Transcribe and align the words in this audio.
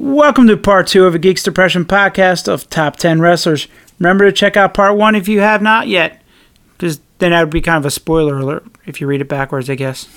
Welcome 0.00 0.46
to 0.46 0.56
part 0.56 0.86
two 0.86 1.04
of 1.04 1.14
a 1.14 1.18
Geeks 1.18 1.42
Depression 1.42 1.84
podcast 1.84 2.48
of 2.48 2.70
Top 2.70 2.96
10 2.96 3.20
Wrestlers. 3.20 3.68
Remember 3.98 4.24
to 4.24 4.32
check 4.32 4.56
out 4.56 4.72
part 4.72 4.96
one 4.96 5.14
if 5.14 5.28
you 5.28 5.40
have 5.40 5.60
not 5.60 5.88
yet, 5.88 6.22
because 6.72 7.00
then 7.18 7.32
that 7.32 7.40
would 7.42 7.52
be 7.52 7.60
kind 7.60 7.76
of 7.76 7.84
a 7.84 7.90
spoiler 7.90 8.38
alert 8.38 8.64
if 8.86 8.98
you 8.98 9.06
read 9.06 9.20
it 9.20 9.28
backwards, 9.28 9.68
I 9.68 9.74
guess. 9.74 10.08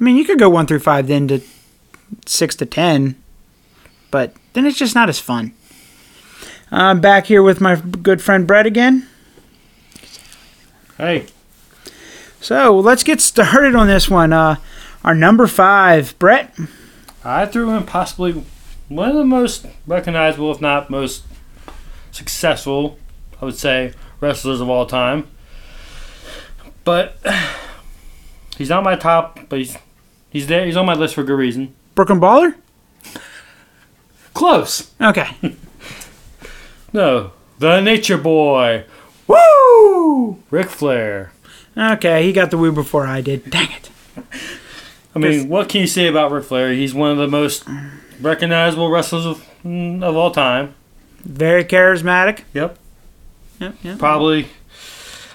I 0.00 0.02
mean, 0.02 0.16
you 0.16 0.24
could 0.24 0.38
go 0.38 0.48
one 0.48 0.66
through 0.66 0.78
five, 0.78 1.08
then 1.08 1.28
to 1.28 1.42
six 2.24 2.56
to 2.56 2.64
ten, 2.64 3.22
but 4.10 4.34
then 4.54 4.64
it's 4.64 4.78
just 4.78 4.94
not 4.94 5.10
as 5.10 5.18
fun. 5.20 5.52
I'm 6.70 7.02
back 7.02 7.26
here 7.26 7.42
with 7.42 7.60
my 7.60 7.76
good 7.76 8.22
friend 8.22 8.46
Brett 8.46 8.64
again. 8.64 9.06
Hey, 10.96 11.26
So 12.40 12.78
let's 12.80 13.04
get 13.04 13.20
started 13.20 13.74
on 13.74 13.88
this 13.88 14.08
one. 14.08 14.32
Uh, 14.32 14.56
our 15.04 15.14
number 15.14 15.46
five, 15.46 16.18
Brett. 16.18 16.56
I 17.22 17.44
threw 17.44 17.76
in 17.76 17.84
possibly 17.84 18.42
one 18.96 19.10
of 19.10 19.16
the 19.16 19.24
most 19.24 19.66
recognizable, 19.86 20.50
if 20.52 20.60
not 20.60 20.90
most 20.90 21.24
successful, 22.10 22.98
I 23.40 23.44
would 23.44 23.56
say, 23.56 23.92
wrestlers 24.20 24.60
of 24.60 24.68
all 24.68 24.86
time. 24.86 25.28
But 26.84 27.16
he's 28.56 28.68
not 28.68 28.84
my 28.84 28.96
top, 28.96 29.40
but 29.48 29.58
he's 29.58 29.76
he's 30.30 30.46
there. 30.46 30.64
He's 30.66 30.76
on 30.76 30.86
my 30.86 30.94
list 30.94 31.14
for 31.14 31.22
good 31.22 31.34
reason. 31.38 31.74
Brooklyn 31.94 32.20
Brawler? 32.20 32.56
Close. 34.34 34.90
Okay. 35.00 35.36
No, 36.94 37.32
the 37.58 37.80
Nature 37.80 38.18
Boy. 38.18 38.84
Woo! 39.26 40.42
Ric 40.50 40.68
Flair. 40.68 41.32
Okay, 41.74 42.26
he 42.26 42.32
got 42.32 42.50
the 42.50 42.58
woo 42.58 42.70
before 42.70 43.06
I 43.06 43.22
did. 43.22 43.50
Dang 43.50 43.70
it. 43.72 43.90
I 45.14 45.18
mean, 45.18 45.48
what 45.48 45.70
can 45.70 45.80
you 45.80 45.86
say 45.86 46.06
about 46.06 46.30
Ric 46.30 46.44
Flair? 46.44 46.72
He's 46.72 46.92
one 46.92 47.10
of 47.10 47.16
the 47.16 47.28
most 47.28 47.64
recognizable 48.22 48.90
wrestlers 48.90 49.26
of, 49.26 49.48
mm, 49.64 50.02
of 50.02 50.16
all 50.16 50.30
time. 50.30 50.74
Very 51.20 51.64
charismatic. 51.64 52.42
Yep. 52.54 52.78
Yep, 53.60 53.74
yep. 53.82 53.98
Probably. 53.98 54.48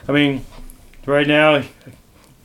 I 0.07 0.11
mean, 0.11 0.45
right 1.05 1.27
now, 1.27 1.63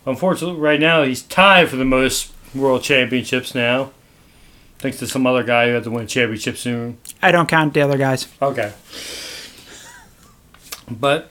unfortunately, 0.06 0.60
right 0.60 0.80
now 0.80 1.02
he's 1.02 1.22
tied 1.22 1.68
for 1.68 1.76
the 1.76 1.84
most 1.84 2.32
world 2.54 2.82
championships 2.82 3.54
now. 3.54 3.92
Thanks 4.78 4.98
to 4.98 5.06
some 5.06 5.26
other 5.26 5.44
guy 5.44 5.68
who 5.68 5.74
had 5.74 5.84
to 5.84 5.90
win 5.90 6.04
a 6.04 6.08
championship 6.08 6.56
soon. 6.56 6.98
I 7.22 7.30
don't 7.30 7.48
count 7.48 7.72
the 7.74 7.82
other 7.82 7.96
guys. 7.96 8.26
Okay. 8.40 8.72
But 10.90 11.30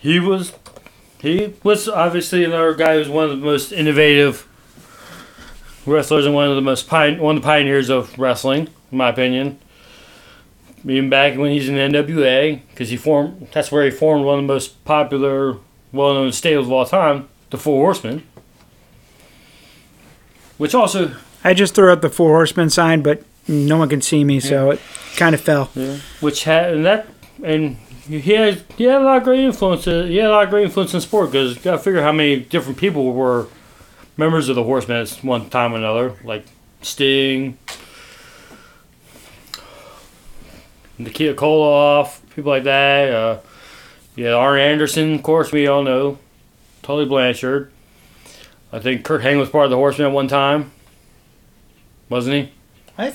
he 0.00 0.18
was, 0.18 0.52
he 1.20 1.54
was 1.62 1.88
obviously 1.88 2.44
another 2.44 2.74
guy 2.74 2.94
who's 2.94 3.08
one 3.08 3.24
of 3.24 3.30
the 3.30 3.36
most 3.36 3.70
innovative 3.70 4.47
wrestlers 5.88 6.26
and 6.26 6.34
one 6.34 6.48
of 6.48 6.56
the 6.56 6.62
most 6.62 6.90
one 6.90 7.36
of 7.36 7.42
the 7.42 7.46
pioneers 7.46 7.88
of 7.88 8.18
wrestling, 8.18 8.68
in 8.92 8.98
my 8.98 9.08
opinion. 9.08 9.58
Even 10.84 11.10
back 11.10 11.36
when 11.36 11.50
he's 11.50 11.68
in 11.68 11.74
NWA, 11.74 12.60
because 12.70 12.88
he 12.90 12.96
formed, 12.96 13.48
that's 13.52 13.72
where 13.72 13.84
he 13.84 13.90
formed 13.90 14.24
one 14.24 14.38
of 14.38 14.44
the 14.46 14.52
most 14.52 14.84
popular, 14.84 15.56
well-known 15.92 16.30
stables 16.30 16.66
of 16.66 16.72
all 16.72 16.86
time, 16.86 17.28
the 17.50 17.58
Four 17.58 17.84
Horsemen. 17.84 18.22
Which 20.56 20.74
also, 20.74 21.14
I 21.44 21.54
just 21.54 21.74
threw 21.74 21.92
up 21.92 22.00
the 22.00 22.08
four 22.10 22.30
horsemen 22.30 22.68
sign, 22.70 23.02
but 23.02 23.22
no 23.46 23.76
one 23.76 23.88
can 23.88 24.02
see 24.02 24.24
me, 24.24 24.40
so 24.40 24.72
it 24.72 24.80
kind 25.16 25.34
of 25.34 25.40
fell. 25.40 25.70
Yeah. 25.74 25.98
which 26.20 26.44
had 26.44 26.74
and 26.74 26.84
that 26.84 27.06
and 27.44 27.76
he 28.08 28.20
had 28.20 28.62
he 28.76 28.84
had 28.84 29.00
a 29.02 29.04
lot 29.04 29.18
of 29.18 29.24
great 29.24 29.40
influence. 29.40 29.86
uh, 29.86 30.02
He 30.02 30.16
had 30.16 30.26
a 30.26 30.30
lot 30.30 30.44
of 30.44 30.50
great 30.50 30.64
influence 30.64 30.94
in 30.94 31.00
sport 31.00 31.30
because 31.30 31.54
you 31.56 31.62
got 31.62 31.72
to 31.72 31.78
figure 31.78 32.02
how 32.02 32.10
many 32.12 32.36
different 32.40 32.78
people 32.78 33.12
were 33.12 33.46
members 34.18 34.50
of 34.50 34.56
the 34.56 34.64
Horsemen 34.64 34.98
at 34.98 35.10
one 35.22 35.48
time 35.48 35.72
or 35.72 35.76
another, 35.76 36.16
like 36.22 36.44
Sting, 36.82 37.56
Nikita 40.98 41.34
Koloff, 41.34 42.20
people 42.34 42.50
like 42.50 42.64
that. 42.64 43.10
Uh, 43.10 43.38
yeah, 44.16 44.32
Arn 44.32 44.60
Anderson, 44.60 45.14
of 45.14 45.22
course, 45.22 45.52
we 45.52 45.66
all 45.66 45.82
know. 45.82 46.18
Tully 46.82 47.06
Blanchard. 47.06 47.70
I 48.72 48.80
think 48.80 49.04
Curt 49.04 49.22
Hennig 49.22 49.38
was 49.38 49.48
part 49.48 49.64
of 49.64 49.70
the 49.70 49.76
Horsemen 49.76 50.08
at 50.08 50.12
one 50.12 50.28
time, 50.28 50.72
wasn't 52.08 52.34
he? 52.34 52.52
I 52.98 53.14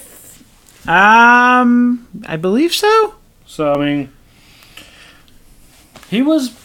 um, 0.85 2.07
I 2.25 2.37
believe 2.37 2.73
so. 2.73 3.15
So 3.45 3.73
I 3.73 3.77
mean, 3.77 4.11
he 6.09 6.21
was 6.21 6.57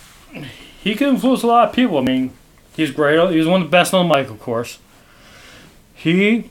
he 0.83 0.95
could 0.95 1.09
influence 1.09 1.43
a 1.43 1.47
lot 1.47 1.69
of 1.69 1.75
people. 1.75 1.99
I 1.99 2.03
mean, 2.03 2.33
he's 2.79 2.91
great. 2.91 3.19
He 3.31 3.37
was 3.37 3.47
one 3.47 3.61
of 3.61 3.67
the 3.67 3.71
best 3.71 3.93
on 3.93 4.09
the 4.09 4.15
mic, 4.15 4.31
of 4.31 4.41
course. 4.41 4.79
He 5.95 6.51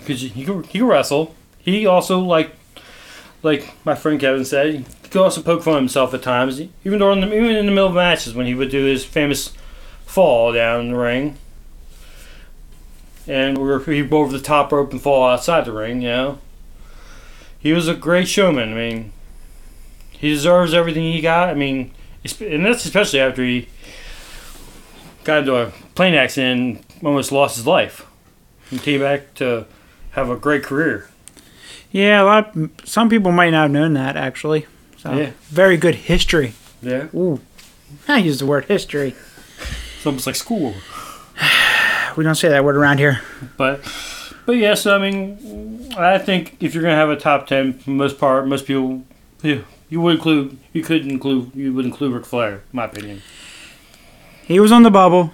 because 0.00 0.22
he 0.22 0.44
could 0.44 0.66
he 0.66 0.80
could 0.80 0.88
wrestle. 0.88 1.36
He 1.60 1.86
also 1.86 2.18
like 2.18 2.56
like 3.44 3.72
my 3.84 3.94
friend 3.94 4.18
Kevin 4.18 4.44
said, 4.44 4.74
he 4.74 4.84
could 5.10 5.22
also 5.22 5.42
poke 5.42 5.62
fun 5.62 5.74
at 5.74 5.80
himself 5.80 6.12
at 6.12 6.22
times. 6.22 6.60
Even 6.60 6.98
during 6.98 7.20
the 7.20 7.26
even 7.26 7.54
in 7.54 7.66
the 7.66 7.72
middle 7.72 7.88
of 7.88 7.94
matches 7.94 8.34
when 8.34 8.46
he 8.46 8.54
would 8.54 8.70
do 8.70 8.84
his 8.84 9.04
famous 9.04 9.52
fall 10.04 10.52
down 10.52 10.88
the 10.88 10.96
ring. 10.96 11.36
And 13.26 13.58
or 13.58 13.78
he'd 13.80 14.10
go 14.10 14.18
over 14.18 14.32
the 14.32 14.42
top 14.42 14.72
rope 14.72 14.90
and 14.90 15.00
fall 15.00 15.28
outside 15.28 15.66
the 15.66 15.72
ring, 15.72 16.02
you 16.02 16.08
know 16.08 16.38
he 17.58 17.72
was 17.72 17.88
a 17.88 17.94
great 17.94 18.28
showman. 18.28 18.72
I 18.72 18.74
mean, 18.74 19.12
he 20.10 20.30
deserves 20.30 20.72
everything 20.72 21.02
he 21.02 21.20
got. 21.20 21.48
I 21.48 21.54
mean, 21.54 21.92
and 22.40 22.64
that's 22.64 22.84
especially 22.84 23.20
after 23.20 23.42
he 23.42 23.68
got 25.28 25.40
into 25.40 25.54
a 25.56 25.70
plane 25.94 26.14
accident 26.14 26.60
and 26.60 27.06
almost 27.06 27.30
lost 27.30 27.56
his 27.56 27.66
life. 27.66 28.06
He 28.70 28.78
came 28.78 29.00
back 29.00 29.34
to 29.34 29.66
have 30.12 30.30
a 30.30 30.36
great 30.36 30.62
career. 30.62 31.10
Yeah, 31.92 32.22
a 32.22 32.24
lot. 32.24 32.56
Some 32.84 33.10
people 33.10 33.30
might 33.30 33.50
not 33.50 33.62
have 33.64 33.70
known 33.70 33.92
that 33.92 34.16
actually. 34.16 34.66
So 34.96 35.12
Yeah. 35.12 35.30
very 35.50 35.76
good 35.76 35.94
history. 35.94 36.54
Yeah. 36.80 37.08
Ooh, 37.14 37.40
I 38.08 38.18
use 38.18 38.38
the 38.38 38.46
word 38.46 38.64
history. 38.64 39.14
It's 39.98 40.06
almost 40.06 40.26
like 40.26 40.36
school. 40.36 40.74
We 42.16 42.24
don't 42.24 42.34
say 42.34 42.48
that 42.48 42.64
word 42.64 42.74
around 42.74 42.98
here. 42.98 43.20
But, 43.56 43.80
but 44.44 44.56
yes, 44.56 44.86
I 44.86 44.98
mean, 44.98 45.92
I 45.96 46.18
think 46.18 46.56
if 46.58 46.74
you're 46.74 46.82
gonna 46.82 46.96
have 46.96 47.10
a 47.10 47.16
top 47.16 47.46
ten, 47.46 47.74
for 47.74 47.90
most 47.90 48.18
part, 48.18 48.48
most 48.48 48.66
people, 48.66 49.04
you, 49.42 49.64
you 49.88 50.00
would 50.00 50.16
include, 50.16 50.58
you 50.72 50.82
could 50.82 51.06
include, 51.06 51.52
you 51.54 51.72
would 51.74 51.84
include 51.84 52.12
Ric 52.14 52.24
Flair, 52.26 52.54
in 52.54 52.60
my 52.72 52.86
opinion. 52.86 53.22
He 54.48 54.58
was 54.58 54.72
on 54.72 54.82
the 54.82 54.90
bubble. 54.90 55.30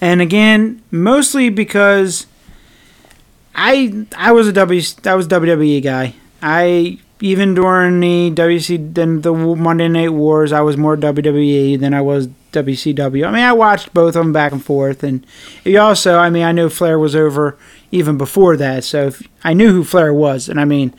And 0.00 0.22
again, 0.22 0.82
mostly 0.90 1.50
because 1.50 2.26
I 3.54 4.06
I 4.16 4.32
was 4.32 4.48
a 4.48 4.52
W 4.52 4.82
I 5.04 5.14
was 5.14 5.28
WWE 5.28 5.82
guy. 5.82 6.14
I 6.40 6.98
even 7.20 7.54
during 7.54 8.00
the 8.00 8.32
WC 8.34 8.94
then 8.94 9.20
the 9.20 9.32
Monday 9.32 9.88
Night 9.88 10.14
Wars, 10.14 10.52
I 10.52 10.62
was 10.62 10.78
more 10.78 10.96
WWE 10.96 11.78
than 11.78 11.92
I 11.92 12.00
was 12.00 12.28
WCW. 12.52 13.26
I 13.26 13.30
mean, 13.30 13.44
I 13.44 13.52
watched 13.52 13.92
both 13.92 14.16
of 14.16 14.24
them 14.24 14.32
back 14.32 14.52
and 14.52 14.64
forth, 14.64 15.04
and 15.04 15.24
you 15.62 15.78
also, 15.78 16.18
I 16.18 16.30
mean, 16.30 16.42
I 16.42 16.52
knew 16.52 16.68
Flair 16.68 16.98
was 16.98 17.14
over 17.14 17.56
even 17.92 18.18
before 18.18 18.56
that, 18.56 18.84
so 18.84 19.08
if, 19.08 19.22
I 19.44 19.52
knew 19.52 19.70
who 19.70 19.84
Flair 19.84 20.12
was, 20.12 20.48
and 20.48 20.58
I 20.58 20.64
mean, 20.64 20.94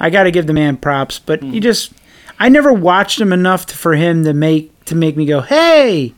I 0.00 0.10
got 0.10 0.24
to 0.24 0.32
give 0.32 0.46
the 0.48 0.52
man 0.52 0.78
props, 0.78 1.18
but 1.18 1.42
he 1.42 1.52
hmm. 1.52 1.60
just, 1.60 1.92
I 2.40 2.48
never 2.48 2.72
watched 2.72 3.20
him 3.20 3.32
enough 3.32 3.66
to, 3.66 3.76
for 3.76 3.94
him 3.94 4.24
to 4.24 4.34
make 4.34 4.72
to 4.88 4.94
make 4.94 5.16
me 5.16 5.24
go, 5.26 5.40
hey, 5.40 6.14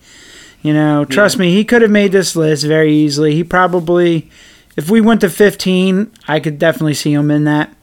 you 0.63 0.73
know, 0.75 1.05
trust 1.05 1.39
me, 1.39 1.53
he 1.55 1.65
could 1.65 1.83
have 1.83 1.91
made 1.91 2.13
this 2.13 2.37
list 2.37 2.65
very 2.65 2.93
easily. 2.93 3.35
He 3.35 3.45
probably, 3.45 4.31
if 4.77 4.91
we 4.91 5.01
went 5.01 5.21
to 5.23 5.31
15, 5.31 6.11
I 6.29 6.41
could 6.41 6.59
definitely 6.59 6.95
see 6.95 7.13
him 7.13 7.31
in 7.31 7.45
that 7.45 7.75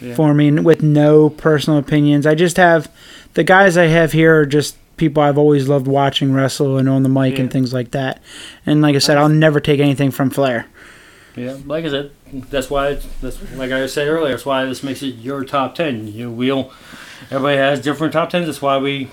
Yeah. 0.00 0.14
for 0.14 0.34
me 0.34 0.50
with 0.50 0.82
no 0.82 1.30
personal 1.30 1.78
opinions. 1.78 2.26
I 2.26 2.34
just 2.34 2.56
have 2.56 2.90
the 3.34 3.44
guys 3.44 3.76
I 3.76 3.86
have 3.86 4.12
here 4.12 4.40
are 4.40 4.46
just 4.46 4.76
people 4.96 5.22
I've 5.22 5.38
always 5.38 5.68
loved 5.68 5.86
watching 5.88 6.32
wrestle 6.32 6.76
and 6.78 6.88
on 6.88 7.02
the 7.02 7.08
mic 7.08 7.38
and 7.38 7.50
things 7.50 7.72
like 7.72 7.90
that. 7.92 8.20
And 8.66 8.80
like 8.82 8.94
I 8.94 8.98
said, 9.00 9.16
I'll 9.16 9.28
never 9.28 9.60
take 9.60 9.80
anything 9.80 10.10
from 10.10 10.30
Flair. 10.30 10.66
Yeah, 11.36 11.56
like 11.66 11.84
I 11.84 11.88
said, 11.88 12.10
that's 12.32 12.70
why. 12.70 12.90
It's, 12.90 13.06
that's 13.20 13.52
like 13.54 13.72
I 13.72 13.86
said 13.86 14.06
earlier. 14.06 14.30
That's 14.30 14.46
why 14.46 14.64
this 14.66 14.84
makes 14.84 15.02
it 15.02 15.16
your 15.16 15.44
top 15.44 15.74
ten. 15.74 16.06
You 16.06 16.30
we 16.30 16.46
don't. 16.46 16.70
Everybody 17.28 17.56
has 17.56 17.80
different 17.80 18.12
top 18.12 18.30
tens. 18.30 18.46
That's 18.46 18.62
why 18.62 18.78
we 18.78 19.10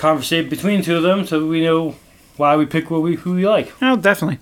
conversate 0.00 0.48
between 0.50 0.82
two 0.82 0.96
of 0.96 1.02
them, 1.02 1.26
so 1.26 1.46
we 1.46 1.62
know 1.62 1.94
why 2.36 2.56
we 2.56 2.66
pick 2.66 2.90
what 2.90 3.02
we 3.02 3.16
who 3.16 3.34
we 3.34 3.46
like. 3.46 3.72
Oh, 3.82 3.96
definitely. 3.96 4.38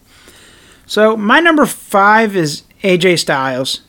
So 0.86 1.16
my 1.16 1.40
number 1.40 1.66
five 1.66 2.36
is 2.36 2.62
AJ 2.82 3.18
Styles. 3.18 3.82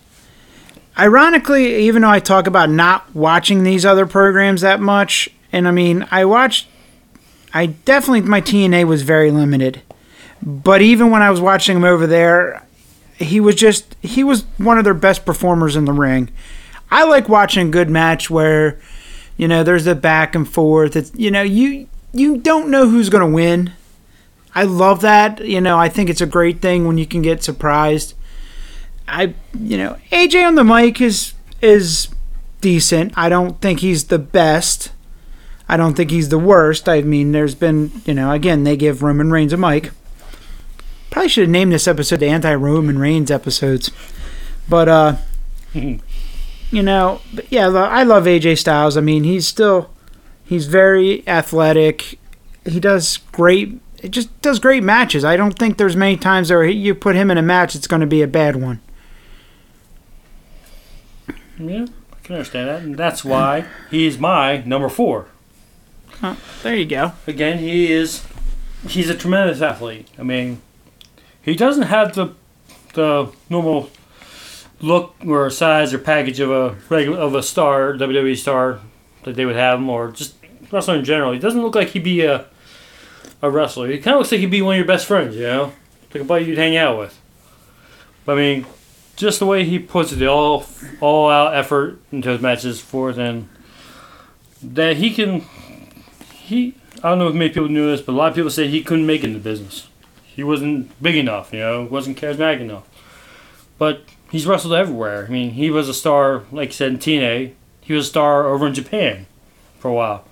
Ironically, 0.97 1.75
even 1.87 2.01
though 2.01 2.09
I 2.09 2.19
talk 2.19 2.47
about 2.47 2.69
not 2.69 3.15
watching 3.15 3.63
these 3.63 3.85
other 3.85 4.05
programs 4.05 4.61
that 4.61 4.81
much, 4.81 5.29
and 5.51 5.67
I 5.67 5.71
mean, 5.71 6.05
I 6.11 6.25
watched, 6.25 6.67
I 7.53 7.67
definitely, 7.67 8.21
my 8.21 8.41
TNA 8.41 8.85
was 8.85 9.03
very 9.03 9.31
limited. 9.31 9.81
But 10.41 10.81
even 10.81 11.11
when 11.11 11.21
I 11.21 11.29
was 11.29 11.39
watching 11.39 11.77
him 11.77 11.83
over 11.85 12.05
there, 12.05 12.65
he 13.15 13.39
was 13.39 13.55
just, 13.55 13.95
he 14.01 14.23
was 14.23 14.43
one 14.57 14.77
of 14.77 14.83
their 14.83 14.93
best 14.93 15.25
performers 15.25 15.75
in 15.75 15.85
the 15.85 15.93
ring. 15.93 16.29
I 16.91 17.03
like 17.05 17.29
watching 17.29 17.67
a 17.67 17.71
good 17.71 17.89
match 17.89 18.29
where, 18.29 18.79
you 19.39 19.47
know, 19.47 19.63
there's 19.63 19.87
a 19.87 19.95
back 19.95 20.35
and 20.35 20.47
forth. 20.47 20.95
It's, 20.95 21.11
you 21.15 21.31
know, 21.31 21.41
you, 21.41 21.87
you 22.11 22.37
don't 22.37 22.69
know 22.69 22.89
who's 22.89 23.09
going 23.09 23.27
to 23.27 23.33
win. 23.33 23.71
I 24.53 24.63
love 24.63 25.01
that. 25.01 25.45
You 25.45 25.61
know, 25.61 25.79
I 25.79 25.89
think 25.89 26.09
it's 26.09 26.21
a 26.21 26.25
great 26.27 26.61
thing 26.61 26.85
when 26.85 26.97
you 26.97 27.07
can 27.07 27.21
get 27.21 27.41
surprised. 27.41 28.13
I 29.09 29.33
you 29.59 29.77
know 29.77 29.97
AJ 30.11 30.45
on 30.45 30.55
the 30.55 30.63
mic 30.63 31.01
is 31.01 31.33
is 31.61 32.09
decent. 32.61 33.13
I 33.17 33.29
don't 33.29 33.59
think 33.59 33.79
he's 33.79 34.05
the 34.05 34.19
best. 34.19 34.91
I 35.67 35.77
don't 35.77 35.95
think 35.95 36.11
he's 36.11 36.29
the 36.29 36.39
worst. 36.39 36.87
I 36.87 37.01
mean, 37.01 37.31
there's 37.31 37.55
been 37.55 37.91
you 38.05 38.13
know 38.13 38.31
again 38.31 38.63
they 38.63 38.77
give 38.77 39.01
Roman 39.01 39.31
Reigns 39.31 39.53
a 39.53 39.57
mic. 39.57 39.91
Probably 41.09 41.29
should 41.29 41.43
have 41.43 41.49
named 41.49 41.71
this 41.71 41.87
episode 41.87 42.19
the 42.19 42.27
anti-Roman 42.27 42.99
Reigns 42.99 43.31
episodes, 43.31 43.89
but 44.67 44.87
uh, 44.87 45.15
you 46.71 46.83
know, 46.83 47.21
but 47.33 47.51
yeah, 47.51 47.67
I 47.67 48.03
love 48.03 48.25
AJ 48.25 48.59
Styles. 48.59 48.97
I 48.97 49.01
mean, 49.01 49.23
he's 49.23 49.47
still 49.47 49.89
he's 50.45 50.67
very 50.67 51.27
athletic. 51.27 52.19
He 52.65 52.79
does 52.79 53.17
great. 53.31 53.79
It 54.01 54.11
just 54.11 54.41
does 54.41 54.59
great 54.59 54.83
matches. 54.83 55.25
I 55.25 55.35
don't 55.35 55.57
think 55.57 55.77
there's 55.77 55.95
many 55.95 56.15
times 56.17 56.49
where 56.49 56.63
you 56.65 56.95
put 56.95 57.15
him 57.15 57.29
in 57.31 57.37
a 57.37 57.41
match, 57.41 57.75
it's 57.75 57.87
going 57.87 58.01
to 58.01 58.07
be 58.07 58.21
a 58.21 58.27
bad 58.27 58.55
one. 58.55 58.79
Yeah, 61.57 61.87
I 62.13 62.15
can 62.23 62.35
understand 62.35 62.69
that, 62.69 62.81
and 62.83 62.95
that's 62.95 63.25
why 63.25 63.65
he's 63.91 64.17
my 64.17 64.63
number 64.65 64.87
four. 64.87 65.27
There 66.63 66.75
you 66.75 66.85
go. 66.85 67.13
Again, 67.27 67.59
he 67.59 67.91
is 67.91 68.25
he's 68.87 69.09
a 69.09 69.15
tremendous 69.15 69.61
athlete. 69.61 70.07
I 70.17 70.23
mean, 70.23 70.61
he 71.41 71.55
doesn't 71.55 71.83
have 71.83 72.15
the 72.15 72.35
the 72.93 73.31
normal 73.49 73.89
look 74.81 75.15
or 75.25 75.49
size 75.49 75.93
or 75.93 75.99
package 75.99 76.39
of 76.39 76.51
a 76.51 76.75
regular 76.89 77.19
of 77.19 77.35
a 77.35 77.43
star 77.43 77.93
WWE 77.93 78.37
star 78.37 78.79
that 79.23 79.35
they 79.35 79.45
would 79.45 79.55
have 79.55 79.79
him, 79.79 79.89
or 79.89 80.11
just 80.11 80.35
wrestler 80.71 80.95
in 80.95 81.05
general. 81.05 81.31
He 81.33 81.39
doesn't 81.39 81.61
look 81.61 81.75
like 81.75 81.89
he'd 81.89 82.03
be 82.03 82.21
a 82.21 82.45
a 83.41 83.49
wrestler. 83.49 83.87
He 83.87 83.99
kind 83.99 84.15
of 84.15 84.19
looks 84.19 84.31
like 84.31 84.41
he'd 84.41 84.51
be 84.51 84.61
one 84.61 84.75
of 84.75 84.77
your 84.77 84.87
best 84.87 85.05
friends, 85.05 85.35
you 85.35 85.43
know, 85.43 85.73
like 86.13 86.23
a 86.23 86.25
buddy 86.25 86.45
you'd 86.45 86.57
hang 86.57 86.75
out 86.75 86.97
with. 86.97 87.19
But 88.25 88.33
I 88.33 88.35
mean, 88.35 88.65
just 89.15 89.39
the 89.39 89.45
way 89.45 89.63
he 89.63 89.79
puts 89.79 90.11
the 90.11 90.27
all 90.27 90.65
all 91.01 91.29
out 91.29 91.55
effort 91.55 91.99
into 92.11 92.29
his 92.29 92.41
matches 92.41 92.81
forth, 92.81 93.17
and 93.17 93.49
that 94.61 94.97
he 94.97 95.13
can 95.13 95.41
he 96.33 96.75
I 97.03 97.09
don't 97.09 97.19
know 97.19 97.27
if 97.27 97.33
many 97.33 97.49
people 97.49 97.69
knew 97.69 97.89
this, 97.89 98.01
but 98.01 98.13
a 98.13 98.15
lot 98.17 98.29
of 98.29 98.35
people 98.35 98.49
say 98.49 98.67
he 98.67 98.83
couldn't 98.83 99.05
make 99.05 99.23
it 99.23 99.27
in 99.27 99.33
the 99.33 99.39
business. 99.39 99.87
He 100.23 100.43
wasn't 100.43 101.01
big 101.01 101.15
enough, 101.15 101.51
you 101.53 101.59
know, 101.59 101.83
wasn't 101.83 102.17
charismatic 102.17 102.61
enough. 102.61 102.87
But 103.77 104.03
he's 104.29 104.47
wrestled 104.47 104.73
everywhere. 104.73 105.25
I 105.27 105.31
mean, 105.31 105.51
he 105.51 105.69
was 105.69 105.89
a 105.89 105.93
star, 105.93 106.43
like 106.51 106.69
I 106.69 106.71
said, 106.71 106.91
in 106.93 106.97
TNA. 106.99 107.53
He 107.81 107.93
was 107.93 108.07
a 108.07 108.09
star 108.09 108.47
over 108.47 108.67
in 108.67 108.73
Japan 108.73 109.25
for 109.79 109.89
a 109.89 109.93
while. 109.93 110.25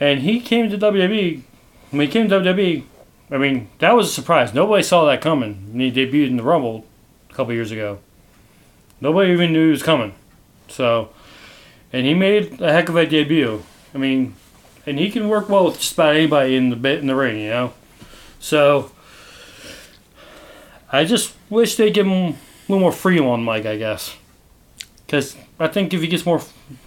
And 0.00 0.20
he 0.20 0.40
came 0.40 0.70
to 0.70 0.78
WWE. 0.78 1.42
When 1.90 2.00
he 2.00 2.08
came 2.08 2.28
to 2.28 2.40
WWE, 2.40 2.84
I 3.30 3.38
mean, 3.38 3.68
that 3.78 3.94
was 3.96 4.08
a 4.08 4.12
surprise. 4.12 4.54
Nobody 4.54 4.82
saw 4.82 5.04
that 5.06 5.20
coming 5.20 5.72
when 5.72 5.80
he 5.80 5.92
debuted 5.92 6.28
in 6.28 6.36
the 6.36 6.42
Rumble 6.42 6.84
a 7.30 7.34
couple 7.34 7.52
years 7.54 7.70
ago. 7.70 7.98
Nobody 9.00 9.32
even 9.32 9.52
knew 9.52 9.66
he 9.66 9.70
was 9.70 9.82
coming. 9.82 10.14
So, 10.68 11.10
and 11.92 12.06
he 12.06 12.14
made 12.14 12.60
a 12.60 12.72
heck 12.72 12.88
of 12.88 12.96
a 12.96 13.06
debut. 13.06 13.62
I 13.94 13.98
mean, 13.98 14.34
and 14.86 14.98
he 14.98 15.10
can 15.10 15.28
work 15.28 15.48
well 15.48 15.66
with 15.66 15.78
just 15.78 15.94
about 15.94 16.14
anybody 16.14 16.56
in 16.56 16.70
the 16.70 16.98
in 16.98 17.06
the 17.06 17.14
ring, 17.14 17.40
you 17.40 17.50
know. 17.50 17.72
So 18.38 18.92
I 20.92 21.04
just 21.04 21.34
wish 21.50 21.76
they 21.76 21.90
give 21.90 22.06
him 22.06 22.36
a 22.68 22.72
little 22.72 22.80
more 22.80 22.92
freedom 22.92 23.26
on 23.26 23.44
mic, 23.44 23.66
I 23.66 23.76
guess. 23.76 24.16
Because 25.06 25.36
I 25.60 25.68
think 25.68 25.94
if 25.94 26.00
he 26.00 26.08
gets 26.08 26.26
more 26.26 26.40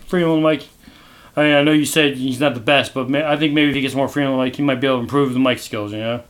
freedom 0.08 0.31
on 0.31 0.42
mic, 0.44 0.68
I 1.36 1.44
mean, 1.44 1.54
I 1.56 1.62
know 1.64 1.72
you 1.72 1.86
said 1.86 2.18
he's 2.18 2.40
not 2.40 2.54
the 2.54 2.60
best, 2.60 2.94
but 2.94 3.14
I 3.16 3.38
think 3.38 3.54
maybe 3.54 3.70
if 3.70 3.76
he 3.76 3.81
gets 3.81 3.96
more 3.96 4.08
freedom 4.10 4.34
on 4.34 4.44
mic, 4.44 4.56
he 4.56 4.62
might 4.62 4.81
be 4.81 4.88
able 4.88 4.98
to 4.98 5.02
improve 5.04 5.34
the 5.34 5.40
mic 5.40 5.60
skills, 5.60 5.92
you 5.94 6.00
know. 6.00 6.24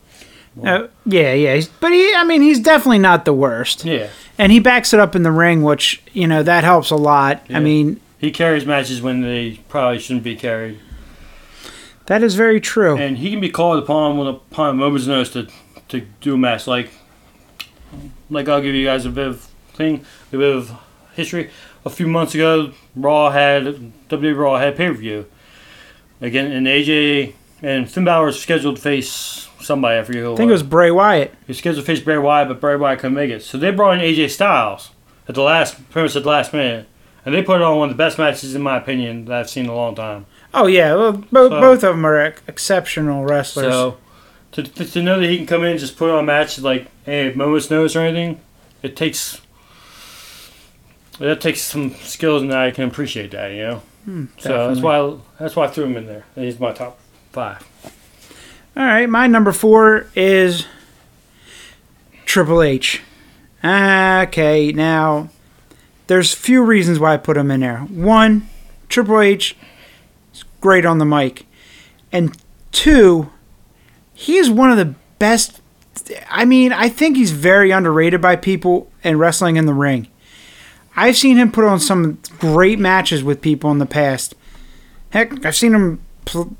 Uh, 0.64 0.88
yeah, 1.06 1.32
yeah, 1.32 1.54
he's- 1.54 1.68
but 1.80 1.92
he, 1.92 2.12
I 2.14 2.24
mean, 2.24 2.42
he's 2.42 2.58
definitely 2.60 2.98
not 2.98 3.24
the 3.24 3.32
worst, 3.32 3.84
Yeah, 3.84 4.08
and 4.36 4.50
he 4.50 4.58
backs 4.58 4.92
it 4.92 4.98
up 5.00 5.14
in 5.14 5.22
the 5.22 5.30
ring, 5.30 5.62
which 5.62 6.02
you 6.12 6.26
know 6.26 6.42
that 6.42 6.64
helps 6.64 6.90
a 6.90 6.96
lot. 6.96 7.44
Yeah. 7.48 7.58
I 7.58 7.60
mean, 7.60 8.00
he 8.18 8.32
carries 8.32 8.66
matches 8.66 9.00
when 9.00 9.20
they 9.20 9.60
probably 9.68 10.00
shouldn't 10.00 10.24
be 10.24 10.34
carried, 10.34 10.78
that 12.06 12.22
is 12.24 12.34
very 12.34 12.60
true. 12.60 12.96
and 12.96 13.18
he 13.18 13.30
can 13.30 13.40
be 13.40 13.48
called 13.48 13.80
upon 13.82 14.18
when 14.18 14.26
upon 14.26 14.70
a 14.70 14.74
moment's 14.74 15.06
notice 15.06 15.30
to 15.34 15.46
to 15.88 16.00
do 16.20 16.34
a 16.34 16.38
match. 16.38 16.66
Like, 16.66 16.90
like 18.30 18.48
I'll 18.48 18.62
give 18.62 18.74
you 18.74 18.86
guys 18.86 19.04
a 19.06 19.10
bit 19.10 19.26
of 19.26 19.40
thing, 19.74 20.04
a 20.32 20.36
bit 20.38 20.56
of 20.56 20.72
history. 21.14 21.50
A 21.84 21.90
few 21.90 22.06
months 22.06 22.34
ago, 22.34 22.72
Raw 22.94 23.30
had 23.30 23.64
WWE 24.08 24.36
Raw 24.38 24.58
had 24.58 24.76
pay 24.76 24.88
per 24.88 24.94
view. 24.94 25.26
Again, 26.20 26.52
and 26.52 26.66
AJ 26.66 27.34
and 27.62 27.90
Finn 27.90 28.04
Balor 28.04 28.32
scheduled 28.32 28.76
to 28.76 28.82
face 28.82 29.48
somebody. 29.60 29.98
I 29.98 30.02
forget 30.02 30.22
who. 30.22 30.34
I 30.34 30.36
think 30.36 30.48
it 30.50 30.52
was 30.52 30.62
Bray 30.62 30.90
Wyatt. 30.90 31.30
He 31.30 31.36
was 31.48 31.58
scheduled 31.58 31.84
to 31.84 31.86
face 31.92 32.00
Bray 32.04 32.18
Wyatt, 32.18 32.48
but 32.48 32.60
Bray 32.60 32.76
Wyatt 32.76 32.98
couldn't 32.98 33.14
make 33.14 33.30
it. 33.30 33.42
So 33.42 33.56
they 33.58 33.70
brought 33.70 33.94
in 33.98 34.00
AJ 34.00 34.30
Styles 34.30 34.90
at 35.28 35.34
the 35.34 35.42
last, 35.42 35.74
pretty 35.90 36.06
much 36.08 36.16
at 36.16 36.22
the 36.24 36.28
last 36.28 36.52
minute, 36.52 36.86
and 37.24 37.34
they 37.34 37.42
put 37.42 37.62
on 37.62 37.78
one 37.78 37.90
of 37.90 37.96
the 37.96 38.02
best 38.02 38.18
matches, 38.18 38.54
in 38.54 38.60
my 38.62 38.76
opinion, 38.76 39.24
that 39.26 39.40
I've 39.40 39.50
seen 39.50 39.64
in 39.64 39.70
a 39.70 39.74
long 39.74 39.94
time. 39.94 40.26
Oh 40.52 40.66
yeah, 40.66 40.94
well, 40.94 41.12
both 41.12 41.52
So- 41.52 41.60
both 41.60 41.84
of 41.84 41.94
them 41.96 42.04
are 42.04 42.18
ex- 42.18 42.42
exceptional 42.46 43.24
wrestlers. 43.24 43.72
So 43.72 43.96
to, 44.52 44.62
to, 44.62 45.02
know 45.02 45.20
that 45.20 45.28
he 45.28 45.36
can 45.36 45.46
come 45.46 45.62
in 45.62 45.72
and 45.72 45.80
just 45.80 45.96
put 45.96 46.10
on 46.10 46.18
a 46.18 46.22
match 46.22 46.58
like 46.58 46.88
hey 47.04 47.32
moments 47.32 47.70
notice 47.70 47.94
or 47.94 48.00
anything, 48.00 48.40
it 48.82 48.96
takes 48.96 49.40
that 51.18 51.40
takes 51.40 51.60
some 51.60 51.94
skills, 51.96 52.42
and 52.42 52.52
I 52.52 52.70
can 52.70 52.88
appreciate 52.88 53.30
that. 53.32 53.52
You 53.52 53.62
know. 53.62 53.82
Hmm, 54.04 54.24
so 54.38 54.68
that's 54.68 54.80
why 54.80 54.98
I, 54.98 55.16
that's 55.38 55.54
why 55.54 55.66
I 55.66 55.68
threw 55.68 55.84
him 55.84 55.96
in 55.96 56.06
there. 56.06 56.24
He's 56.34 56.58
my 56.58 56.72
top 56.72 56.98
five. 57.32 57.66
All 58.76 58.84
right, 58.84 59.08
my 59.08 59.26
number 59.26 59.52
four 59.52 60.06
is 60.14 60.66
Triple 62.24 62.62
H. 62.62 63.02
Okay, 63.62 64.72
now 64.72 65.28
there's 66.06 66.32
few 66.32 66.64
reasons 66.64 66.98
why 66.98 67.12
I 67.12 67.16
put 67.18 67.36
him 67.36 67.50
in 67.50 67.60
there. 67.60 67.80
One, 67.80 68.48
Triple 68.88 69.20
H 69.20 69.56
is 70.32 70.44
great 70.60 70.86
on 70.86 70.98
the 70.98 71.04
mic, 71.04 71.46
and 72.10 72.34
two, 72.72 73.30
he 74.20 74.36
is 74.36 74.50
one 74.50 74.70
of 74.70 74.76
the 74.76 74.94
best. 75.18 75.62
I 76.28 76.44
mean, 76.44 76.74
I 76.74 76.90
think 76.90 77.16
he's 77.16 77.30
very 77.30 77.70
underrated 77.70 78.20
by 78.20 78.36
people 78.36 78.90
in 79.02 79.16
wrestling 79.16 79.56
in 79.56 79.64
the 79.64 79.72
ring. 79.72 80.08
I've 80.94 81.16
seen 81.16 81.38
him 81.38 81.50
put 81.50 81.64
on 81.64 81.80
some 81.80 82.18
great 82.38 82.78
matches 82.78 83.24
with 83.24 83.40
people 83.40 83.70
in 83.70 83.78
the 83.78 83.86
past. 83.86 84.34
Heck, 85.08 85.46
I've 85.46 85.56
seen 85.56 85.72
him 85.72 86.02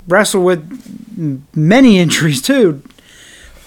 wrestle 0.08 0.42
with 0.42 1.54
many 1.54 1.98
injuries 2.04 2.40
too. 2.40 2.82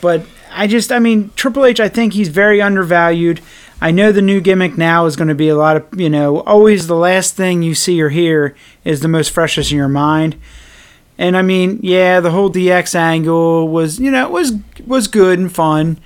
But 0.01 0.25
I 0.51 0.65
just, 0.65 0.91
I 0.91 0.97
mean, 0.97 1.29
Triple 1.35 1.63
H, 1.63 1.79
I 1.79 1.87
think 1.87 2.13
he's 2.13 2.29
very 2.29 2.63
undervalued. 2.63 3.41
I 3.79 3.91
know 3.91 4.11
the 4.11 4.23
new 4.23 4.41
gimmick 4.41 4.75
now 4.75 5.05
is 5.05 5.15
going 5.15 5.27
to 5.27 5.35
be 5.35 5.49
a 5.49 5.55
lot 5.55 5.77
of, 5.77 5.99
you 5.99 6.09
know, 6.09 6.39
always 6.41 6.87
the 6.87 6.95
last 6.95 7.35
thing 7.35 7.61
you 7.61 7.75
see 7.75 8.01
or 8.01 8.09
hear 8.09 8.55
is 8.83 9.01
the 9.01 9.07
most 9.07 9.29
freshest 9.29 9.71
in 9.71 9.77
your 9.77 9.87
mind. 9.87 10.35
And 11.23 11.37
I 11.37 11.41
mean, 11.41 11.79
yeah, 11.81 12.19
the 12.19 12.31
whole 12.31 12.51
DX 12.51 12.95
angle 12.95 13.69
was, 13.69 13.97
you 13.97 14.11
know, 14.11 14.29
was 14.29 14.51
was 14.85 15.07
good 15.07 15.39
and 15.39 15.49
fun. 15.49 15.97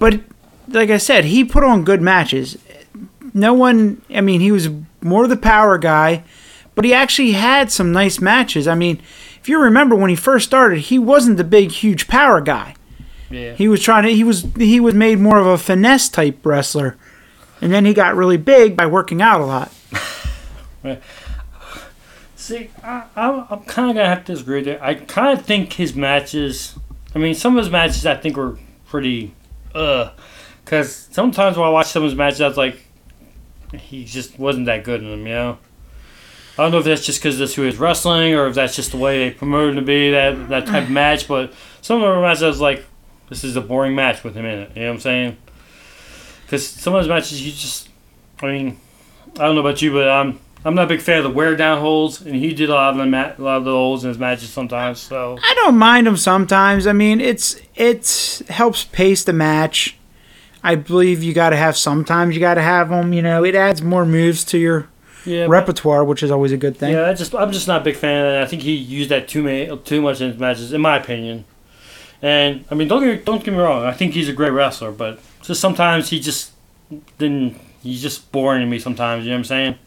But 0.00 0.22
like 0.66 0.90
I 0.90 0.98
said, 0.98 1.26
he 1.26 1.44
put 1.44 1.62
on 1.62 1.84
good 1.84 2.02
matches. 2.02 2.58
No 3.32 3.54
one, 3.54 4.02
I 4.12 4.20
mean, 4.20 4.40
he 4.40 4.50
was 4.50 4.68
more 5.02 5.28
the 5.28 5.36
power 5.36 5.78
guy, 5.78 6.24
but 6.74 6.84
he 6.84 6.92
actually 6.92 7.30
had 7.30 7.70
some 7.70 7.92
nice 7.92 8.20
matches. 8.20 8.66
I 8.66 8.74
mean, 8.74 9.00
if 9.40 9.48
you 9.48 9.60
remember 9.60 9.94
when 9.94 10.10
he 10.10 10.16
first 10.16 10.46
started, 10.46 10.80
he 10.80 10.98
wasn't 10.98 11.36
the 11.36 11.44
big, 11.44 11.70
huge 11.70 12.08
power 12.08 12.40
guy. 12.40 12.74
Yeah. 13.30 13.54
He 13.54 13.68
was 13.68 13.80
trying 13.80 14.02
to, 14.02 14.10
he 14.10 14.24
was, 14.24 14.48
he 14.56 14.80
was 14.80 14.94
made 14.96 15.20
more 15.20 15.38
of 15.38 15.46
a 15.46 15.58
finesse 15.58 16.08
type 16.08 16.44
wrestler, 16.44 16.96
and 17.60 17.72
then 17.72 17.84
he 17.84 17.94
got 17.94 18.16
really 18.16 18.36
big 18.36 18.76
by 18.76 18.86
working 18.86 19.22
out 19.22 19.40
a 19.40 19.44
lot. 19.44 19.72
See, 22.50 22.68
I, 22.82 23.04
I'm, 23.14 23.46
I'm 23.48 23.60
kind 23.60 23.90
of 23.90 23.94
gonna 23.94 24.08
have 24.08 24.24
to 24.24 24.32
disagree 24.32 24.64
there. 24.64 24.82
I 24.82 24.94
kind 24.94 25.38
of 25.38 25.46
think 25.46 25.74
his 25.74 25.94
matches. 25.94 26.74
I 27.14 27.18
mean, 27.20 27.36
some 27.36 27.56
of 27.56 27.62
his 27.62 27.70
matches 27.70 28.04
I 28.04 28.16
think 28.16 28.36
were 28.36 28.58
pretty, 28.88 29.32
uh, 29.72 30.10
because 30.64 30.92
sometimes 31.12 31.56
when 31.56 31.64
I 31.64 31.70
watch 31.70 31.86
some 31.86 32.02
of 32.02 32.10
his 32.10 32.18
matches, 32.18 32.40
I 32.40 32.48
was 32.48 32.56
like, 32.56 32.82
he 33.72 34.04
just 34.04 34.36
wasn't 34.36 34.66
that 34.66 34.82
good 34.82 35.00
in 35.00 35.08
them, 35.08 35.28
you 35.28 35.32
know. 35.32 35.58
I 36.58 36.62
don't 36.64 36.72
know 36.72 36.78
if 36.78 36.86
that's 36.86 37.06
just 37.06 37.20
because 37.20 37.38
that's 37.38 37.54
who 37.54 37.62
he's 37.62 37.78
wrestling, 37.78 38.34
or 38.34 38.48
if 38.48 38.56
that's 38.56 38.74
just 38.74 38.90
the 38.90 38.98
way 38.98 39.28
they 39.28 39.30
promoted 39.32 39.76
him 39.76 39.84
to 39.84 39.86
be 39.86 40.10
that 40.10 40.48
that 40.48 40.66
type 40.66 40.82
of 40.86 40.90
match. 40.90 41.28
But 41.28 41.54
some 41.82 42.02
of 42.02 42.16
the 42.16 42.20
matches, 42.20 42.42
I 42.42 42.48
was 42.48 42.60
like, 42.60 42.84
this 43.28 43.44
is 43.44 43.54
a 43.54 43.60
boring 43.60 43.94
match 43.94 44.24
with 44.24 44.34
him 44.34 44.44
in 44.44 44.58
it. 44.58 44.70
You 44.74 44.82
know 44.82 44.88
what 44.88 44.94
I'm 44.94 45.00
saying? 45.00 45.36
Because 46.46 46.66
some 46.66 46.96
of 46.96 46.98
his 46.98 47.08
matches, 47.08 47.46
you 47.46 47.52
just, 47.52 47.88
I 48.42 48.46
mean, 48.46 48.80
I 49.36 49.44
don't 49.44 49.54
know 49.54 49.60
about 49.60 49.80
you, 49.82 49.92
but 49.92 50.08
I'm 50.08 50.40
I'm 50.64 50.74
not 50.74 50.84
a 50.84 50.88
big 50.88 51.00
fan 51.00 51.18
of 51.18 51.24
the 51.24 51.30
wear 51.30 51.56
down 51.56 51.80
holds, 51.80 52.20
and 52.20 52.34
he 52.36 52.52
did 52.52 52.68
a 52.68 52.74
lot 52.74 52.90
of 52.90 52.96
the 52.98 53.06
ma- 53.06 53.32
a 53.38 53.42
lot 53.42 53.56
of 53.58 53.64
the 53.64 53.70
holds 53.70 54.04
in 54.04 54.08
his 54.08 54.18
matches 54.18 54.50
sometimes. 54.50 54.98
So 54.98 55.38
I 55.42 55.54
don't 55.54 55.78
mind 55.78 56.06
him 56.06 56.16
sometimes. 56.16 56.86
I 56.86 56.92
mean, 56.92 57.20
it's 57.20 57.58
it 57.76 58.42
helps 58.48 58.84
pace 58.84 59.24
the 59.24 59.32
match. 59.32 59.96
I 60.62 60.74
believe 60.74 61.22
you 61.22 61.32
got 61.32 61.50
to 61.50 61.56
have 61.56 61.76
sometimes 61.76 62.34
you 62.34 62.40
got 62.40 62.54
to 62.54 62.62
have 62.62 62.90
them. 62.90 63.14
You 63.14 63.22
know, 63.22 63.42
it 63.44 63.54
adds 63.54 63.80
more 63.80 64.04
moves 64.04 64.44
to 64.46 64.58
your 64.58 64.88
yeah, 65.24 65.46
but- 65.46 65.50
repertoire, 65.52 66.04
which 66.04 66.22
is 66.22 66.30
always 66.30 66.52
a 66.52 66.58
good 66.58 66.76
thing. 66.76 66.92
yeah. 66.92 67.08
I 67.08 67.14
just 67.14 67.34
I'm 67.34 67.52
just 67.52 67.66
not 67.66 67.80
a 67.80 67.84
big 67.84 67.96
fan 67.96 68.26
of 68.26 68.32
that. 68.32 68.42
I 68.42 68.46
think 68.46 68.60
he 68.62 68.74
used 68.74 69.10
that 69.10 69.28
too 69.28 69.42
many 69.42 69.74
too 69.78 70.02
much 70.02 70.20
in 70.20 70.30
his 70.32 70.38
matches, 70.38 70.72
in 70.74 70.80
my 70.82 70.98
opinion. 70.98 71.46
And 72.20 72.66
I 72.70 72.74
mean, 72.74 72.86
don't 72.88 73.02
get 73.02 73.24
don't 73.24 73.42
get 73.42 73.52
me 73.52 73.60
wrong. 73.60 73.84
I 73.84 73.92
think 73.92 74.12
he's 74.12 74.28
a 74.28 74.34
great 74.34 74.50
wrestler, 74.50 74.92
but 74.92 75.20
just 75.42 75.58
sometimes 75.62 76.10
he 76.10 76.20
just 76.20 76.52
then 77.16 77.58
he's 77.82 78.02
just 78.02 78.30
boring 78.30 78.60
to 78.60 78.66
me 78.66 78.78
sometimes. 78.78 79.24
You 79.24 79.30
know 79.30 79.36
what 79.36 79.38
I'm 79.38 79.44
saying? 79.44 79.78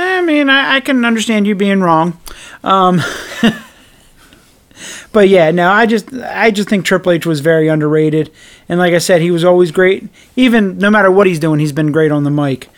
I 0.00 0.20
mean, 0.22 0.48
I, 0.48 0.76
I 0.76 0.80
can 0.80 1.04
understand 1.04 1.46
you 1.46 1.54
being 1.54 1.80
wrong. 1.80 2.18
Um, 2.62 3.00
but 5.12 5.28
yeah, 5.28 5.50
no, 5.50 5.70
I 5.70 5.86
just 5.86 6.12
I 6.12 6.50
just 6.50 6.68
think 6.68 6.84
Triple 6.84 7.12
H 7.12 7.26
was 7.26 7.40
very 7.40 7.68
underrated, 7.68 8.30
and 8.68 8.78
like 8.78 8.94
I 8.94 8.98
said, 8.98 9.20
he 9.20 9.30
was 9.30 9.44
always 9.44 9.70
great. 9.70 10.08
Even 10.36 10.78
no 10.78 10.90
matter 10.90 11.10
what 11.10 11.26
he's 11.26 11.40
doing, 11.40 11.58
he's 11.60 11.72
been 11.72 11.92
great 11.92 12.12
on 12.12 12.24
the 12.24 12.30
mic. 12.30 12.68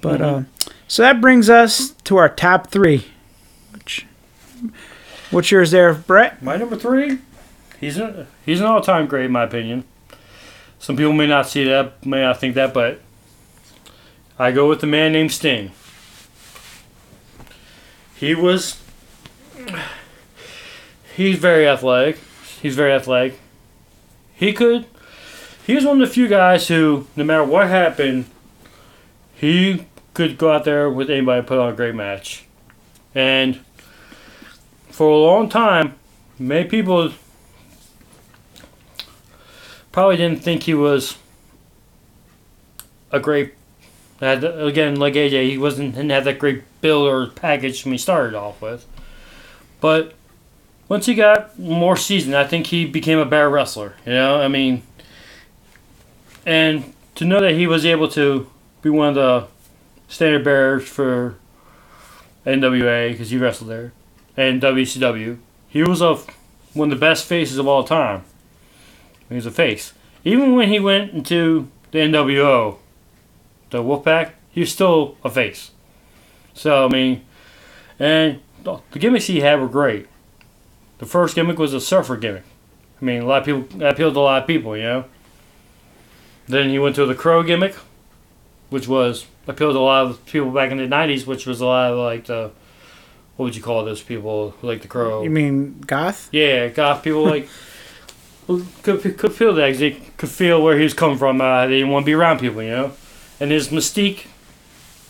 But 0.00 0.20
Mhm. 0.20 0.46
uh, 0.46 0.70
so 0.88 1.02
that 1.02 1.20
brings 1.20 1.48
us 1.50 1.90
to 2.04 2.16
our 2.16 2.28
top 2.28 2.68
three. 2.70 3.06
Which, 3.72 4.06
what's 5.30 5.50
yours 5.50 5.70
there, 5.70 5.94
Brett? 5.94 6.42
My 6.42 6.56
number 6.56 6.76
three, 6.76 7.18
he's 7.80 7.96
an, 7.98 8.26
he's 8.46 8.60
an 8.60 8.66
all 8.66 8.80
time 8.80 9.06
great 9.06 9.26
in 9.26 9.32
my 9.32 9.44
opinion. 9.44 9.84
Some 10.78 10.96
people 10.96 11.12
may 11.12 11.26
not 11.28 11.48
see 11.48 11.64
that, 11.64 12.04
may 12.04 12.20
not 12.22 12.38
think 12.40 12.54
that, 12.56 12.74
but 12.74 13.00
I 14.38 14.50
go 14.52 14.68
with 14.68 14.80
the 14.80 14.86
man 14.86 15.12
named 15.12 15.32
Sting. 15.32 15.70
He 18.22 18.36
was. 18.36 18.80
He's 21.16 21.38
very 21.40 21.66
athletic. 21.66 22.20
He's 22.60 22.76
very 22.76 22.92
athletic. 22.92 23.40
He 24.32 24.52
could. 24.52 24.86
He 25.66 25.74
was 25.74 25.84
one 25.84 26.00
of 26.00 26.08
the 26.08 26.14
few 26.14 26.28
guys 26.28 26.68
who, 26.68 27.08
no 27.16 27.24
matter 27.24 27.42
what 27.42 27.66
happened, 27.66 28.26
he 29.34 29.86
could 30.14 30.38
go 30.38 30.52
out 30.52 30.62
there 30.62 30.88
with 30.88 31.10
anybody 31.10 31.40
and 31.40 31.48
put 31.48 31.58
on 31.58 31.72
a 31.72 31.74
great 31.74 31.96
match. 31.96 32.44
And 33.12 33.58
for 34.88 35.10
a 35.10 35.16
long 35.16 35.48
time, 35.48 35.96
many 36.38 36.68
people 36.68 37.12
probably 39.90 40.16
didn't 40.16 40.44
think 40.44 40.62
he 40.62 40.74
was 40.74 41.18
a 43.10 43.18
great. 43.18 43.54
Again, 44.22 44.96
like 44.96 45.14
AJ, 45.14 45.50
he 45.50 45.58
wasn't 45.58 45.96
didn't 45.96 46.10
have 46.10 46.24
that 46.24 46.38
great 46.38 46.62
build 46.80 47.08
or 47.08 47.26
package 47.26 47.84
when 47.84 47.92
he 47.92 47.98
started 47.98 48.34
off 48.34 48.62
with. 48.62 48.86
But 49.80 50.14
once 50.88 51.06
he 51.06 51.14
got 51.14 51.58
more 51.58 51.96
seasoned, 51.96 52.36
I 52.36 52.46
think 52.46 52.68
he 52.68 52.86
became 52.86 53.18
a 53.18 53.26
better 53.26 53.50
wrestler. 53.50 53.96
You 54.06 54.12
know, 54.12 54.40
I 54.40 54.46
mean, 54.46 54.82
and 56.46 56.94
to 57.16 57.24
know 57.24 57.40
that 57.40 57.54
he 57.54 57.66
was 57.66 57.84
able 57.84 58.08
to 58.08 58.48
be 58.80 58.90
one 58.90 59.08
of 59.08 59.14
the 59.16 59.46
standard 60.06 60.44
bearers 60.44 60.88
for 60.88 61.36
NWA 62.46 63.10
because 63.10 63.30
he 63.30 63.38
wrestled 63.38 63.70
there 63.70 63.92
and 64.36 64.62
WCW, 64.62 65.38
he 65.68 65.82
was 65.82 66.00
a 66.00 66.18
one 66.74 66.90
of 66.90 66.98
the 66.98 67.00
best 67.00 67.26
faces 67.26 67.58
of 67.58 67.66
all 67.66 67.84
time. 67.84 68.24
He 69.28 69.34
was 69.34 69.46
a 69.46 69.50
face. 69.50 69.92
Even 70.24 70.54
when 70.54 70.68
he 70.68 70.78
went 70.78 71.12
into 71.12 71.68
the 71.90 71.98
NWO, 71.98 72.78
the 73.72 73.82
Wolfpack, 73.82 74.30
he 74.50 74.60
was 74.60 74.70
still 74.70 75.16
a 75.24 75.30
face. 75.30 75.72
So 76.54 76.86
I 76.86 76.88
mean, 76.88 77.24
and 77.98 78.40
the 78.62 78.78
gimmicks 78.98 79.26
he 79.26 79.40
had 79.40 79.60
were 79.60 79.68
great. 79.68 80.06
The 80.98 81.06
first 81.06 81.34
gimmick 81.34 81.58
was 81.58 81.74
a 81.74 81.80
surfer 81.80 82.16
gimmick. 82.16 82.44
I 83.00 83.04
mean, 83.04 83.22
a 83.22 83.26
lot 83.26 83.40
of 83.40 83.44
people 83.44 83.78
that 83.78 83.94
appealed 83.94 84.14
to 84.14 84.20
a 84.20 84.22
lot 84.22 84.42
of 84.42 84.46
people, 84.46 84.76
you 84.76 84.84
know. 84.84 85.04
Then 86.46 86.68
he 86.70 86.78
went 86.78 86.94
to 86.96 87.06
the 87.06 87.14
crow 87.14 87.42
gimmick, 87.42 87.74
which 88.70 88.86
was 88.86 89.26
appealed 89.48 89.74
to 89.74 89.78
a 89.78 89.80
lot 89.80 90.06
of 90.06 90.24
people 90.26 90.50
back 90.50 90.70
in 90.70 90.76
the 90.76 90.86
'90s, 90.86 91.26
which 91.26 91.46
was 91.46 91.60
a 91.60 91.66
lot 91.66 91.92
of 91.92 91.98
like 91.98 92.26
the 92.26 92.50
what 93.36 93.46
would 93.46 93.56
you 93.56 93.62
call 93.62 93.84
those 93.84 94.02
people 94.02 94.50
who 94.60 94.66
like 94.66 94.82
the 94.82 94.88
crow? 94.88 95.22
You 95.22 95.30
mean 95.30 95.80
Goth? 95.86 96.28
Yeah, 96.30 96.68
goth 96.68 97.02
people 97.02 97.24
like 97.24 97.48
could 98.82 99.00
could 99.18 99.32
feel 99.32 99.54
that 99.54 99.68
'cause 99.70 99.78
they 99.78 99.92
could 100.18 100.28
feel 100.28 100.62
where 100.62 100.76
he 100.76 100.84
was 100.84 100.94
coming 100.94 101.16
from. 101.16 101.40
Uh, 101.40 101.66
they 101.66 101.78
didn't 101.78 101.90
want 101.90 102.04
to 102.04 102.06
be 102.06 102.14
around 102.14 102.38
people, 102.38 102.62
you 102.62 102.70
know. 102.70 102.92
And 103.42 103.50
his 103.50 103.70
mystique 103.70 104.26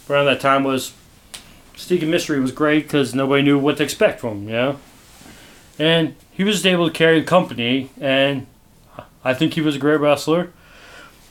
around 0.08 0.24
that 0.24 0.40
time 0.40 0.64
was 0.64 0.94
mystique 1.74 2.00
and 2.00 2.10
mystery 2.10 2.40
was 2.40 2.50
great 2.50 2.84
because 2.84 3.14
nobody 3.14 3.42
knew 3.42 3.58
what 3.58 3.76
to 3.76 3.82
expect 3.82 4.20
from 4.20 4.38
him, 4.38 4.48
you 4.48 4.52
know. 4.54 4.78
And 5.78 6.14
he 6.30 6.42
was 6.42 6.64
able 6.64 6.86
to 6.86 6.92
carry 6.94 7.20
the 7.20 7.26
company, 7.26 7.90
and 8.00 8.46
I 9.22 9.34
think 9.34 9.52
he 9.52 9.60
was 9.60 9.76
a 9.76 9.78
great 9.78 10.00
wrestler. 10.00 10.50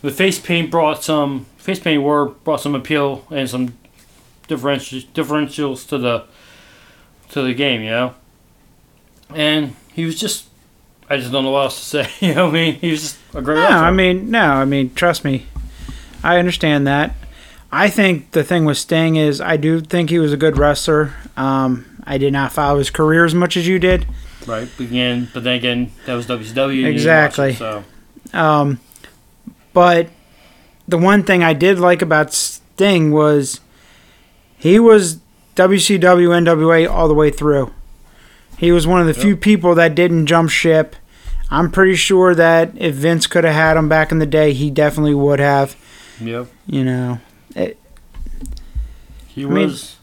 The 0.03 0.11
face 0.11 0.37
paint 0.37 0.69
brought 0.69 1.03
some 1.03 1.45
face 1.57 1.79
paint 1.79 2.03
work 2.03 2.43
brought 2.43 2.61
some 2.61 2.75
appeal 2.75 3.25
and 3.31 3.49
some 3.49 3.79
differentials 4.47 5.07
differentials 5.07 5.87
to 5.89 5.97
the 5.97 6.25
to 7.29 7.41
the 7.41 7.55
game, 7.55 7.81
you 7.81 7.89
know. 7.89 8.13
And 9.33 9.75
he 9.91 10.05
was 10.05 10.19
just 10.19 10.45
I 11.09 11.17
just 11.17 11.31
don't 11.31 11.45
know 11.45 11.49
what 11.51 11.63
else 11.63 11.79
to 11.79 11.85
say. 12.05 12.11
You 12.27 12.35
know 12.35 12.45
what 12.45 12.51
I 12.51 12.53
mean? 12.53 12.73
He 12.75 12.91
was 12.91 13.01
just 13.01 13.17
a 13.33 13.41
great 13.41 13.55
No, 13.55 13.61
wrestler. 13.61 13.77
I 13.77 13.91
mean, 13.91 14.29
no, 14.29 14.43
I 14.43 14.65
mean, 14.65 14.93
trust 14.93 15.23
me, 15.25 15.47
I 16.23 16.37
understand 16.37 16.87
that. 16.87 17.15
I 17.71 17.89
think 17.89 18.31
the 18.31 18.43
thing 18.43 18.65
with 18.65 18.77
Sting 18.77 19.15
is 19.15 19.39
I 19.39 19.57
do 19.57 19.79
think 19.79 20.09
he 20.09 20.19
was 20.19 20.33
a 20.33 20.37
good 20.37 20.57
wrestler. 20.57 21.13
Um, 21.37 21.85
I 22.03 22.17
did 22.17 22.33
not 22.33 22.51
follow 22.51 22.77
his 22.79 22.89
career 22.89 23.23
as 23.25 23.33
much 23.33 23.55
as 23.55 23.67
you 23.67 23.79
did. 23.79 24.07
right. 24.45 24.67
But 24.77 24.83
again, 24.83 25.29
but 25.33 25.43
then 25.43 25.55
again, 25.55 25.91
that 26.05 26.13
was 26.15 26.25
WCW. 26.27 26.65
and 26.69 26.75
you 26.75 26.81
didn't 26.83 26.95
Exactly. 26.95 27.51
it, 27.51 27.57
so 27.57 27.83
Um, 28.33 28.79
but 29.73 30.09
the 30.87 30.97
one 30.97 31.23
thing 31.23 31.43
I 31.43 31.53
did 31.53 31.79
like 31.79 32.01
about 32.01 32.33
Sting 32.33 33.11
was 33.11 33.61
he 34.57 34.79
was 34.79 35.19
WCW 35.55 36.29
NWA 36.29 36.89
all 36.89 37.07
the 37.07 37.13
way 37.13 37.29
through. 37.29 37.71
He 38.57 38.71
was 38.71 38.85
one 38.85 39.01
of 39.01 39.07
the 39.07 39.13
few 39.13 39.35
people 39.35 39.73
that 39.75 39.95
didn't 39.95 40.27
jump 40.27 40.49
ship. 40.49 40.95
I'm 41.49 41.71
pretty 41.71 41.95
sure 41.95 42.35
that 42.35 42.71
if 42.77 42.95
Vince 42.95 43.27
could 43.27 43.43
have 43.43 43.55
had 43.55 43.75
him 43.75 43.89
back 43.89 44.11
in 44.11 44.19
the 44.19 44.25
day, 44.25 44.53
he 44.53 44.69
definitely 44.69 45.15
would 45.15 45.39
have. 45.39 45.75
Yep. 46.21 46.47
You 46.67 46.83
know, 46.83 47.19
He 49.27 49.43
I 49.43 49.47
mean- 49.47 49.67
was. 49.67 49.97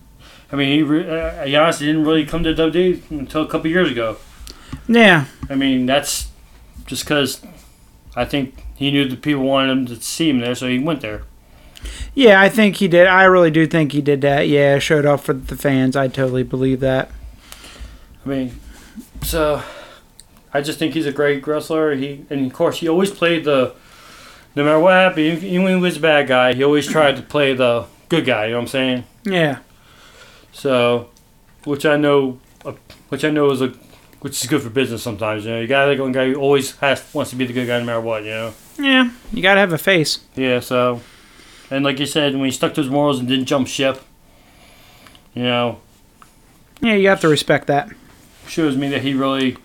I 0.51 0.57
mean, 0.57 0.69
he, 0.79 0.83
re- 0.83 1.07
uh, 1.07 1.61
honestly 1.63 1.87
didn't 1.89 2.05
really 2.07 2.25
come 2.25 2.43
to 2.43 2.55
WWE 2.55 3.11
until 3.11 3.43
a 3.43 3.47
couple 3.49 3.71
years 3.71 3.91
ago. 3.91 4.17
yeah, 4.89 5.27
I 5.51 5.55
mean, 5.55 5.85
that's 5.85 6.29
just 6.87 7.05
because 7.05 7.43
I 8.17 8.25
think 8.25 8.55
he 8.75 8.91
knew 8.91 9.07
the 9.07 9.17
people 9.17 9.43
wanted 9.43 9.71
him 9.73 9.87
to 9.87 9.97
see 9.97 10.31
him 10.31 10.39
there, 10.41 10.55
so 10.55 10.67
he 10.67 10.79
went 10.79 11.03
there. 11.03 11.25
yeah. 12.15 12.41
I 12.41 12.49
think 12.49 12.77
he 12.77 12.89
did. 12.89 13.07
I 13.07 13.25
really 13.25 13.51
do 13.51 13.67
think 13.67 13.93
he 13.93 14.01
did 14.01 14.23
that. 14.23 14.49
Yeah, 14.49 14.79
showed 14.79 15.05
off 15.05 15.23
for 15.25 15.35
the 15.35 15.55
fans. 15.57 15.97
I 15.97 16.09
totally 16.09 16.45
believe 16.45 16.81
that. 16.81 17.11
I 18.25 18.29
mean, 18.31 18.59
so 19.23 19.63
I 20.55 20.63
just 20.63 20.79
think 20.79 20.95
he's 20.95 21.05
a 21.07 21.13
great 21.13 21.47
wrestler. 21.47 21.95
He 21.95 22.25
and 22.31 22.47
of 22.47 22.55
course 22.55 22.79
he 22.79 22.89
always 22.89 23.11
played 23.11 23.45
the. 23.45 23.75
No 24.55 24.65
matter 24.65 24.79
what 24.81 24.93
happened, 24.95 25.43
even 25.45 25.63
when 25.65 25.77
he 25.77 25.81
was 25.81 25.97
a 25.99 26.01
bad 26.01 26.27
guy, 26.29 26.55
he 26.55 26.65
always 26.65 26.87
tried 26.87 27.17
to 27.17 27.23
play 27.23 27.55
the 27.55 27.87
good 28.09 28.25
guy. 28.25 28.47
You 28.47 28.53
know 28.53 28.57
what 28.59 28.63
I'm 28.63 28.69
saying? 28.69 29.05
Yeah, 29.25 29.59
So, 30.53 31.11
which 31.65 31.85
I 31.87 31.97
know, 31.97 32.41
uh, 32.65 32.73
which 33.11 33.25
I 33.25 33.31
know 33.31 33.51
is 33.51 33.61
a, 33.61 33.69
which 34.21 34.43
is 34.43 34.49
good 34.49 34.63
for 34.63 34.71
business 34.71 35.03
sometimes. 35.03 35.45
You 35.45 35.53
know, 35.53 35.61
you 35.61 35.67
got 35.69 35.87
like 35.89 35.99
one 35.99 36.13
guy 36.13 36.27
who 36.33 36.37
always 36.37 36.75
has 36.77 37.05
wants 37.15 37.31
to 37.31 37.37
be 37.37 37.45
the 37.47 37.53
good 37.53 37.67
guy 37.67 37.79
no 37.79 37.85
matter 37.85 38.01
what. 38.01 38.25
You 38.25 38.31
know. 38.31 38.55
yeah. 38.79 39.11
You 39.33 39.43
gotta 39.43 39.61
have 39.61 39.73
a 39.73 39.79
face. 39.79 40.21
Yeah. 40.35 40.61
So, 40.61 41.03
and 41.71 41.85
like 41.85 42.01
you 42.01 42.07
said, 42.07 42.35
when 42.35 42.47
he 42.47 42.51
stuck 42.51 42.75
to 42.75 42.81
his 42.81 42.91
morals 42.91 43.19
and 43.21 43.29
didn't 43.29 43.45
jump 43.47 43.69
ship, 43.69 44.01
you 45.35 45.43
know, 45.45 45.79
Yeah, 46.81 46.95
you 46.95 47.09
have 47.11 47.21
to 47.21 47.29
respect 47.29 47.67
that. 47.69 47.91
shows 48.49 48.77
me 48.77 48.89
that 48.89 49.03
he 49.03 49.13
really 49.15 49.57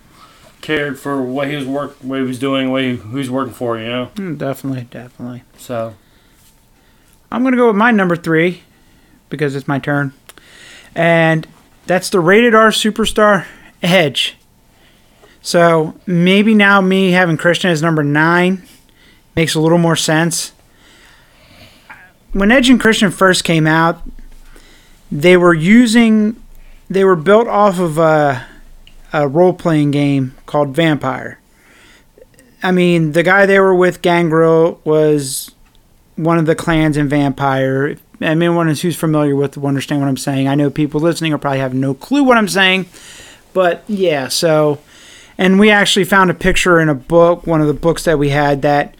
cared 0.64 0.98
for 1.00 1.22
what 1.22 1.48
he 1.48 1.56
was 1.56 1.68
work, 1.68 1.96
what 2.02 2.20
he 2.20 2.26
was 2.26 2.40
doing, 2.40 2.72
what 2.72 2.82
he, 2.82 2.96
who 2.96 3.12
he 3.12 3.18
was 3.18 3.30
working 3.30 3.54
for. 3.54 3.78
You 3.78 3.88
know. 3.88 4.12
Mm, 4.16 4.40
definitely, 4.40 4.88
definitely. 4.90 5.44
So. 5.58 5.94
I'm 7.32 7.42
going 7.42 7.54
to 7.54 7.58
go 7.58 7.68
with 7.68 7.76
my 7.76 7.90
number 7.90 8.16
three 8.16 8.62
because 9.30 9.56
it's 9.56 9.68
my 9.68 9.80
turn. 9.80 10.14
And 10.94 11.48
that's 11.88 12.12
the 12.12 12.20
rated 12.20 12.54
R 12.54 12.70
superstar 12.70 13.48
Edge. 13.82 14.38
So 15.42 16.00
maybe 16.06 16.54
now 16.54 16.80
me 16.80 17.12
having 17.12 17.38
Christian 17.38 17.72
as 17.72 17.82
number 17.82 18.04
nine 18.04 18.64
makes 19.36 19.56
a 19.56 19.60
little 19.60 19.80
more 19.80 19.96
sense. 19.96 20.52
When 22.34 22.52
Edge 22.52 22.70
and 22.70 22.80
Christian 22.80 23.10
first 23.10 23.44
came 23.44 23.66
out, 23.66 24.02
they 25.12 25.36
were 25.36 25.56
using, 25.56 26.42
they 26.88 27.04
were 27.04 27.16
built 27.16 27.48
off 27.48 27.80
of 27.80 27.98
a, 27.98 28.46
a 29.14 29.28
role 29.28 29.54
playing 29.54 29.92
game 29.92 30.36
called 30.46 30.70
Vampire. 30.70 31.40
I 32.64 32.72
mean, 32.72 33.12
the 33.12 33.24
guy 33.24 33.46
they 33.46 33.60
were 33.60 33.76
with, 33.76 34.02
Gangrel, 34.02 34.82
was 34.84 35.52
one 36.16 36.38
of 36.38 36.46
the 36.46 36.56
clans 36.56 36.98
in 36.98 37.08
Vampire. 37.08 37.98
I 38.22 38.34
mean, 38.34 38.50
anyone 38.50 38.68
who's 38.68 38.96
familiar 38.96 39.36
with 39.36 39.58
will 39.58 39.68
understand 39.68 40.02
what 40.02 40.08
I'm 40.08 40.18
saying. 40.18 40.48
I 40.48 40.56
know 40.56 40.70
people 40.70 41.00
listening 41.00 41.32
will 41.32 41.40
probably 41.40 41.60
have 41.60 41.74
no 41.74 41.94
clue 41.94 42.24
what 42.24 42.38
I'm 42.38 42.48
saying, 42.48 42.88
but 43.54 43.84
yeah. 43.88 44.30
So, 44.30 44.80
and 45.38 45.60
we 45.60 45.70
actually 45.70 46.06
found 46.06 46.32
a 46.32 46.34
picture 46.34 46.80
in 46.80 46.90
a 46.90 46.96
book, 46.96 47.46
one 47.46 47.62
of 47.62 47.68
the 47.68 47.74
books 47.74 48.06
that 48.06 48.18
we 48.18 48.30
had, 48.30 48.62
that 48.62 48.96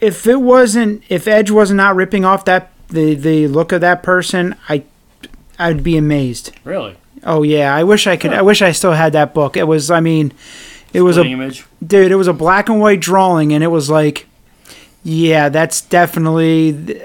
if 0.00 0.26
it 0.26 0.40
wasn't, 0.40 1.04
if 1.08 1.28
Edge 1.28 1.50
was 1.50 1.70
not 1.70 1.94
ripping 1.94 2.24
off 2.24 2.44
that 2.46 2.72
the 2.88 3.14
the 3.14 3.48
look 3.48 3.72
of 3.72 3.80
that 3.82 4.02
person, 4.02 4.54
I 4.68 4.84
I'd 5.58 5.82
be 5.82 5.96
amazed. 5.96 6.52
Really? 6.64 6.96
Oh 7.24 7.42
yeah, 7.42 7.74
I 7.74 7.82
wish 7.84 8.06
I 8.06 8.16
could. 8.16 8.32
I 8.32 8.42
wish 8.42 8.62
I 8.62 8.72
still 8.72 8.92
had 8.92 9.12
that 9.14 9.34
book. 9.34 9.56
It 9.56 9.64
was, 9.64 9.90
I 9.90 10.00
mean, 10.00 10.32
it 10.92 11.00
was 11.02 11.18
a 11.18 11.24
image. 11.24 11.64
dude 11.84 12.12
it 12.12 12.16
was 12.16 12.28
a 12.28 12.32
black 12.32 12.68
and 12.68 12.80
white 12.80 13.00
drawing 13.00 13.52
and 13.52 13.62
it 13.64 13.66
was 13.68 13.90
like 13.90 14.26
Yeah, 15.02 15.48
that's 15.48 15.82
definitely 15.82 17.00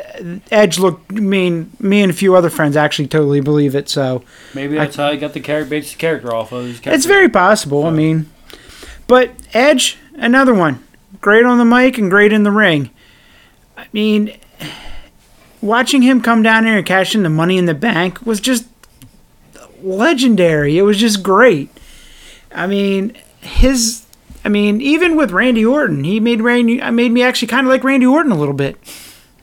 Edge. 0.52 0.80
Look, 0.80 1.02
I 1.10 1.14
mean, 1.16 1.72
me 1.80 2.02
and 2.02 2.12
a 2.12 2.14
few 2.16 2.36
other 2.36 2.50
friends 2.50 2.78
actually 2.78 3.08
totally 3.08 3.42
believe 3.42 3.76
it. 3.76 3.90
So 3.90 4.24
Maybe 4.54 4.76
that's 4.76 4.96
how 4.96 5.12
he 5.12 5.18
got 5.18 5.34
the 5.34 5.40
character, 5.40 5.70
basic 5.70 5.98
character 5.98 6.34
off 6.34 6.52
of 6.52 6.66
his 6.66 6.80
character. 6.80 6.96
it's 6.96 7.06
very 7.06 7.30
possible. 7.30 7.86
I 7.86 7.90
mean, 7.92 8.30
but 9.08 9.32
Edge, 9.54 9.98
another 10.16 10.54
one, 10.54 10.84
great 11.20 11.46
on 11.46 11.58
the 11.58 11.66
mic 11.66 11.98
and 11.98 12.10
great 12.10 12.32
in 12.32 12.44
the 12.44 12.52
ring. 12.52 12.90
I 13.78 13.88
mean, 13.92 14.38
watching 15.62 16.02
him 16.02 16.22
come 16.22 16.42
down 16.44 16.66
here 16.66 16.78
and 16.78 16.86
cash 16.86 17.14
in 17.16 17.24
the 17.24 17.30
Money 17.30 17.58
in 17.58 17.66
the 17.66 17.74
Bank 17.74 18.26
was 18.26 18.40
just 18.40 18.68
legendary. 19.84 20.78
It 20.78 20.84
was 20.84 20.98
just 20.98 21.24
great. 21.24 21.70
I 22.54 22.68
mean, 22.68 23.18
his. 23.42 24.06
I 24.44 24.50
mean, 24.50 24.82
even 24.82 25.16
with 25.16 25.32
Randy 25.32 25.64
Orton, 25.64 26.04
he 26.04 26.20
made 26.20 26.42
Randy. 26.42 26.82
I 26.82 26.90
made 26.90 27.12
me 27.12 27.22
actually 27.22 27.48
kind 27.48 27.68
of 27.68 27.72
like 27.72 27.84
Randy 27.84 28.06
Orton 28.08 28.32
a 28.32 28.38
little 28.38 28.56
bit. 28.56 28.78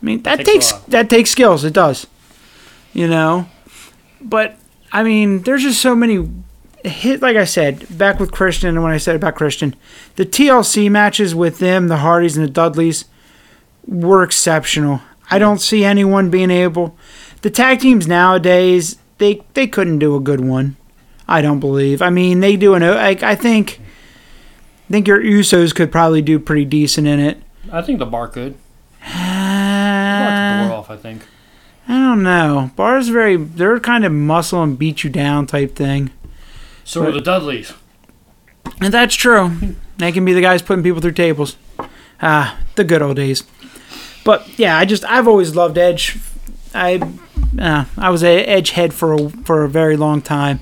I 0.00 0.04
mean, 0.04 0.23
that 0.23 0.45
Takes 0.45 0.73
takes, 0.73 0.73
that 0.87 1.11
takes 1.11 1.30
skills. 1.30 1.64
It 1.64 1.73
does. 1.73 2.07
You 2.92 3.07
know, 3.07 3.49
but 4.21 4.57
I 4.92 5.02
mean, 5.02 5.42
there's 5.42 5.62
just 5.62 5.80
so 5.80 5.95
many 5.95 6.28
hit. 6.85 7.23
Like 7.23 7.37
I 7.37 7.45
said, 7.45 7.87
back 7.97 8.18
with 8.18 8.33
Christian, 8.33 8.71
and 8.71 8.83
when 8.83 8.92
I 8.92 8.99
said 8.99 9.16
about 9.16 9.37
Christian, 9.37 9.76
the 10.16 10.26
TLC 10.26 10.90
matches 10.90 11.35
with 11.35 11.59
them, 11.59 11.88
the 11.88 11.99
Hardys 11.99 12.37
and 12.37 12.47
the 12.47 12.50
Dudleys, 12.50 13.04
were 13.87 14.23
exceptional. 14.23 15.00
I 15.30 15.38
don't 15.38 15.61
see 15.61 15.85
anyone 15.85 16.30
being 16.30 16.50
able. 16.50 16.97
The 17.42 17.50
tag 17.50 17.80
teams 17.80 18.07
nowadays, 18.07 18.97
they 19.19 19.43
they 19.55 19.67
couldn't 19.67 19.99
do 19.99 20.17
a 20.17 20.21
good 20.21 20.41
one. 20.41 20.77
I 21.29 21.43
don't 21.43 21.61
believe. 21.61 22.01
I 22.01 22.11
mean, 22.11 22.41
they 22.41 22.57
do 22.57 22.75
an. 22.75 22.83
I, 22.83 23.11
I 23.21 23.35
think. 23.35 23.81
I 24.89 24.91
think 24.91 25.07
your 25.07 25.21
Usos 25.23 25.75
could 25.75 25.93
probably 25.93 26.23
do 26.23 26.39
pretty 26.39 26.65
decent 26.65 27.07
in 27.07 27.21
it. 27.21 27.43
I 27.71 27.83
think 27.83 27.99
the 27.99 28.07
bar 28.07 28.29
could. 28.29 28.55
Uh, 29.05 29.09
off, 30.73 30.89
I 30.89 30.97
think. 30.97 31.27
I 31.87 31.99
don't 31.99 32.23
know. 32.23 32.71
Bars 32.75 33.09
very. 33.09 33.37
They're 33.37 33.79
kind 33.81 34.05
of 34.05 34.13
muscle 34.13 34.63
and 34.63 34.79
beat 34.79 35.05
you 35.05 35.11
down 35.11 35.47
type 35.47 35.77
thing. 35.77 36.11
So 36.85 37.05
are 37.07 37.13
the 37.13 37.21
Dudleys. 37.21 37.75
And 38.81 38.95
that's 38.95 39.15
true. 39.15 39.77
They 39.99 40.13
can 40.13 40.25
be 40.25 40.33
the 40.33 40.41
guys 40.41 40.63
putting 40.63 40.83
people 40.83 41.03
through 41.03 41.13
tables. 41.13 41.57
Ah, 42.23 42.59
the 42.77 42.85
good 42.85 43.03
old 43.03 43.17
days. 43.17 43.45
But 44.25 44.59
yeah, 44.59 44.79
I 44.79 44.85
just 44.85 45.05
I've 45.05 45.29
always 45.29 45.55
loved 45.55 45.77
Edge. 45.77 46.19
I 46.75 46.97
uh, 47.59 47.85
I 47.97 48.11
was 48.11 48.23
a 48.23 48.45
Edge 48.45 48.71
head 48.71 48.93
for 48.93 49.14
a, 49.14 49.28
for 49.28 49.64
a 49.64 49.69
very 49.69 49.97
long 49.97 50.23
time, 50.23 50.61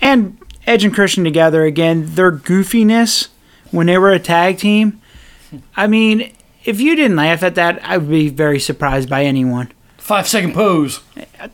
and 0.00 0.38
Edge 0.66 0.84
and 0.84 0.94
Christian 0.94 1.24
together 1.24 1.64
again. 1.64 2.14
Their 2.14 2.32
goofiness 2.32 3.28
when 3.70 3.86
they 3.86 3.98
were 3.98 4.12
a 4.12 4.18
tag 4.18 4.58
team. 4.58 5.00
I 5.76 5.86
mean, 5.86 6.32
if 6.64 6.80
you 6.80 6.96
didn't 6.96 7.16
laugh 7.16 7.42
at 7.42 7.54
that, 7.54 7.80
I 7.84 7.98
would 7.98 8.10
be 8.10 8.28
very 8.28 8.58
surprised 8.58 9.08
by 9.08 9.24
anyone. 9.24 9.72
Five 9.98 10.26
second 10.28 10.54
pose. 10.54 11.00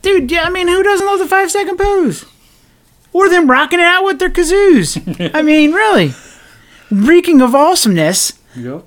Dude, 0.01 0.31
yeah, 0.31 0.43
I 0.43 0.49
mean, 0.49 0.67
who 0.67 0.83
doesn't 0.83 1.05
love 1.05 1.19
the 1.19 1.27
five 1.27 1.51
second 1.51 1.77
pose? 1.77 2.25
Or 3.11 3.29
them 3.29 3.49
rocking 3.49 3.79
it 3.79 3.85
out 3.85 4.03
with 4.03 4.19
their 4.19 4.29
kazoos. 4.29 5.31
I 5.35 5.41
mean, 5.41 5.71
really. 5.71 6.13
Reeking 6.89 7.41
of 7.41 7.55
awesomeness. 7.55 8.33
Yep. 8.55 8.85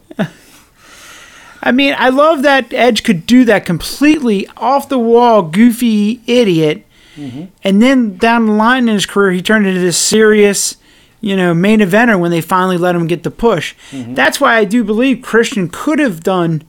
I 1.67 1.73
mean, 1.73 1.95
I 1.99 2.11
love 2.11 2.43
that 2.43 2.73
Edge 2.73 3.03
could 3.03 3.27
do 3.27 3.45
that 3.47 3.67
completely 3.67 4.47
off 4.57 4.89
the 4.89 5.01
wall, 5.01 5.43
goofy 5.43 6.21
idiot. 6.27 6.87
Mm-hmm. 7.17 7.47
And 7.65 7.83
then 7.83 8.17
down 8.19 8.47
the 8.47 8.53
line 8.53 8.89
in 8.89 8.95
his 8.95 9.05
career, 9.07 9.33
he 9.33 9.43
turned 9.43 9.67
into 9.67 9.81
this 9.81 9.99
serious, 9.99 10.77
you 11.21 11.37
know, 11.37 11.55
main 11.55 11.81
eventer 11.81 12.21
when 12.21 12.31
they 12.31 12.41
finally 12.41 12.77
let 12.79 12.95
him 12.95 13.07
get 13.09 13.25
the 13.25 13.31
push. 13.33 13.75
Mm-hmm. 13.91 14.15
That's 14.15 14.41
why 14.41 14.55
I 14.57 14.65
do 14.65 14.85
believe 14.85 15.23
Christian 15.23 15.69
could 15.69 15.99
have 15.99 16.23
done. 16.23 16.63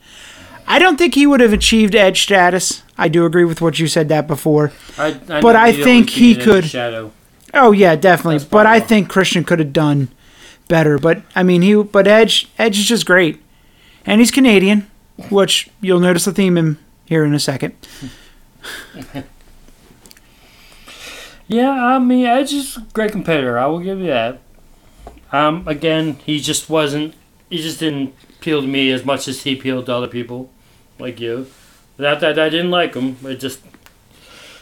I 0.66 0.80
don't 0.80 0.98
think 0.98 1.14
he 1.14 1.28
would 1.28 1.42
have 1.42 1.54
achieved 1.54 1.94
Edge 1.94 2.24
status. 2.24 2.82
I 2.98 3.08
do 3.08 3.24
agree 3.26 3.46
with 3.46 3.62
what 3.62 3.78
you 3.78 3.88
said 3.88 4.10
that 4.10 4.26
before. 4.26 4.72
I, 4.98 5.20
I 5.30 5.42
But 5.42 5.56
I 5.56 5.74
think 5.74 6.10
he 6.10 6.34
be 6.34 6.40
in 6.40 6.46
the 6.48 6.54
could- 6.54 6.66
Shadow. 6.66 7.12
Oh 7.54 7.72
yeah, 7.72 7.96
definitely. 7.96 8.46
But 8.50 8.66
I 8.66 8.80
think 8.80 9.10
Christian 9.10 9.44
could 9.44 9.60
have 9.60 9.74
done 9.74 10.10
better. 10.68 10.98
But 10.98 11.22
I 11.36 11.44
mean, 11.44 11.62
he. 11.62 11.76
But 11.76 12.08
Edge, 12.08 12.50
Edge 12.58 12.78
is 12.80 12.86
just 12.86 13.06
great, 13.06 13.42
and 14.08 14.20
he's 14.20 14.32
Canadian, 14.32 14.90
which 15.30 15.70
you'll 15.82 16.00
notice 16.00 16.26
the 16.26 16.34
theme 16.34 16.58
in 16.58 16.78
here 17.06 17.24
in 17.24 17.36
a 17.36 17.40
second. 17.40 17.76
Yeah, 21.48 21.72
I 21.72 22.00
mean, 22.00 22.26
Edge 22.26 22.52
is 22.52 22.76
a 22.76 22.82
great 22.94 23.12
competitor. 23.14 23.58
I 23.58 23.68
will 23.68 23.80
give 23.80 24.00
you 24.00 24.08
that. 24.08 24.40
Um, 25.32 25.66
again, 25.68 26.16
he 26.26 26.40
just 26.40 26.70
wasn't. 26.70 27.14
He 27.50 27.58
just 27.62 27.80
didn't 27.80 28.14
appeal 28.38 28.62
to 28.62 28.68
me 28.68 28.92
as 28.92 29.06
much 29.06 29.28
as 29.30 29.44
he 29.44 29.54
appealed 29.58 29.86
to 29.86 29.94
other 29.94 30.08
people, 30.08 30.50
like 31.00 31.20
you. 31.20 31.48
Not 31.98 32.20
that 32.20 32.38
I 32.38 32.50
didn't 32.50 32.72
like 32.72 32.96
him. 32.96 33.16
It 33.24 33.38
just 33.38 33.62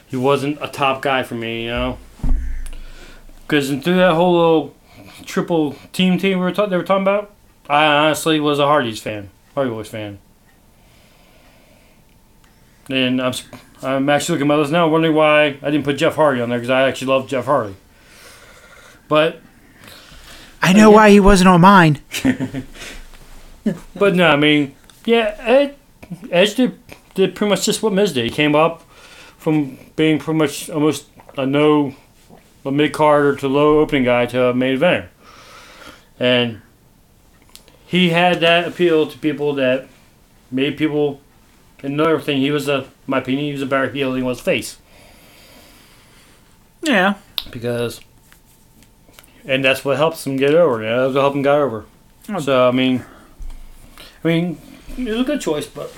he 0.08 0.16
wasn't 0.16 0.60
a 0.62 0.68
top 0.68 1.02
guy 1.02 1.24
for 1.24 1.34
me, 1.36 1.64
you 1.64 1.70
know. 1.72 1.98
Because 3.42 3.70
through 3.70 3.96
that 3.96 4.14
whole 4.14 4.34
little 4.34 4.76
triple 5.26 5.76
team 5.92 6.20
team 6.20 6.38
we 6.38 6.46
were 6.46 6.52
ta- 6.52 6.68
they 6.68 6.78
were 6.78 6.84
talking 6.84 7.02
about, 7.02 7.34
I 7.68 7.86
honestly 7.86 8.40
was 8.40 8.60
a 8.60 8.68
Hardy's 8.68 9.00
fan, 9.02 9.32
Hardy 9.56 9.72
Boys 9.72 9.88
fan. 9.88 10.20
And 12.89 13.20
I'm 13.20 13.34
I'm 13.82 14.10
actually 14.10 14.34
looking 14.34 14.52
at 14.52 14.56
my 14.56 14.56
list 14.56 14.72
now, 14.72 14.88
wondering 14.88 15.15
why 15.15 15.58
I 15.62 15.72
didn't 15.72 15.84
put 15.84 15.98
Jeff 15.98 16.15
Hardy 16.15 16.41
on 16.41 16.50
there 16.50 16.60
because 16.60 16.70
I 16.70 16.88
actually 16.88 17.08
love 17.08 17.28
Jeff 17.28 17.46
Hardy. 17.46 17.76
But 19.08 19.41
I 20.62 20.74
know 20.74 20.89
yeah. 20.89 20.96
why 20.96 21.10
he 21.10 21.20
wasn't 21.20 21.48
on 21.48 21.62
mine. 21.62 22.02
but 23.96 24.15
no, 24.15 24.28
I 24.28 24.36
mean, 24.36 24.76
yeah, 25.06 25.36
Ed, 25.39 25.76
Edge 26.32 26.56
did, 26.56 26.80
did 27.13 27.36
pretty 27.36 27.50
much 27.50 27.65
just 27.65 27.82
what 27.82 27.94
Miz 27.94 28.13
did. 28.13 28.26
He 28.26 28.30
came 28.30 28.56
up 28.56 28.82
from 29.38 29.78
being 29.96 30.20
pretty 30.20 30.38
much 30.38 30.70
almost 30.70 31.08
a 31.38 31.46
no, 31.46 31.96
a 32.65 32.72
mid 32.72 32.94
carder 32.94 33.36
to 33.38 33.48
low 33.48 33.80
opening 33.80 34.04
guy 34.04 34.26
to 34.28 34.46
a 34.48 34.54
main 34.54 34.78
eventer, 34.78 35.08
and 36.20 36.62
he 37.86 38.10
had 38.10 38.39
that 38.39 38.67
appeal 38.67 39.08
to 39.08 39.17
people 39.17 39.54
that 39.56 39.88
made 40.52 40.78
people. 40.78 41.21
Another 41.84 42.19
thing, 42.19 42.38
he 42.38 42.52
was 42.52 42.67
a, 42.67 42.88
my 43.06 43.19
opinion, 43.19 43.45
he 43.45 43.52
was 43.52 43.62
a 43.62 43.65
better 43.65 43.91
heel 43.91 44.12
than 44.12 44.21
he 44.21 44.26
was 44.26 44.39
face. 44.39 44.78
Yeah. 46.82 47.15
because 47.52 48.02
and 49.45 49.63
that's 49.63 49.86
what 49.86 49.98
helps 49.98 50.26
him 50.26 50.38
get 50.38 50.54
over. 50.54 50.84
Yeah, 50.84 50.98
that's 50.98 51.13
what 51.13 51.21
helped 51.21 51.36
him 51.36 51.43
get 51.43 51.56
over. 51.56 51.86
Oh. 52.30 52.39
So 52.39 52.67
I 52.67 52.71
mean, 52.71 53.06
I 54.24 54.28
mean, 54.28 54.58
it 54.98 55.08
was 55.10 55.21
a 55.21 55.24
good 55.24 55.41
choice, 55.41 55.67
but 55.67 55.93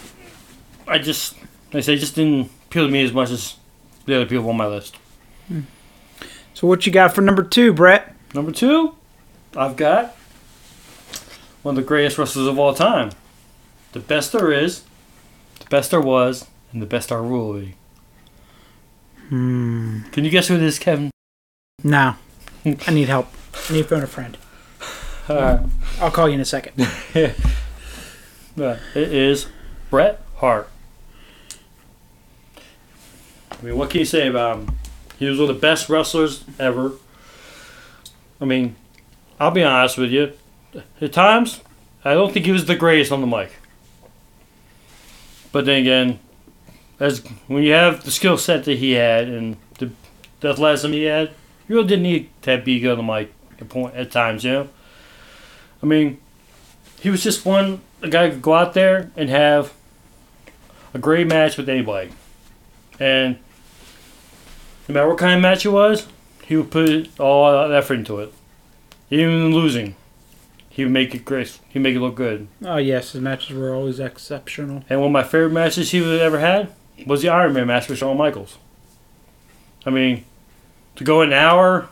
I 0.88 0.98
just, 0.98 1.36
like 1.74 1.76
I 1.76 1.82
say, 1.82 1.94
it 1.94 1.98
just 1.98 2.16
didn't 2.16 2.52
appeal 2.68 2.86
to 2.86 2.92
me 2.92 3.04
as 3.04 3.14
much 3.14 3.30
as 3.30 3.56
the 4.06 4.16
other 4.16 4.26
people 4.26 4.50
on 4.50 4.58
my 4.58 4.68
list. 4.68 4.98
Hmm. 5.48 5.62
So 6.54 6.68
what 6.68 6.86
you 6.86 6.92
got 6.92 7.14
for 7.14 7.22
number 7.22 7.44
two, 7.44 7.74
Brett? 7.74 8.16
Number 8.34 8.52
two, 8.52 8.96
I've 9.56 9.76
got 9.76 10.16
one 11.68 11.78
of 11.78 11.84
the 11.84 11.88
greatest 11.88 12.18
wrestlers 12.18 12.48
of 12.48 12.58
all 12.58 12.74
time, 12.74 13.12
the 13.92 14.00
best 14.00 14.32
there 14.32 14.54
is, 14.54 14.84
the 15.60 15.66
best 15.66 15.92
there 15.92 16.00
was, 16.00 16.48
and 16.72 16.82
the 16.82 16.86
best 16.86 17.10
there 17.10 17.22
will 17.22 17.60
be. 17.60 17.76
Hmm. 19.28 20.04
Can 20.14 20.24
you 20.24 20.30
guess 20.30 20.48
who 20.48 20.56
it 20.56 20.64
is, 20.64 20.80
Kevin? 20.80 21.12
No. 21.84 22.16
I 22.64 22.92
need 22.92 23.10
help. 23.10 23.28
I 23.70 23.74
need 23.74 23.82
to 23.82 23.88
phone 23.90 24.02
a 24.02 24.08
friend. 24.08 24.38
I'll 26.00 26.10
call 26.10 26.30
you 26.30 26.36
in 26.36 26.40
a 26.40 26.46
second. 26.46 26.88
Uh, 28.60 28.80
it 28.96 29.14
is 29.14 29.46
Bret 29.92 30.20
Hart. 30.38 30.68
I 33.52 33.62
mean, 33.64 33.78
what 33.78 33.92
can 33.92 34.00
you 34.00 34.06
say 34.06 34.28
about 34.28 34.58
him? 34.58 34.78
He 35.20 35.28
was 35.28 35.38
one 35.38 35.48
of 35.48 35.56
the 35.56 35.62
best 35.62 35.90
wrestlers 35.90 36.44
ever. 36.58 36.94
I 38.42 38.46
mean, 38.46 38.76
I'll 39.40 39.52
be 39.52 39.64
honest 39.64 40.00
with 40.00 40.10
you. 40.10 40.34
At 41.02 41.14
times, 41.14 41.62
I 42.04 42.14
don't 42.14 42.34
think 42.34 42.46
he 42.46 42.52
was 42.52 42.66
the 42.66 42.76
greatest 42.76 43.12
on 43.12 43.22
the 43.22 43.28
mic. 43.28 43.52
But 45.52 45.66
then 45.66 45.82
again, 45.82 46.20
as 47.00 47.24
when 47.48 47.64
you 47.64 47.74
have 47.74 48.04
the 48.04 48.12
skill 48.12 48.38
set 48.38 48.66
that 48.66 48.78
he 48.78 48.92
had 48.92 49.28
and 49.28 49.58
the, 49.80 49.92
the 50.40 50.50
athleticism 50.50 50.94
he 50.94 51.04
had, 51.04 51.30
you 51.68 51.76
really 51.76 51.88
didn't 51.88 52.04
need 52.04 52.30
to 52.44 52.58
be 52.58 52.80
good 52.80 52.98
on 52.98 53.06
the 53.06 53.14
mic 53.14 53.34
at 53.60 53.70
point 53.70 53.96
at 53.96 54.12
times. 54.12 54.44
You 54.44 54.52
know, 54.52 54.70
I 55.82 55.86
mean, 55.86 56.20
he 57.00 57.10
was 57.10 57.24
just 57.24 57.46
one 57.46 57.82
a 58.02 58.10
guy 58.10 58.30
could 58.30 58.42
go 58.42 58.54
out 58.54 58.74
there 58.74 59.12
and 59.16 59.30
have 59.30 59.74
a 60.94 61.00
great 61.00 61.28
match 61.28 61.58
with 61.58 61.68
anybody. 61.70 62.12
And 63.00 63.38
no 64.88 64.94
matter 64.94 65.08
what 65.10 65.18
kind 65.18 65.36
of 65.36 65.42
match 65.42 65.66
it 65.66 65.70
was, 65.70 66.08
he 66.44 66.56
would 66.56 66.72
put 66.72 67.20
all 67.20 67.52
that 67.52 67.76
effort 67.76 67.96
into 67.96 68.20
it. 68.20 68.34
Even 69.10 69.54
losing, 69.54 69.96
he 70.78 70.84
would 70.84 70.94
make 70.94 71.16
it 71.16 71.26
great. 71.26 71.58
He'd 71.70 71.80
make 71.80 71.96
it 71.96 72.00
look 72.00 72.14
good. 72.14 72.48
Oh 72.64 72.78
yes, 72.78 73.14
his 73.14 73.22
matches 73.22 73.58
were 73.58 73.74
always 73.74 74.00
exceptional. 74.00 74.84
And 74.88 75.00
one 75.00 75.08
of 75.08 75.12
my 75.12 75.24
favorite 75.24 75.50
matches 75.50 75.90
he 75.90 76.20
ever 76.20 76.38
had 76.38 76.72
was 77.08 77.24
the 77.24 77.30
Iron 77.30 77.54
Man 77.54 77.66
match 77.66 77.90
with 77.90 77.98
Shawn 77.98 78.16
Michaels. 78.16 78.60
I 79.88 79.90
mean, 79.90 80.24
to 80.96 81.04
go 81.04 81.22
an 81.22 81.34
hour, 81.34 81.90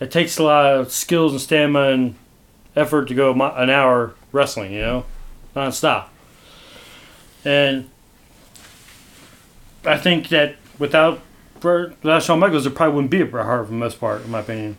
it 0.00 0.10
takes 0.10 0.38
a 0.38 0.42
lot 0.42 0.64
of 0.64 0.90
skills 0.90 1.32
and 1.32 1.40
stamina 1.40 1.88
and 1.90 2.14
effort 2.74 3.08
to 3.08 3.14
go 3.14 3.32
an 3.32 3.68
hour 3.68 4.14
wrestling, 4.32 4.72
you 4.72 4.80
know, 4.80 5.04
non-stop. 5.54 6.10
And 7.44 7.90
I 9.84 9.98
think 9.98 10.30
that 10.30 10.56
without 10.78 11.20
without 11.62 12.22
Shawn 12.22 12.38
Michaels, 12.38 12.64
there 12.64 12.72
probably 12.72 12.94
wouldn't 12.94 13.10
be 13.10 13.20
a 13.20 13.26
Bret 13.26 13.44
Hart 13.44 13.66
for 13.66 13.70
the 13.70 13.76
most 13.76 14.00
part, 14.00 14.22
in 14.24 14.30
my 14.30 14.40
opinion. 14.40 14.78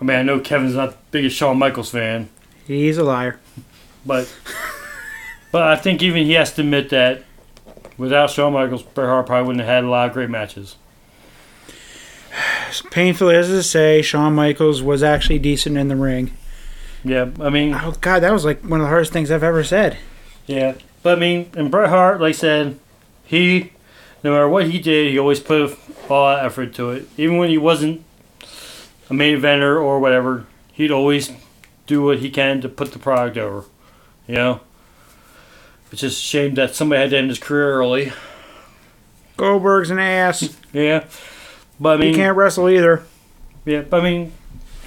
I 0.00 0.04
mean, 0.04 0.16
I 0.16 0.22
know 0.22 0.38
Kevin's 0.40 0.74
not 0.74 0.90
the 0.92 0.96
biggest 1.10 1.36
Shawn 1.36 1.58
Michaels 1.58 1.90
fan, 1.90 2.28
He's 2.66 2.98
a 2.98 3.04
liar. 3.04 3.38
but 4.06 4.32
but 5.52 5.62
I 5.62 5.76
think 5.76 6.02
even 6.02 6.24
he 6.24 6.32
has 6.34 6.52
to 6.54 6.60
admit 6.62 6.90
that 6.90 7.24
without 7.96 8.30
Shawn 8.30 8.52
Michaels, 8.52 8.82
Bret 8.82 9.08
Hart 9.08 9.26
probably 9.26 9.46
wouldn't 9.46 9.64
have 9.64 9.74
had 9.74 9.84
a 9.84 9.88
lot 9.90 10.08
of 10.08 10.12
great 10.14 10.30
matches. 10.30 10.76
As 12.68 12.82
painful 12.90 13.30
as 13.30 13.48
to 13.48 13.62
say, 13.62 14.02
Shawn 14.02 14.34
Michaels 14.34 14.82
was 14.82 15.02
actually 15.02 15.38
decent 15.38 15.76
in 15.78 15.88
the 15.88 15.96
ring. 15.96 16.32
Yeah, 17.02 17.30
I 17.40 17.48
mean, 17.48 17.74
Oh 17.74 17.94
God, 18.00 18.20
that 18.20 18.32
was 18.32 18.44
like 18.44 18.60
one 18.62 18.80
of 18.80 18.84
the 18.84 18.88
hardest 18.90 19.12
things 19.12 19.30
I've 19.30 19.42
ever 19.42 19.64
said. 19.64 19.96
Yeah, 20.46 20.74
but 21.02 21.16
I 21.16 21.20
mean, 21.20 21.50
and 21.54 21.70
Bret 21.70 21.88
Hart, 21.88 22.20
like 22.20 22.30
I 22.30 22.32
said, 22.32 22.78
he, 23.24 23.72
no 24.22 24.32
matter 24.32 24.48
what 24.48 24.66
he 24.68 24.78
did, 24.78 25.10
he 25.10 25.18
always 25.18 25.40
put 25.40 25.78
all 26.10 26.26
out 26.28 26.44
effort 26.44 26.74
to 26.74 26.90
it. 26.90 27.08
Even 27.16 27.38
when 27.38 27.48
he 27.50 27.58
wasn't 27.58 28.04
a 29.10 29.14
main 29.14 29.38
eventer 29.38 29.80
or 29.80 29.98
whatever, 30.00 30.46
he'd 30.72 30.90
always 30.90 31.30
do 31.86 32.02
what 32.02 32.18
he 32.18 32.30
can 32.30 32.60
to 32.60 32.68
put 32.68 32.92
the 32.92 32.98
product 32.98 33.36
over. 33.36 33.64
You 34.26 34.34
know, 34.34 34.60
it's 35.90 36.00
just 36.02 36.18
a 36.18 36.22
shame 36.22 36.54
that 36.54 36.74
somebody 36.74 37.00
had 37.00 37.10
to 37.10 37.18
end 37.18 37.28
his 37.30 37.38
career 37.38 37.72
early. 37.72 38.12
Goldberg's 39.36 39.90
an 39.90 39.98
ass. 39.98 40.56
Yeah, 40.72 41.04
but 41.80 42.00
I 42.02 42.06
He 42.06 42.14
can't 42.14 42.36
wrestle 42.36 42.68
either. 42.68 43.04
yeah, 43.64 43.82
but 43.82 44.00
I 44.00 44.04
mean, 44.04 44.32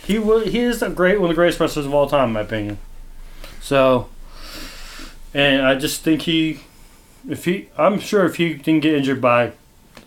he 0.05 0.19
was 0.19 0.51
he 0.51 0.59
is 0.59 0.81
a 0.81 0.89
great 0.89 1.19
one 1.19 1.29
of 1.29 1.35
the 1.35 1.39
greatest 1.39 1.59
wrestlers 1.59 1.85
of 1.85 1.93
all 1.93 2.07
time, 2.07 2.29
in 2.29 2.33
my 2.33 2.41
opinion. 2.41 2.77
So, 3.61 4.09
and 5.33 5.61
I 5.61 5.75
just 5.75 6.01
think 6.01 6.23
he, 6.23 6.61
if 7.29 7.45
he, 7.45 7.69
I'm 7.77 7.99
sure 7.99 8.25
if 8.25 8.35
he 8.35 8.55
didn't 8.55 8.81
get 8.81 8.93
injured 8.95 9.21
by 9.21 9.53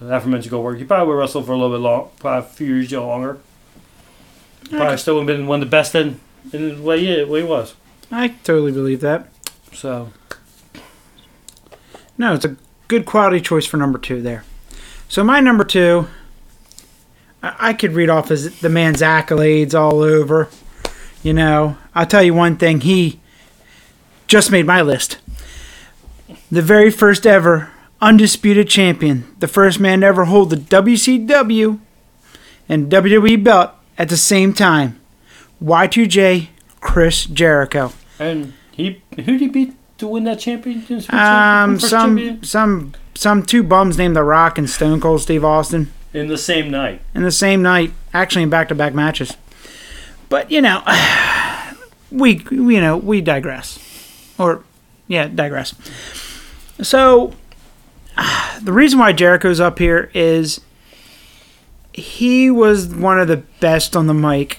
the 0.01 0.15
aforementioned 0.15 0.51
Goldberg, 0.51 0.79
he 0.79 0.85
probably 0.85 1.15
would 1.15 1.19
wrestle 1.21 1.43
for 1.43 1.53
a 1.53 1.57
little 1.57 1.75
bit 1.77 1.81
long, 1.83 2.11
probably 2.19 2.47
a 2.49 2.53
few 2.53 2.75
years 2.75 2.93
longer. 2.93 3.39
Probably 4.71 4.97
still 4.97 5.15
would 5.15 5.29
have 5.29 5.39
been 5.39 5.47
one 5.47 5.61
of 5.63 5.67
the 5.67 5.71
best 5.71 5.95
in, 5.95 6.21
in 6.53 6.77
the 6.77 6.83
way 6.83 7.01
he, 7.01 7.25
he 7.25 7.43
was. 7.43 7.75
I 8.11 8.29
totally 8.29 8.73
believe 8.73 9.01
that. 9.01 9.29
So, 9.73 10.13
No, 12.17 12.35
it's 12.35 12.45
a 12.45 12.57
good 12.89 13.07
quality 13.07 13.41
choice 13.41 13.67
for 13.67 13.77
number 13.77 13.99
two 13.99 14.23
there. 14.23 14.45
So 15.09 15.25
my 15.25 15.41
number 15.41 15.65
two, 15.65 16.09
I, 17.43 17.71
I 17.71 17.73
could 17.73 17.93
read 17.93 18.11
off 18.11 18.29
his 18.29 18.61
the 18.61 18.69
man's 18.69 19.01
accolades 19.01 19.75
all 19.75 20.01
over. 20.01 20.49
You 21.23 21.33
know, 21.33 21.77
I'll 21.95 22.07
tell 22.07 22.23
you 22.23 22.35
one 22.35 22.57
thing. 22.57 22.81
He 22.81 23.21
just 24.27 24.51
made 24.51 24.67
my 24.67 24.83
list. 24.83 25.19
The 26.51 26.63
very 26.63 26.91
first 26.91 27.27
ever 27.27 27.71
undisputed 28.01 28.69
champion, 28.69 29.25
the 29.39 29.49
first 29.49 29.81
man 29.81 30.01
to 30.01 30.07
ever 30.07 30.27
hold 30.27 30.51
the 30.51 30.57
WCW 30.57 31.79
and 32.69 32.91
WWE 32.91 33.43
belt 33.43 33.73
at 33.99 34.09
the 34.09 34.17
same 34.17 34.53
time. 34.53 35.01
Y2J 35.63 36.49
Chris 36.81 37.27
Jericho. 37.27 37.93
and 38.19 38.53
he, 38.73 39.03
who 39.17 39.23
did 39.23 39.41
he 39.41 39.49
beat 39.49 39.75
to 39.99 40.09
win 40.09 40.25
that 40.25 40.41
championship? 40.41 41.13
Um, 41.13 41.79
some 41.79 42.17
champion? 42.17 42.43
some 42.43 42.93
some 43.15 43.43
two 43.45 43.63
bums 43.63 43.97
named 43.97 44.17
The 44.17 44.25
Rock 44.25 44.59
and 44.59 44.69
Stone 44.69 45.01
Cold 45.01 45.21
Steve 45.23 45.45
Austin 45.45 45.93
in 46.13 46.27
the 46.27 46.37
same 46.39 46.71
night. 46.71 47.01
in 47.15 47.23
the 47.23 47.31
same 47.31 47.63
night, 47.63 47.93
actually 48.13 48.43
in 48.43 48.51
back-to-back 48.51 48.93
matches. 48.95 49.37
But 50.29 50.51
you 50.51 50.61
know, 50.61 50.83
we 52.11 52.45
you 52.51 52.81
know 52.81 52.97
we 52.97 53.21
digress, 53.21 53.79
or 54.39 54.65
yeah, 55.07 55.29
digress. 55.29 55.75
So 56.83 57.33
the 58.63 58.73
reason 58.73 58.99
why 58.99 59.13
Jericho's 59.13 59.61
up 59.61 59.79
here 59.79 60.11
is 60.15 60.61
he 61.95 62.51
was 62.51 62.89
one 62.89 63.21
of 63.21 63.29
the 63.29 63.39
best 63.61 63.97
on 63.97 64.07
the 64.09 64.15
mic. 64.15 64.59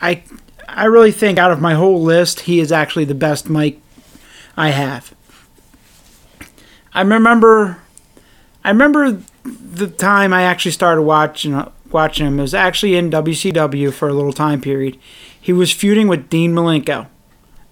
I 0.00 0.22
I 0.68 0.84
really 0.84 1.10
think 1.10 1.36
out 1.38 1.50
of 1.50 1.60
my 1.60 1.74
whole 1.74 2.00
list, 2.00 2.40
he 2.40 2.60
is 2.60 2.70
actually 2.70 3.04
the 3.04 3.14
best 3.14 3.50
mic 3.50 3.80
I 4.56 4.70
have. 4.70 5.12
I 6.94 7.02
remember 7.02 7.78
I 8.64 8.70
remember 8.70 9.20
the 9.44 9.88
time 9.88 10.32
I 10.32 10.42
actually 10.42 10.70
started 10.70 11.02
watching 11.02 11.60
watching 11.90 12.26
him. 12.26 12.38
It 12.38 12.42
was 12.42 12.54
actually 12.54 12.94
in 12.94 13.10
WCW 13.10 13.92
for 13.92 14.08
a 14.08 14.14
little 14.14 14.32
time 14.32 14.60
period. 14.60 14.96
He 15.40 15.52
was 15.52 15.72
feuding 15.72 16.06
with 16.06 16.30
Dean 16.30 16.52
Malenko, 16.54 17.08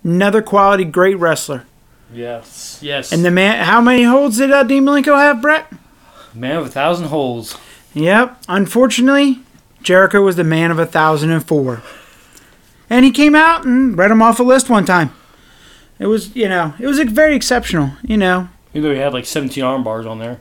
another 0.02 0.42
quality 0.42 0.84
great 0.84 1.18
wrestler. 1.18 1.66
Yes. 2.12 2.80
Yes. 2.82 3.12
And 3.12 3.24
the 3.24 3.30
man, 3.30 3.62
how 3.64 3.80
many 3.80 4.04
holds 4.04 4.38
did 4.38 4.50
uh, 4.50 4.62
Dean 4.64 4.84
Malenko 4.84 5.16
have, 5.16 5.40
Brett? 5.42 5.70
man 6.34 6.56
of 6.56 6.66
a 6.66 6.70
thousand 6.70 7.06
holes. 7.06 7.56
Yep. 7.98 8.42
Unfortunately, 8.48 9.40
Jericho 9.82 10.22
was 10.22 10.36
the 10.36 10.44
man 10.44 10.70
of 10.70 10.78
a 10.78 10.86
thousand 10.86 11.30
and 11.30 11.44
four, 11.44 11.82
and 12.90 13.04
he 13.04 13.10
came 13.10 13.34
out 13.34 13.64
and 13.64 13.96
read 13.98 14.10
him 14.10 14.22
off 14.22 14.38
a 14.40 14.42
list 14.42 14.68
one 14.70 14.84
time. 14.84 15.12
It 15.98 16.06
was, 16.06 16.34
you 16.36 16.48
know, 16.48 16.74
it 16.78 16.86
was 16.86 16.98
very 17.00 17.34
exceptional. 17.34 17.90
You 18.02 18.16
know, 18.16 18.48
Even 18.72 18.88
though 18.88 18.94
he 18.94 19.00
had 19.00 19.12
like 19.12 19.26
17 19.26 19.64
arm 19.64 19.82
bars 19.82 20.06
on 20.06 20.18
there. 20.20 20.40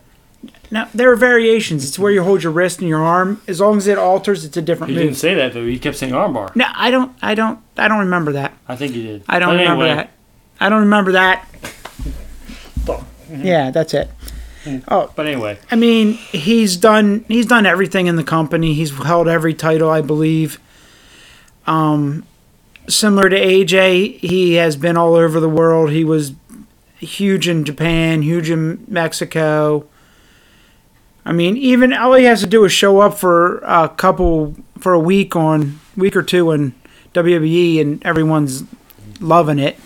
now 0.69 0.87
there 0.93 1.11
are 1.11 1.15
variations. 1.15 1.83
It's 1.87 1.97
where 1.97 2.11
you 2.11 2.21
hold 2.23 2.43
your 2.43 2.51
wrist 2.51 2.79
and 2.79 2.87
your 2.87 3.01
arm. 3.03 3.41
As 3.47 3.59
long 3.59 3.77
as 3.77 3.87
it 3.87 3.97
alters, 3.97 4.45
it's 4.45 4.55
a 4.55 4.61
different 4.61 4.91
He 4.91 4.95
move. 4.97 5.05
didn't 5.05 5.17
say 5.17 5.33
that 5.33 5.53
though. 5.53 5.65
He 5.65 5.79
kept 5.79 5.97
saying 5.97 6.13
arm 6.13 6.33
bar. 6.33 6.51
No, 6.53 6.65
I 6.75 6.91
don't. 6.91 7.11
I 7.23 7.33
don't. 7.33 7.59
I 7.75 7.87
don't 7.87 7.99
remember 7.99 8.33
that. 8.33 8.53
I 8.67 8.75
think 8.75 8.93
he 8.93 9.01
did. 9.03 9.23
I 9.27 9.39
don't 9.39 9.49
But 9.55 9.59
remember 9.61 9.83
anyway, 9.85 9.95
that. 9.95 10.11
I 10.59 10.69
don't 10.69 10.81
remember 10.81 11.13
that. 11.13 11.47
Yeah, 13.29 13.71
that's 13.71 13.93
it. 13.93 14.09
Oh, 14.87 15.11
But 15.15 15.27
anyway, 15.27 15.59
I 15.71 15.75
mean, 15.75 16.13
he's 16.13 16.77
done. 16.77 17.25
He's 17.27 17.45
done 17.45 17.65
everything 17.65 18.07
in 18.07 18.15
the 18.15 18.23
company. 18.23 18.73
He's 18.73 18.91
held 18.91 19.27
every 19.27 19.53
title, 19.53 19.89
I 19.89 20.01
believe. 20.01 20.59
Um, 21.65 22.25
similar 22.87 23.29
to 23.29 23.39
AJ, 23.39 24.19
he 24.19 24.53
has 24.53 24.75
been 24.75 24.97
all 24.97 25.15
over 25.15 25.39
the 25.39 25.49
world. 25.49 25.91
He 25.91 26.03
was 26.03 26.33
huge 26.97 27.47
in 27.47 27.63
Japan, 27.63 28.21
huge 28.21 28.49
in 28.49 28.83
Mexico. 28.87 29.85
I 31.25 31.33
mean, 31.33 31.57
even 31.57 31.91
all 31.93 32.13
he 32.13 32.23
has 32.23 32.39
to 32.39 32.47
do 32.47 32.63
is 32.63 32.71
show 32.71 32.99
up 32.99 33.17
for 33.17 33.57
a 33.59 33.89
couple 33.89 34.55
for 34.79 34.93
a 34.93 34.99
week 34.99 35.35
on 35.35 35.79
week 35.97 36.15
or 36.15 36.23
two 36.23 36.51
in 36.51 36.73
WWE, 37.13 37.81
and 37.81 38.05
everyone's 38.05 38.63
loving 39.19 39.59
it. 39.59 39.77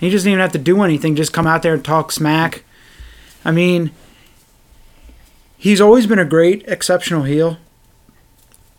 He 0.00 0.08
doesn't 0.08 0.28
even 0.28 0.40
have 0.40 0.52
to 0.52 0.58
do 0.58 0.82
anything; 0.82 1.16
just 1.16 1.32
come 1.34 1.46
out 1.46 1.62
there 1.62 1.74
and 1.74 1.84
talk 1.84 2.12
smack. 2.12 2.64
I 3.44 3.50
mean, 3.50 3.90
he's 5.56 5.80
always 5.80 6.06
been 6.06 6.18
a 6.18 6.24
great, 6.24 6.64
exceptional 6.66 7.22
heel. 7.24 7.58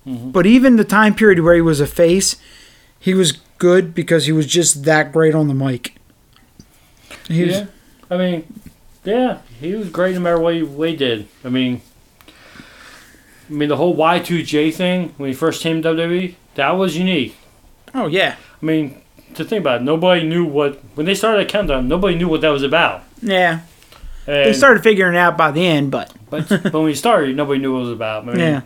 Mhm. 0.08 0.32
But 0.32 0.46
even 0.46 0.76
the 0.76 0.84
time 0.84 1.16
period 1.16 1.40
where 1.40 1.56
he 1.56 1.62
was 1.62 1.80
a 1.80 1.88
face, 1.88 2.36
he 3.00 3.14
was 3.14 3.34
good 3.58 3.94
because 3.96 4.26
he 4.26 4.32
was 4.32 4.46
just 4.48 4.84
that 4.84 5.12
great 5.12 5.34
on 5.36 5.48
the 5.48 5.54
mic. 5.54 5.96
He 7.28 7.44
was, 7.44 7.56
yeah. 7.56 7.66
I 8.12 8.18
mean, 8.18 8.44
yeah, 9.04 9.40
he 9.60 9.74
was 9.76 9.90
great 9.90 10.14
no 10.14 10.20
matter 10.22 10.40
what 10.40 10.54
he, 10.56 10.64
what 10.64 10.90
he 10.90 10.96
did. 10.96 11.28
I 11.44 11.50
mean, 11.50 11.82
I 13.50 13.54
mean 13.54 13.70
the 13.70 13.78
whole 13.78 13.96
Y2J 13.96 14.74
thing 14.74 15.14
when 15.18 15.30
he 15.30 15.36
first 15.36 15.62
came 15.62 15.82
to 15.82 15.90
WWE, 15.90 16.36
that 16.56 16.72
was 16.72 16.98
unique. 16.98 17.36
Oh 17.94 18.08
yeah, 18.08 18.36
I 18.62 18.66
mean, 18.66 19.02
to 19.36 19.44
think 19.46 19.62
about 19.62 19.82
it, 19.82 19.84
nobody 19.84 20.24
knew 20.24 20.46
what 20.46 20.82
when 20.96 21.06
they 21.06 21.16
started 21.16 21.42
at 21.42 21.48
Countdown, 21.50 21.88
nobody 21.88 22.16
knew 22.16 22.28
what 22.28 22.42
that 22.42 22.50
was 22.50 22.64
about. 22.64 23.04
yeah. 23.22 23.62
And, 24.28 24.48
They 24.50 24.54
started 24.54 24.82
figuring 24.84 25.14
it 25.16 25.18
out 25.20 25.38
by 25.38 25.52
the 25.52 25.66
end, 25.66 25.92
but 25.92 26.12
but, 26.30 26.50
when 26.74 26.88
he 26.88 26.96
started, 26.96 27.36
nobody 27.36 27.60
knew 27.60 27.74
what 27.74 27.80
it 27.80 27.84
was 27.84 27.92
about. 27.92 28.24
I 28.24 28.26
mean, 28.28 28.40
yeah, 28.40 28.62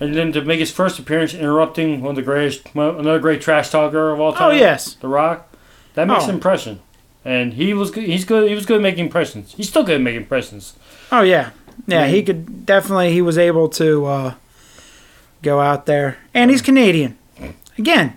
And 0.00 0.14
then 0.16 0.32
to 0.32 0.42
make 0.42 0.58
his 0.58 0.72
first 0.72 0.98
appearance, 0.98 1.32
interrupting 1.34 2.00
one 2.02 2.10
of 2.10 2.16
the 2.16 2.22
greatest, 2.22 2.62
another 2.74 3.18
great 3.20 3.40
trash 3.40 3.70
talker 3.70 4.10
of 4.10 4.20
all 4.20 4.32
time. 4.32 4.50
oh 4.50 4.54
yes, 4.54 4.94
The 4.94 5.08
Rock. 5.08 5.46
That 5.94 6.06
makes 6.08 6.24
Oh. 6.24 6.28
an 6.28 6.34
impression. 6.34 6.80
And 7.24 7.52
he 7.54 7.74
was 7.74 7.90
good. 7.90 8.04
He's 8.04 8.24
good. 8.24 8.48
He 8.48 8.54
was 8.54 8.64
good 8.66 8.76
at 8.76 8.82
making 8.82 9.04
impressions. 9.04 9.52
He's 9.56 9.68
still 9.68 9.82
good 9.84 9.96
at 9.96 10.00
making 10.00 10.22
impressions. 10.22 10.74
oh 11.12 11.20
yeah, 11.22 11.50
yeah. 11.86 12.06
He 12.06 12.22
could 12.22 12.64
definitely. 12.66 13.12
He 13.12 13.20
was 13.22 13.36
able 13.38 13.68
to 13.70 14.06
uh, 14.06 14.34
go 15.42 15.60
out 15.60 15.84
there, 15.86 16.16
and 16.34 16.50
he's 16.50 16.62
Canadian. 16.62 17.18
Again, 17.78 18.16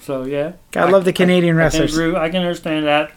So 0.00 0.24
yeah, 0.24 0.52
I 0.76 0.84
love 0.90 1.04
the 1.04 1.12
Canadian 1.12 1.56
I 1.56 1.70
can, 1.70 1.80
wrestlers. 1.80 1.96
agree, 1.98 2.14
I 2.16 2.28
can 2.28 2.42
understand 2.42 2.84
that. 2.86 3.12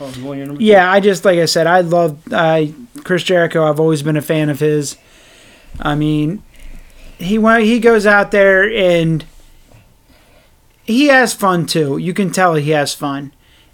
Oh? 0.00 0.56
Yeah, 0.60 0.90
I 0.90 1.00
just 1.00 1.24
like 1.24 1.38
I 1.38 1.46
said, 1.46 1.66
I 1.66 1.80
love 1.80 2.20
I 2.32 2.72
Chris 3.04 3.22
Jericho. 3.22 3.64
I've 3.68 3.80
always 3.80 4.02
been 4.02 4.16
a 4.16 4.22
fan 4.22 4.48
of 4.48 4.60
his. 4.60 4.96
I 5.80 5.94
mean, 5.94 6.42
he 7.18 7.38
wa- 7.38 7.58
he 7.58 7.78
goes 7.80 8.06
out 8.06 8.30
there 8.30 8.68
and 8.70 9.24
he 10.84 11.06
has 11.08 11.34
fun 11.34 11.66
too. 11.66 11.98
You 11.98 12.14
can 12.14 12.30
tell 12.30 12.54
he 12.54 12.70
has 12.70 12.94
fun, 12.94 13.32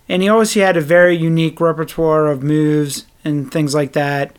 and 0.09 0.23
he 0.23 0.29
always 0.29 0.55
had 0.55 0.77
a 0.77 0.81
very 0.81 1.17
unique 1.17 1.61
repertoire 1.61 2.27
of 2.27 2.43
moves 2.43 3.07
and 3.25 3.51
things 3.53 3.75
like 3.75 3.93
that. 3.93 4.37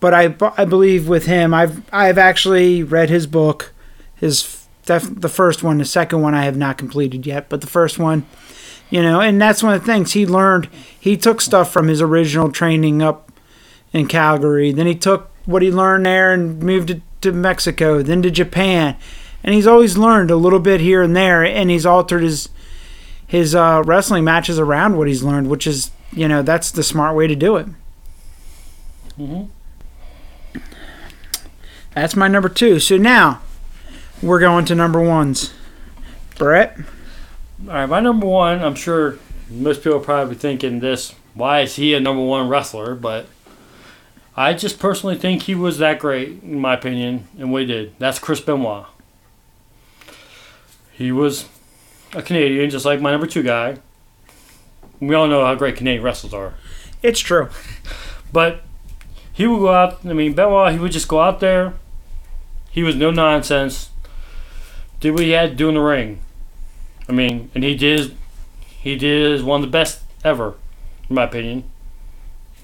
But 0.00 0.14
I 0.14 0.34
I 0.56 0.64
believe 0.64 1.08
with 1.08 1.26
him, 1.26 1.52
I've 1.54 1.82
I've 1.92 2.18
actually 2.18 2.82
read 2.82 3.10
his 3.10 3.26
book, 3.26 3.72
his 4.16 4.66
def, 4.86 5.02
the 5.20 5.28
first 5.28 5.62
one, 5.62 5.78
the 5.78 5.84
second 5.84 6.22
one 6.22 6.34
I 6.34 6.44
have 6.44 6.56
not 6.56 6.78
completed 6.78 7.26
yet, 7.26 7.48
but 7.48 7.60
the 7.60 7.66
first 7.66 7.98
one, 7.98 8.26
You 8.90 9.02
know, 9.02 9.20
and 9.20 9.40
that's 9.40 9.62
one 9.62 9.74
of 9.74 9.80
the 9.80 9.86
things 9.86 10.12
he 10.12 10.26
learned. 10.26 10.68
He 10.98 11.16
took 11.16 11.40
stuff 11.40 11.70
from 11.72 11.88
his 11.88 12.00
original 12.00 12.50
training 12.50 13.02
up 13.02 13.30
in 13.92 14.06
Calgary. 14.06 14.72
Then 14.72 14.86
he 14.86 14.94
took 14.94 15.30
what 15.44 15.62
he 15.62 15.70
learned 15.70 16.06
there 16.06 16.32
and 16.32 16.62
moved 16.62 16.90
it 16.90 17.02
to 17.20 17.32
Mexico, 17.32 18.02
then 18.02 18.22
to 18.22 18.30
Japan. 18.30 18.96
And 19.44 19.54
he's 19.54 19.66
always 19.66 19.96
learned 19.98 20.30
a 20.30 20.36
little 20.36 20.58
bit 20.58 20.80
here 20.80 21.02
and 21.02 21.14
there, 21.14 21.44
and 21.44 21.70
he's 21.70 21.86
altered 21.86 22.22
his 22.22 22.48
his 23.26 23.54
uh, 23.54 23.82
wrestling 23.84 24.24
matches 24.24 24.58
around 24.58 24.96
what 24.96 25.06
he's 25.06 25.22
learned, 25.22 25.50
which 25.50 25.66
is, 25.66 25.90
you 26.12 26.26
know, 26.26 26.40
that's 26.40 26.70
the 26.70 26.82
smart 26.82 27.14
way 27.14 27.26
to 27.26 27.36
do 27.36 27.56
it. 27.56 27.66
hmm 29.16 29.42
That's 31.94 32.16
my 32.16 32.26
number 32.26 32.48
two. 32.48 32.78
So 32.80 32.96
now 32.96 33.42
we're 34.22 34.40
going 34.40 34.64
to 34.66 34.74
number 34.74 35.00
ones. 35.00 35.52
Brett, 36.38 36.78
All 37.66 37.74
right, 37.74 37.86
my 37.86 37.98
number 37.98 38.26
one. 38.26 38.62
I'm 38.62 38.76
sure 38.76 39.18
most 39.50 39.82
people 39.82 39.98
are 39.98 40.02
probably 40.02 40.36
thinking 40.36 40.78
this. 40.78 41.14
Why 41.34 41.60
is 41.62 41.74
he 41.74 41.92
a 41.92 42.00
number 42.00 42.22
one 42.22 42.48
wrestler? 42.48 42.94
But 42.94 43.26
I 44.36 44.54
just 44.54 44.78
personally 44.78 45.16
think 45.16 45.42
he 45.42 45.56
was 45.56 45.78
that 45.78 45.98
great, 45.98 46.42
in 46.42 46.60
my 46.60 46.74
opinion, 46.74 47.26
and 47.36 47.52
we 47.52 47.66
did. 47.66 47.98
That's 47.98 48.20
Chris 48.20 48.40
Benoit. 48.40 48.86
He 50.92 51.10
was 51.10 51.48
a 52.12 52.22
Canadian, 52.22 52.70
just 52.70 52.84
like 52.84 53.00
my 53.00 53.10
number 53.10 53.26
two 53.26 53.42
guy. 53.42 53.78
We 55.00 55.16
all 55.16 55.26
know 55.26 55.44
how 55.44 55.56
great 55.56 55.76
Canadian 55.76 56.04
wrestlers 56.04 56.34
are. 56.34 56.54
it's 57.02 57.20
true. 57.20 57.48
But 58.32 58.62
he 59.32 59.48
would 59.48 59.60
go 59.60 59.72
out. 59.72 60.04
I 60.04 60.12
mean, 60.12 60.34
Benoit, 60.34 60.72
he 60.72 60.78
would 60.78 60.92
just 60.92 61.08
go 61.08 61.20
out 61.20 61.40
there. 61.40 61.74
He 62.70 62.84
was 62.84 62.94
no 62.94 63.10
nonsense. 63.10 63.90
Did 65.00 65.12
what 65.12 65.22
he 65.22 65.30
had 65.30 65.50
to 65.50 65.56
do 65.56 65.68
in 65.68 65.74
the 65.74 65.80
ring. 65.80 66.20
I 67.08 67.12
mean, 67.12 67.50
and 67.54 67.64
he 67.64 67.74
did. 67.74 68.16
He 68.60 68.96
did 68.96 69.42
one 69.42 69.62
of 69.62 69.66
the 69.66 69.72
best 69.72 70.02
ever, 70.24 70.54
in 71.08 71.16
my 71.16 71.24
opinion. 71.24 71.64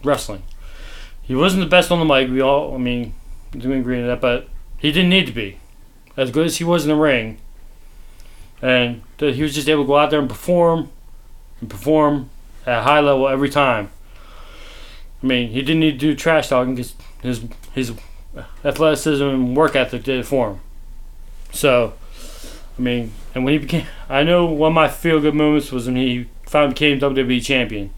Wrestling. 0.03 0.43
He 1.23 1.35
wasn't 1.35 1.63
the 1.63 1.69
best 1.69 1.91
on 1.91 1.99
the 1.99 2.05
mic. 2.05 2.31
We 2.31 2.41
all. 2.41 2.75
I 2.75 2.79
mean, 2.79 3.15
do 3.53 3.71
we 3.71 3.79
agree 3.79 4.01
on 4.01 4.07
that? 4.07 4.21
But 4.21 4.49
he 4.79 4.93
didn't 4.93 5.11
need 5.11 5.27
to 5.27 5.33
be. 5.33 5.59
As 6.17 6.31
good 6.31 6.47
as 6.47 6.59
he 6.59 6.65
was 6.65 6.85
in 6.85 6.91
the 6.91 6.97
ring. 6.97 7.39
And 8.63 9.03
he 9.19 9.43
was 9.43 9.55
just 9.55 9.69
able 9.69 9.85
to 9.85 9.87
go 9.87 9.97
out 9.97 10.11
there 10.11 10.21
and 10.21 10.29
perform, 10.29 10.91
and 11.61 11.69
perform 11.69 12.31
at 12.67 12.79
a 12.79 12.83
high 12.83 13.01
level 13.01 13.29
every 13.29 13.51
time. 13.51 13.91
I 15.23 15.27
mean, 15.27 15.51
he 15.51 15.63
didn't 15.63 15.81
need 15.81 15.93
to 15.93 15.99
do 15.99 16.15
trash 16.15 16.49
talking 16.49 16.75
because 16.75 16.95
his 17.23 17.45
his 17.73 17.93
athleticism 18.65 19.25
and 19.25 19.57
work 19.57 19.75
ethic 19.75 20.05
did 20.05 20.21
it 20.21 20.27
for 20.27 20.51
him. 20.51 20.61
So, 21.53 21.95
I 22.79 22.83
mean, 22.83 23.13
and 23.35 23.45
when 23.45 23.53
he 23.53 23.59
became, 23.59 23.87
I 24.09 24.23
know 24.23 24.47
one 24.47 24.73
of 24.73 24.75
my 24.75 24.89
feel 24.89 25.21
good 25.21 25.35
moments 25.35 25.71
was 25.71 25.87
when 25.87 25.97
he 25.97 26.29
finally 26.43 26.73
became 26.73 26.99
WWE 26.99 27.45
champion. 27.45 27.91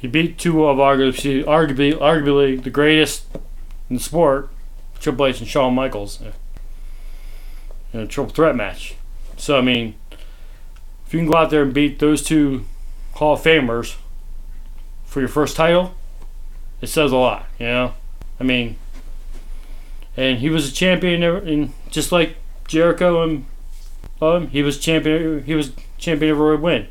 He 0.00 0.08
beat 0.08 0.38
two 0.38 0.64
of 0.66 0.78
arguably, 0.78 1.44
arguably, 1.44 1.92
arguably 1.92 2.62
the 2.62 2.70
greatest 2.70 3.24
in 3.88 3.96
the 3.96 4.02
sport, 4.02 4.50
Triple 5.00 5.26
H 5.26 5.40
and 5.40 5.48
Shawn 5.48 5.74
Michaels, 5.74 6.20
uh, 6.22 6.32
in 7.92 8.00
a 8.00 8.06
triple 8.06 8.32
threat 8.32 8.56
match. 8.56 8.96
So, 9.36 9.58
I 9.58 9.60
mean, 9.60 9.94
if 11.06 11.12
you 11.12 11.20
can 11.20 11.30
go 11.30 11.36
out 11.36 11.50
there 11.50 11.62
and 11.62 11.72
beat 11.72 11.98
those 11.98 12.22
two 12.22 12.64
Hall 13.14 13.34
of 13.34 13.42
Famers 13.42 13.96
for 15.04 15.20
your 15.20 15.28
first 15.28 15.56
title, 15.56 15.94
it 16.80 16.88
says 16.88 17.12
a 17.12 17.16
lot, 17.16 17.46
you 17.58 17.66
know. 17.66 17.94
I 18.38 18.44
mean, 18.44 18.76
and 20.16 20.38
he 20.38 20.50
was 20.50 20.68
a 20.68 20.72
champion, 20.72 21.22
and 21.22 21.72
just 21.90 22.12
like 22.12 22.36
Jericho 22.68 23.22
and 23.22 23.46
he 24.50 24.62
was 24.62 24.78
champion. 24.78 25.44
He 25.44 25.54
was 25.54 25.72
champion 25.98 26.32
of 26.32 26.38
every 26.38 26.56
win. 26.56 26.88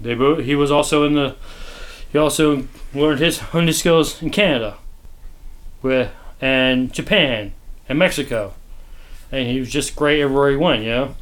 They 0.00 0.14
both. 0.14 0.44
He 0.44 0.54
was 0.54 0.70
also 0.70 1.04
in 1.04 1.14
the. 1.14 1.36
He 2.10 2.18
also 2.18 2.66
learned 2.92 3.20
his 3.20 3.38
hunting 3.38 3.72
skills 3.72 4.20
in 4.20 4.30
Canada, 4.30 4.76
with 5.80 6.10
and 6.40 6.92
Japan 6.92 7.52
and 7.88 7.98
Mexico, 7.98 8.54
and 9.30 9.48
he 9.48 9.60
was 9.60 9.70
just 9.70 9.94
great 9.96 10.20
everywhere 10.20 10.50
he 10.50 10.56
went. 10.56 10.82
You 10.82 10.90
know, 10.90 11.16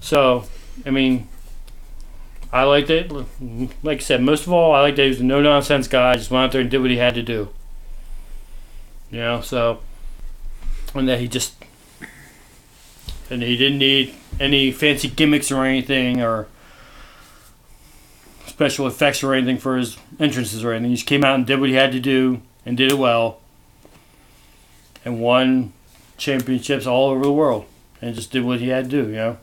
so 0.00 0.46
I 0.84 0.90
mean, 0.90 1.28
I 2.52 2.64
liked 2.64 2.90
it. 2.90 3.12
Like 3.82 3.98
I 3.98 4.02
said, 4.02 4.22
most 4.22 4.46
of 4.46 4.52
all, 4.52 4.74
I 4.74 4.80
liked 4.80 4.96
that 4.96 5.04
he 5.04 5.08
was 5.10 5.20
a 5.20 5.24
no 5.24 5.42
nonsense 5.42 5.88
guy. 5.88 6.14
Just 6.16 6.30
went 6.30 6.46
out 6.46 6.52
there 6.52 6.62
and 6.62 6.70
did 6.70 6.80
what 6.80 6.90
he 6.90 6.96
had 6.96 7.14
to 7.14 7.22
do. 7.22 7.50
You 9.10 9.18
know, 9.18 9.40
so 9.42 9.80
and 10.94 11.08
that 11.08 11.20
he 11.20 11.28
just 11.28 11.54
and 13.30 13.42
he 13.42 13.56
didn't 13.56 13.78
need 13.78 14.14
any 14.38 14.70
fancy 14.72 15.08
gimmicks 15.08 15.50
or 15.50 15.64
anything 15.64 16.22
or 16.22 16.46
special 18.46 18.86
effects 18.86 19.22
or 19.22 19.34
anything 19.34 19.58
for 19.58 19.76
his 19.76 19.96
entrances 20.18 20.64
or 20.64 20.72
anything. 20.72 20.90
He 20.90 20.96
just 20.96 21.06
came 21.06 21.24
out 21.24 21.34
and 21.34 21.46
did 21.46 21.60
what 21.60 21.68
he 21.68 21.74
had 21.74 21.92
to 21.92 22.00
do 22.00 22.40
and 22.64 22.76
did 22.76 22.92
it 22.92 22.98
well 22.98 23.40
and 25.04 25.20
won 25.20 25.72
championships 26.16 26.86
all 26.86 27.10
over 27.10 27.22
the 27.22 27.32
world 27.32 27.66
and 28.00 28.14
just 28.14 28.30
did 28.30 28.44
what 28.44 28.60
he 28.60 28.68
had 28.68 28.84
to 28.84 28.90
do, 28.90 29.08
you 29.08 29.16
know. 29.16 29.38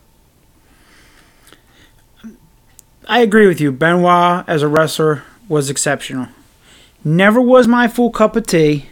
I 3.08 3.19
agree 3.19 3.48
with 3.48 3.60
you. 3.60 3.72
Benoit 3.72 4.46
as 4.48 4.62
a 4.62 4.67
wrestler 4.67 5.24
was 5.50 5.69
exceptional. 5.69 6.28
Never 7.04 7.41
was 7.41 7.67
my 7.67 7.88
full 7.88 8.12
cup 8.12 8.36
of 8.36 8.48
tea, 8.48 8.88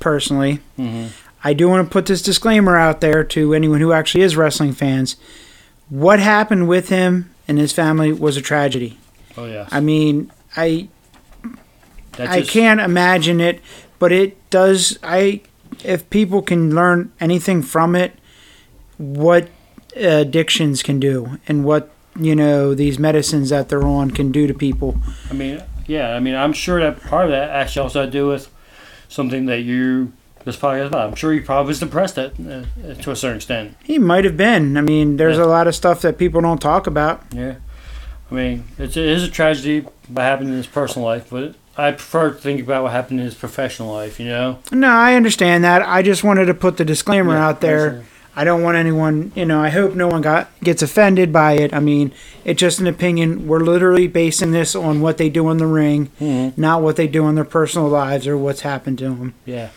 personally. 0.00 0.60
Mm-hmm. 0.78 1.08
I 1.44 1.52
do 1.52 1.68
want 1.68 1.86
to 1.86 1.92
put 1.92 2.06
this 2.06 2.22
disclaimer 2.22 2.76
out 2.76 3.02
there 3.02 3.22
to 3.22 3.52
anyone 3.52 3.80
who 3.80 3.92
actually 3.92 4.22
is 4.22 4.34
wrestling 4.34 4.72
fans. 4.72 5.16
What 5.90 6.18
happened 6.18 6.66
with 6.66 6.88
him 6.88 7.34
and 7.46 7.58
his 7.58 7.72
family 7.72 8.12
was 8.12 8.38
a 8.38 8.40
tragedy. 8.40 8.98
Oh 9.36 9.44
yes. 9.44 9.68
I 9.70 9.80
mean, 9.80 10.32
I 10.56 10.88
That 12.12 12.30
I 12.30 12.42
can't 12.42 12.80
imagine 12.80 13.40
it, 13.40 13.60
but 13.98 14.10
it 14.10 14.38
does. 14.50 14.98
I 15.02 15.42
if 15.84 16.08
people 16.08 16.40
can 16.40 16.74
learn 16.74 17.12
anything 17.20 17.60
from 17.60 17.94
it, 17.94 18.14
what 18.96 19.48
addictions 19.96 20.82
can 20.82 20.98
do 20.98 21.38
and 21.46 21.64
what 21.64 21.90
you 22.18 22.34
know 22.34 22.74
these 22.74 22.98
medicines 22.98 23.50
that 23.50 23.68
they're 23.68 23.82
on 23.82 24.10
can 24.12 24.32
do 24.32 24.46
to 24.46 24.54
people. 24.54 24.98
I 25.30 25.34
mean, 25.34 25.62
yeah. 25.86 26.14
I 26.14 26.20
mean, 26.20 26.34
I'm 26.36 26.52
sure 26.52 26.80
that 26.80 27.02
part 27.02 27.26
of 27.26 27.32
that 27.32 27.50
actually 27.50 27.82
also 27.82 28.00
had 28.00 28.12
to 28.12 28.18
do 28.18 28.28
with 28.28 28.50
something 29.08 29.46
that 29.46 29.60
you 29.60 30.12
this 30.44 30.56
podcast 30.56 30.88
about. 30.88 31.08
I'm 31.10 31.14
sure 31.14 31.32
he 31.32 31.40
probably 31.40 31.68
was 31.68 31.80
depressed 31.80 32.18
at 32.18 32.32
uh, 32.40 32.64
to 33.02 33.10
a 33.10 33.16
certain 33.16 33.36
extent. 33.36 33.76
He 33.82 33.98
might 33.98 34.24
have 34.24 34.36
been. 34.36 34.76
I 34.76 34.80
mean, 34.80 35.16
there's 35.16 35.38
Yeah. 35.38 35.44
a 35.44 35.46
lot 35.46 35.66
of 35.66 35.74
stuff 35.74 36.00
that 36.02 36.18
people 36.18 36.40
don't 36.40 36.60
talk 36.60 36.86
about. 36.86 37.22
Yeah. 37.32 37.54
I 38.30 38.34
mean, 38.34 38.64
it's, 38.78 38.96
it 38.96 39.04
is 39.04 39.22
a 39.22 39.28
tragedy 39.30 39.86
what 40.08 40.22
happened 40.22 40.50
in 40.50 40.56
his 40.56 40.66
personal 40.66 41.06
life, 41.06 41.28
but 41.30 41.54
I 41.76 41.90
prefer 41.92 42.30
to 42.30 42.36
think 42.36 42.60
about 42.60 42.82
what 42.82 42.92
happened 42.92 43.20
in 43.20 43.26
his 43.26 43.34
professional 43.34 43.92
life. 43.92 44.18
You 44.20 44.26
know. 44.28 44.58
No, 44.72 44.88
I 44.90 45.14
understand 45.14 45.64
that. 45.64 45.82
I 45.82 46.02
just 46.02 46.24
wanted 46.24 46.46
to 46.46 46.54
put 46.54 46.76
the 46.76 46.84
disclaimer 46.84 47.34
Yeah, 47.34 47.46
out 47.48 47.60
there. 47.60 48.04
I 48.36 48.42
don't 48.42 48.64
want 48.64 48.76
anyone, 48.76 49.30
you 49.36 49.44
know, 49.44 49.62
I 49.62 49.68
hope 49.68 49.94
no 49.94 50.08
one 50.08 50.20
got 50.20 50.48
gets 50.60 50.82
offended 50.82 51.32
by 51.32 51.52
it. 51.52 51.72
I 51.72 51.78
mean, 51.78 52.10
it's 52.44 52.58
just 52.58 52.80
an 52.80 52.88
opinion. 52.88 53.46
We're 53.46 53.60
literally 53.60 54.08
basing 54.08 54.50
this 54.50 54.74
on 54.74 55.00
what 55.00 55.18
they 55.18 55.28
do 55.30 55.48
in 55.50 55.58
the 55.58 55.68
ring, 55.68 56.10
Mhm. 56.20 56.58
not 56.58 56.82
what 56.82 56.96
they 56.96 57.06
do 57.06 57.28
in 57.28 57.36
their 57.36 57.44
personal 57.44 57.86
lives 57.88 58.26
or 58.26 58.36
what's 58.36 58.62
happened 58.62 58.98
to 58.98 59.04
them. 59.04 59.34
Yeah. 59.46 59.68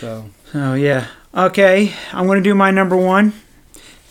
So. 0.00 0.30
So, 0.52 0.74
yeah. 0.74 1.08
Okay, 1.34 1.92
I'm 2.12 2.26
going 2.26 2.38
to 2.38 2.42
do 2.42 2.54
my 2.54 2.70
number 2.70 2.96
one. 2.96 3.32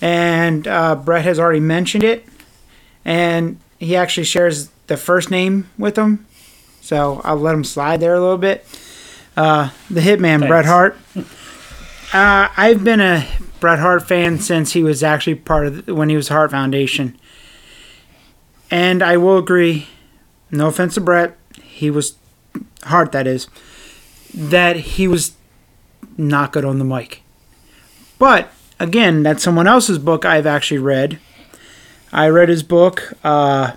And 0.01 0.67
uh, 0.67 0.95
Brett 0.95 1.25
has 1.25 1.39
already 1.39 1.59
mentioned 1.59 2.03
it. 2.03 2.25
And 3.05 3.59
he 3.79 3.95
actually 3.95 4.25
shares 4.25 4.69
the 4.87 4.97
first 4.97 5.31
name 5.31 5.69
with 5.77 5.97
him. 5.97 6.25
So 6.81 7.21
I'll 7.23 7.37
let 7.37 7.55
him 7.55 7.63
slide 7.63 7.99
there 7.99 8.15
a 8.15 8.19
little 8.19 8.37
bit. 8.37 8.65
Uh, 9.35 9.69
the 9.89 10.01
Hitman, 10.01 10.47
Bret 10.47 10.65
Hart. 10.65 10.97
Uh, 12.13 12.49
I've 12.57 12.83
been 12.83 13.01
a 13.01 13.27
Bret 13.59 13.79
Hart 13.79 14.07
fan 14.07 14.39
since 14.39 14.73
he 14.73 14.83
was 14.83 15.03
actually 15.03 15.35
part 15.35 15.67
of 15.67 15.85
the, 15.85 15.95
when 15.95 16.09
he 16.09 16.15
was 16.15 16.29
Hart 16.29 16.51
Foundation. 16.51 17.17
And 18.71 19.01
I 19.01 19.17
will 19.17 19.37
agree, 19.37 19.87
no 20.51 20.67
offense 20.67 20.95
to 20.95 21.01
Brett, 21.01 21.37
he 21.61 21.89
was 21.89 22.15
Hart, 22.83 23.11
that 23.11 23.27
is, 23.27 23.47
that 24.33 24.75
he 24.75 25.07
was 25.07 25.33
not 26.17 26.51
good 26.51 26.65
on 26.65 26.79
the 26.79 26.85
mic. 26.85 27.21
But 28.19 28.51
again, 28.79 29.23
that's 29.23 29.43
someone 29.43 29.67
else's 29.67 29.99
book 29.99 30.25
I've 30.25 30.47
actually 30.47 30.79
read. 30.79 31.19
I 32.11 32.29
read 32.29 32.49
his 32.49 32.63
book, 32.63 33.13
uh, 33.23 33.73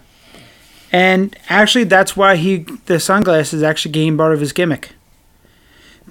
and 0.92 1.37
actually, 1.48 1.85
that's 1.85 2.16
why 2.16 2.37
he 2.37 2.59
the 2.87 3.00
sunglasses 3.00 3.62
actually 3.62 3.92
became 3.92 4.16
part 4.16 4.33
of 4.33 4.40
his 4.40 4.52
gimmick 4.52 4.92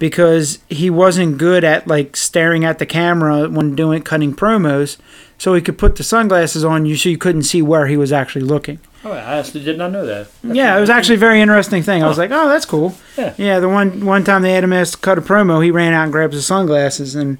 because 0.00 0.58
he 0.68 0.88
wasn't 0.88 1.38
good 1.38 1.62
at 1.62 1.86
like 1.86 2.16
staring 2.16 2.64
at 2.64 2.78
the 2.80 2.86
camera 2.86 3.48
when 3.48 3.76
doing 3.76 4.02
cutting 4.02 4.34
promos, 4.34 4.96
so 5.38 5.54
he 5.54 5.60
could 5.60 5.78
put 5.78 5.94
the 5.94 6.02
sunglasses 6.02 6.64
on 6.64 6.86
you 6.86 6.96
so 6.96 7.10
you 7.10 7.18
couldn't 7.18 7.44
see 7.44 7.62
where 7.62 7.86
he 7.86 7.96
was 7.96 8.10
actually 8.10 8.40
looking. 8.40 8.80
Oh, 9.04 9.12
I 9.12 9.38
actually 9.38 9.62
did 9.62 9.78
not 9.78 9.92
know 9.92 10.04
that. 10.06 10.28
Yeah, 10.42 10.76
it 10.76 10.80
was 10.80 10.90
actually 10.90 11.14
a 11.14 11.18
very 11.18 11.40
interesting 11.40 11.82
thing. 11.82 12.02
I 12.02 12.08
was 12.08 12.18
like, 12.18 12.30
oh, 12.30 12.48
that's 12.48 12.64
cool. 12.64 12.94
Yeah. 13.16 13.34
Yeah, 13.36 13.60
the 13.60 13.68
one 13.68 14.04
one 14.04 14.24
time 14.24 14.42
they 14.42 14.54
had 14.54 14.64
him 14.64 14.72
ask 14.72 14.98
to 14.98 15.04
cut 15.04 15.18
a 15.18 15.20
promo, 15.20 15.62
he 15.62 15.70
ran 15.70 15.92
out 15.92 16.04
and 16.04 16.12
grabbed 16.12 16.32
his 16.32 16.46
sunglasses, 16.46 17.14
and 17.14 17.38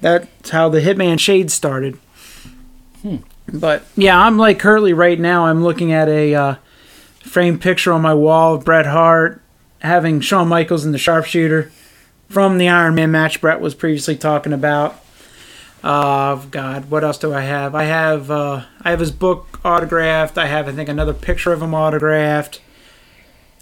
that's 0.00 0.50
how 0.50 0.68
the 0.70 0.80
Hitman 0.80 1.20
shade 1.20 1.50
started. 1.50 1.98
Hmm. 3.02 3.16
But 3.52 3.84
yeah, 3.96 4.18
I'm 4.18 4.38
like 4.38 4.58
currently 4.58 4.94
right 4.94 5.20
now. 5.20 5.46
I'm 5.46 5.62
looking 5.62 5.92
at 5.92 6.08
a 6.08 6.34
uh, 6.34 6.54
framed 7.20 7.60
picture 7.60 7.92
on 7.92 8.00
my 8.00 8.14
wall 8.14 8.54
of 8.54 8.64
Bret 8.64 8.86
Hart 8.86 9.42
having 9.80 10.20
Shawn 10.20 10.48
Michaels 10.48 10.84
in 10.84 10.92
the 10.92 10.98
sharpshooter 10.98 11.70
from 12.28 12.58
the 12.58 12.68
Iron 12.68 12.94
Man 12.94 13.10
match 13.10 13.40
Brett 13.40 13.60
was 13.60 13.74
previously 13.74 14.16
talking 14.16 14.52
about. 14.52 15.02
Uh, 15.82 16.36
God, 16.50 16.90
what 16.90 17.04
else 17.04 17.18
do 17.18 17.32
I 17.32 17.42
have? 17.42 17.74
I 17.74 17.84
have 17.84 18.30
uh, 18.30 18.64
I 18.82 18.90
have 18.90 19.00
his 19.00 19.12
book 19.12 19.60
autographed. 19.64 20.36
I 20.36 20.46
have 20.46 20.68
I 20.68 20.72
think 20.72 20.88
another 20.88 21.14
picture 21.14 21.52
of 21.52 21.62
him 21.62 21.74
autographed. 21.74 22.60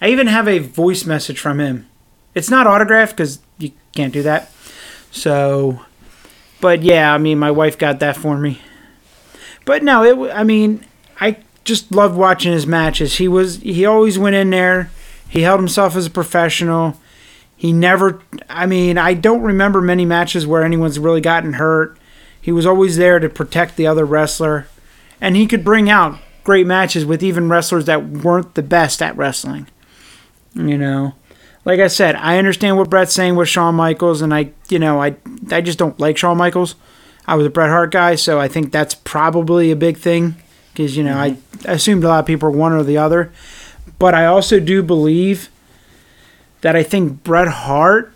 I 0.00 0.08
even 0.08 0.26
have 0.26 0.48
a 0.48 0.58
voice 0.58 1.04
message 1.04 1.38
from 1.38 1.60
him. 1.60 1.86
It's 2.34 2.50
not 2.50 2.66
autographed 2.66 3.16
because 3.16 3.40
you 3.58 3.72
can't 3.94 4.12
do 4.12 4.22
that. 4.22 4.50
So, 5.10 5.80
but 6.60 6.82
yeah, 6.82 7.12
I 7.12 7.18
mean, 7.18 7.38
my 7.38 7.50
wife 7.50 7.78
got 7.78 8.00
that 8.00 8.16
for 8.16 8.36
me. 8.36 8.60
But 9.64 9.82
no, 9.82 10.02
it. 10.02 10.32
I 10.32 10.44
mean, 10.44 10.84
I 11.20 11.38
just 11.64 11.92
loved 11.92 12.16
watching 12.16 12.52
his 12.52 12.66
matches. 12.66 13.16
He 13.16 13.28
was 13.28 13.56
he 13.62 13.84
always 13.84 14.18
went 14.18 14.36
in 14.36 14.50
there. 14.50 14.90
He 15.28 15.42
held 15.42 15.60
himself 15.60 15.96
as 15.96 16.06
a 16.06 16.10
professional. 16.10 16.98
He 17.56 17.72
never. 17.72 18.20
I 18.48 18.66
mean, 18.66 18.98
I 18.98 19.14
don't 19.14 19.42
remember 19.42 19.80
many 19.80 20.04
matches 20.04 20.46
where 20.46 20.62
anyone's 20.62 20.98
really 20.98 21.22
gotten 21.22 21.54
hurt. 21.54 21.96
He 22.40 22.52
was 22.52 22.66
always 22.66 22.96
there 22.96 23.18
to 23.18 23.28
protect 23.28 23.76
the 23.76 23.86
other 23.86 24.04
wrestler, 24.04 24.68
and 25.20 25.34
he 25.34 25.46
could 25.46 25.64
bring 25.64 25.88
out 25.88 26.18
great 26.44 26.66
matches 26.66 27.04
with 27.04 27.22
even 27.22 27.48
wrestlers 27.48 27.86
that 27.86 28.06
weren't 28.06 28.54
the 28.54 28.62
best 28.62 29.02
at 29.02 29.16
wrestling. 29.16 29.66
You 30.54 30.78
know, 30.78 31.14
like 31.64 31.80
I 31.80 31.88
said, 31.88 32.14
I 32.14 32.38
understand 32.38 32.76
what 32.76 32.90
Brett's 32.90 33.14
saying 33.14 33.36
with 33.36 33.48
Shawn 33.48 33.74
Michaels, 33.74 34.22
and 34.22 34.32
I, 34.32 34.52
you 34.68 34.78
know, 34.78 35.02
I, 35.02 35.16
I 35.50 35.60
just 35.60 35.78
don't 35.78 35.98
like 35.98 36.16
Shawn 36.16 36.36
Michaels. 36.36 36.76
I 37.26 37.34
was 37.34 37.46
a 37.46 37.50
Bret 37.50 37.70
Hart 37.70 37.90
guy, 37.90 38.14
so 38.14 38.38
I 38.38 38.48
think 38.48 38.70
that's 38.70 38.94
probably 38.94 39.70
a 39.70 39.76
big 39.76 39.96
thing 39.96 40.36
because 40.72 40.96
you 40.96 41.02
know 41.02 41.14
mm-hmm. 41.14 41.68
I 41.68 41.72
assumed 41.72 42.04
a 42.04 42.08
lot 42.08 42.20
of 42.20 42.26
people 42.26 42.48
are 42.48 42.52
one 42.52 42.72
or 42.72 42.84
the 42.84 42.98
other, 42.98 43.32
but 43.98 44.14
I 44.14 44.26
also 44.26 44.60
do 44.60 44.82
believe 44.82 45.48
that 46.66 46.74
I 46.74 46.82
think 46.82 47.22
Bret 47.22 47.46
Hart 47.46 48.12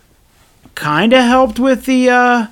kind 0.75 1.13
of 1.13 1.23
helped 1.23 1.57
with 1.57 1.85
the 1.85 2.09
uh, 2.09 2.47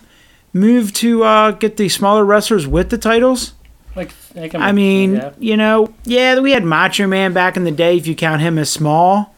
move 0.53 0.93
to 0.93 1.25
uh, 1.25 1.51
get 1.51 1.75
the 1.75 1.89
smaller 1.89 2.23
wrestlers 2.23 2.65
with 2.65 2.89
the 2.89 2.97
titles. 2.97 3.51
Like, 3.97 4.13
I, 4.33 4.49
I 4.53 4.71
mean, 4.71 5.15
yeah. 5.15 5.33
you 5.39 5.57
know, 5.57 5.93
yeah, 6.05 6.39
we 6.39 6.51
had 6.51 6.63
Macho 6.63 7.05
Man 7.05 7.33
back 7.33 7.57
in 7.57 7.65
the 7.65 7.71
day 7.71 7.97
if 7.97 8.07
you 8.07 8.15
count 8.15 8.39
him 8.39 8.57
as 8.57 8.69
small, 8.71 9.35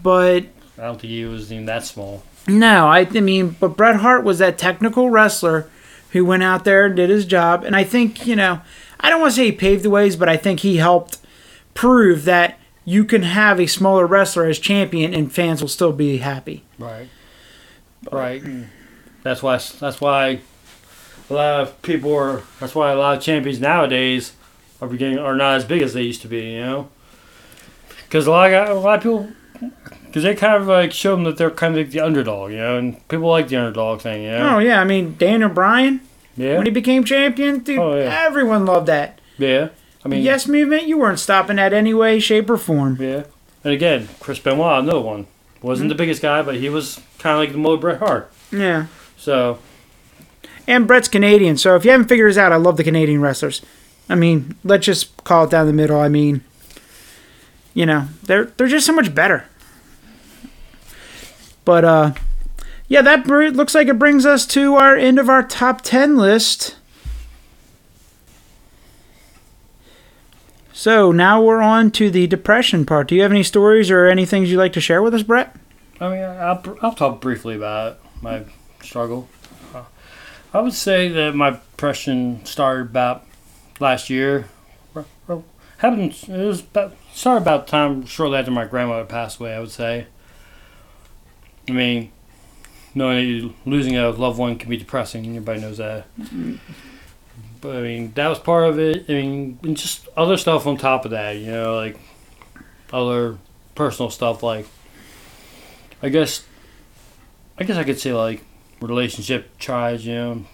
but 0.00 0.44
I 0.78 0.82
don't 0.82 1.00
think 1.00 1.10
he 1.10 1.24
was 1.24 1.52
even 1.52 1.66
that 1.66 1.84
small. 1.84 2.22
no, 2.46 2.86
I, 2.86 3.00
I 3.00 3.20
mean, 3.20 3.56
but 3.58 3.76
Bret 3.76 3.96
Hart 3.96 4.22
was 4.22 4.38
that 4.38 4.58
technical 4.58 5.10
wrestler 5.10 5.68
who 6.10 6.24
went 6.24 6.44
out 6.44 6.62
there 6.64 6.86
and 6.86 6.94
did 6.94 7.10
his 7.10 7.26
job, 7.26 7.64
and 7.64 7.74
I 7.74 7.82
think 7.82 8.28
you 8.28 8.36
know, 8.36 8.60
I 9.00 9.10
don't 9.10 9.20
want 9.20 9.32
to 9.32 9.36
say 9.38 9.46
he 9.46 9.50
paved 9.50 9.82
the 9.82 9.90
ways, 9.90 10.14
but 10.14 10.28
I 10.28 10.36
think 10.36 10.60
he 10.60 10.76
helped 10.76 11.18
prove 11.74 12.26
that 12.26 12.60
you 12.86 13.04
can 13.04 13.22
have 13.22 13.60
a 13.60 13.66
smaller 13.66 14.06
wrestler 14.06 14.44
as 14.46 14.58
champion 14.58 15.12
and 15.12 15.30
fans 15.30 15.60
will 15.60 15.68
still 15.68 15.92
be 15.92 16.16
happy. 16.18 16.62
Right. 16.78 17.08
Right. 18.10 18.40
Hmm, 18.40 18.62
that's 19.22 19.42
why. 19.42 19.56
That's 19.80 20.00
why 20.00 20.40
a 21.28 21.34
lot 21.34 21.60
of 21.60 21.82
people 21.82 22.14
are. 22.14 22.42
That's 22.60 22.74
why 22.74 22.92
a 22.92 22.96
lot 22.96 23.18
of 23.18 23.22
champions 23.22 23.60
nowadays 23.60 24.32
are 24.80 24.88
beginning 24.88 25.18
are 25.18 25.34
not 25.34 25.56
as 25.56 25.64
big 25.64 25.82
as 25.82 25.92
they 25.92 26.02
used 26.02 26.22
to 26.22 26.28
be. 26.28 26.52
You 26.52 26.60
know, 26.60 26.88
because 28.04 28.26
a 28.26 28.30
lot 28.30 28.52
of 28.52 28.76
a 28.76 28.80
lot 28.80 28.98
of 28.98 29.02
people. 29.02 29.28
Because 30.06 30.22
they 30.22 30.34
kind 30.34 30.54
of 30.54 30.66
like 30.68 30.92
show 30.92 31.14
them 31.14 31.24
that 31.24 31.36
they're 31.36 31.50
kind 31.50 31.74
of 31.76 31.78
like 31.84 31.90
the 31.90 32.00
underdog, 32.00 32.50
you 32.52 32.56
know, 32.58 32.78
and 32.78 33.06
people 33.08 33.28
like 33.28 33.48
the 33.48 33.56
underdog 33.56 34.00
thing, 34.00 34.22
you 34.22 34.30
know. 34.30 34.56
Oh 34.56 34.58
yeah, 34.60 34.80
I 34.80 34.84
mean 34.84 35.14
Daniel 35.18 35.50
Bryan 35.50 36.00
yeah, 36.36 36.56
when 36.56 36.64
he 36.66 36.72
became 36.72 37.04
champion, 37.04 37.58
dude, 37.60 37.78
Oh, 37.78 37.96
yeah. 37.96 38.24
everyone 38.26 38.64
loved 38.64 38.86
that. 38.86 39.20
yeah. 39.38 39.68
I 40.06 40.08
mean, 40.08 40.22
yes 40.22 40.46
movement, 40.46 40.86
you 40.86 40.98
weren't 40.98 41.18
stopping 41.18 41.56
that 41.56 41.72
any 41.72 41.92
way, 41.92 42.20
shape, 42.20 42.48
or 42.48 42.56
form. 42.56 42.96
Yeah. 43.00 43.24
And 43.64 43.72
again, 43.74 44.08
Chris 44.20 44.38
Benoit, 44.38 44.78
another 44.84 45.00
one. 45.00 45.26
Wasn't 45.62 45.88
the 45.88 45.94
biggest 45.96 46.22
guy, 46.22 46.42
but 46.42 46.54
he 46.54 46.68
was 46.68 47.00
kind 47.18 47.34
of 47.34 47.40
like 47.40 47.50
the 47.50 47.58
mode 47.58 47.80
Bret 47.80 47.98
Hart. 47.98 48.30
Yeah. 48.52 48.86
So, 49.16 49.58
And 50.68 50.86
Brett's 50.86 51.08
Canadian, 51.08 51.56
so 51.56 51.74
if 51.74 51.84
you 51.84 51.90
haven't 51.90 52.06
figured 52.06 52.30
this 52.30 52.38
out, 52.38 52.52
I 52.52 52.56
love 52.56 52.76
the 52.76 52.84
Canadian 52.84 53.20
wrestlers. 53.20 53.62
I 54.08 54.14
mean, 54.14 54.54
let's 54.62 54.86
just 54.86 55.24
call 55.24 55.44
it 55.44 55.50
down 55.50 55.66
the 55.66 55.72
middle. 55.72 55.98
I 55.98 56.08
mean, 56.08 56.42
you 57.74 57.84
know, 57.84 58.06
they're 58.22 58.44
they're 58.44 58.68
just 58.68 58.86
so 58.86 58.92
much 58.92 59.12
better. 59.12 59.46
But 61.64 61.84
uh, 61.84 62.12
yeah, 62.86 63.02
that 63.02 63.24
br- 63.24 63.46
looks 63.48 63.74
like 63.74 63.88
it 63.88 63.98
brings 63.98 64.24
us 64.24 64.46
to 64.48 64.76
our 64.76 64.94
end 64.94 65.18
of 65.18 65.28
our 65.28 65.42
top 65.42 65.80
ten 65.82 66.16
list. 66.16 66.76
So 70.76 71.10
now 71.10 71.42
we're 71.42 71.62
on 71.62 71.90
to 71.92 72.10
the 72.10 72.26
depression 72.26 72.84
part. 72.84 73.08
Do 73.08 73.14
you 73.14 73.22
have 73.22 73.30
any 73.30 73.42
stories 73.42 73.90
or 73.90 74.08
any 74.08 74.26
things 74.26 74.50
you'd 74.50 74.58
like 74.58 74.74
to 74.74 74.80
share 74.80 75.00
with 75.00 75.14
us, 75.14 75.22
Brett? 75.22 75.56
I 76.02 76.10
mean, 76.10 76.22
I'll, 76.22 76.76
I'll 76.82 76.92
talk 76.92 77.18
briefly 77.18 77.56
about 77.56 77.98
my 78.20 78.44
struggle. 78.82 79.26
Uh, 79.74 79.84
I 80.52 80.60
would 80.60 80.74
say 80.74 81.08
that 81.08 81.34
my 81.34 81.52
depression 81.52 82.44
started 82.44 82.88
about 82.90 83.24
last 83.80 84.10
year. 84.10 84.48
Well, 85.26 85.46
Happened, 85.78 86.14
it 86.28 86.46
was 86.46 86.60
about, 86.60 86.94
started 87.14 87.40
about 87.40 87.66
time 87.66 88.04
shortly 88.04 88.36
after 88.36 88.50
my 88.50 88.66
grandmother 88.66 89.06
passed 89.06 89.40
away, 89.40 89.54
I 89.54 89.60
would 89.60 89.70
say. 89.70 90.08
I 91.70 91.72
mean, 91.72 92.12
knowing 92.94 93.40
that 93.40 93.54
losing 93.64 93.96
a 93.96 94.10
loved 94.10 94.38
one 94.38 94.58
can 94.58 94.68
be 94.68 94.76
depressing, 94.76 95.26
everybody 95.26 95.62
knows 95.62 95.78
that. 95.78 96.04
But 97.60 97.76
I 97.76 97.80
mean, 97.82 98.12
that 98.14 98.28
was 98.28 98.38
part 98.38 98.68
of 98.68 98.78
it. 98.78 99.06
I 99.08 99.12
mean, 99.12 99.58
and 99.62 99.76
just 99.76 100.08
other 100.16 100.36
stuff 100.36 100.66
on 100.66 100.76
top 100.76 101.04
of 101.04 101.10
that, 101.12 101.36
you 101.36 101.50
know, 101.50 101.74
like 101.74 101.98
other 102.92 103.38
personal 103.74 104.10
stuff, 104.10 104.42
like 104.42 104.66
I 106.02 106.08
guess, 106.08 106.44
I 107.58 107.64
guess 107.64 107.76
I 107.76 107.84
could 107.84 107.98
say 107.98 108.12
like 108.12 108.44
relationship 108.80 109.58
tries. 109.58 110.06
You 110.06 110.14
know, 110.14 110.44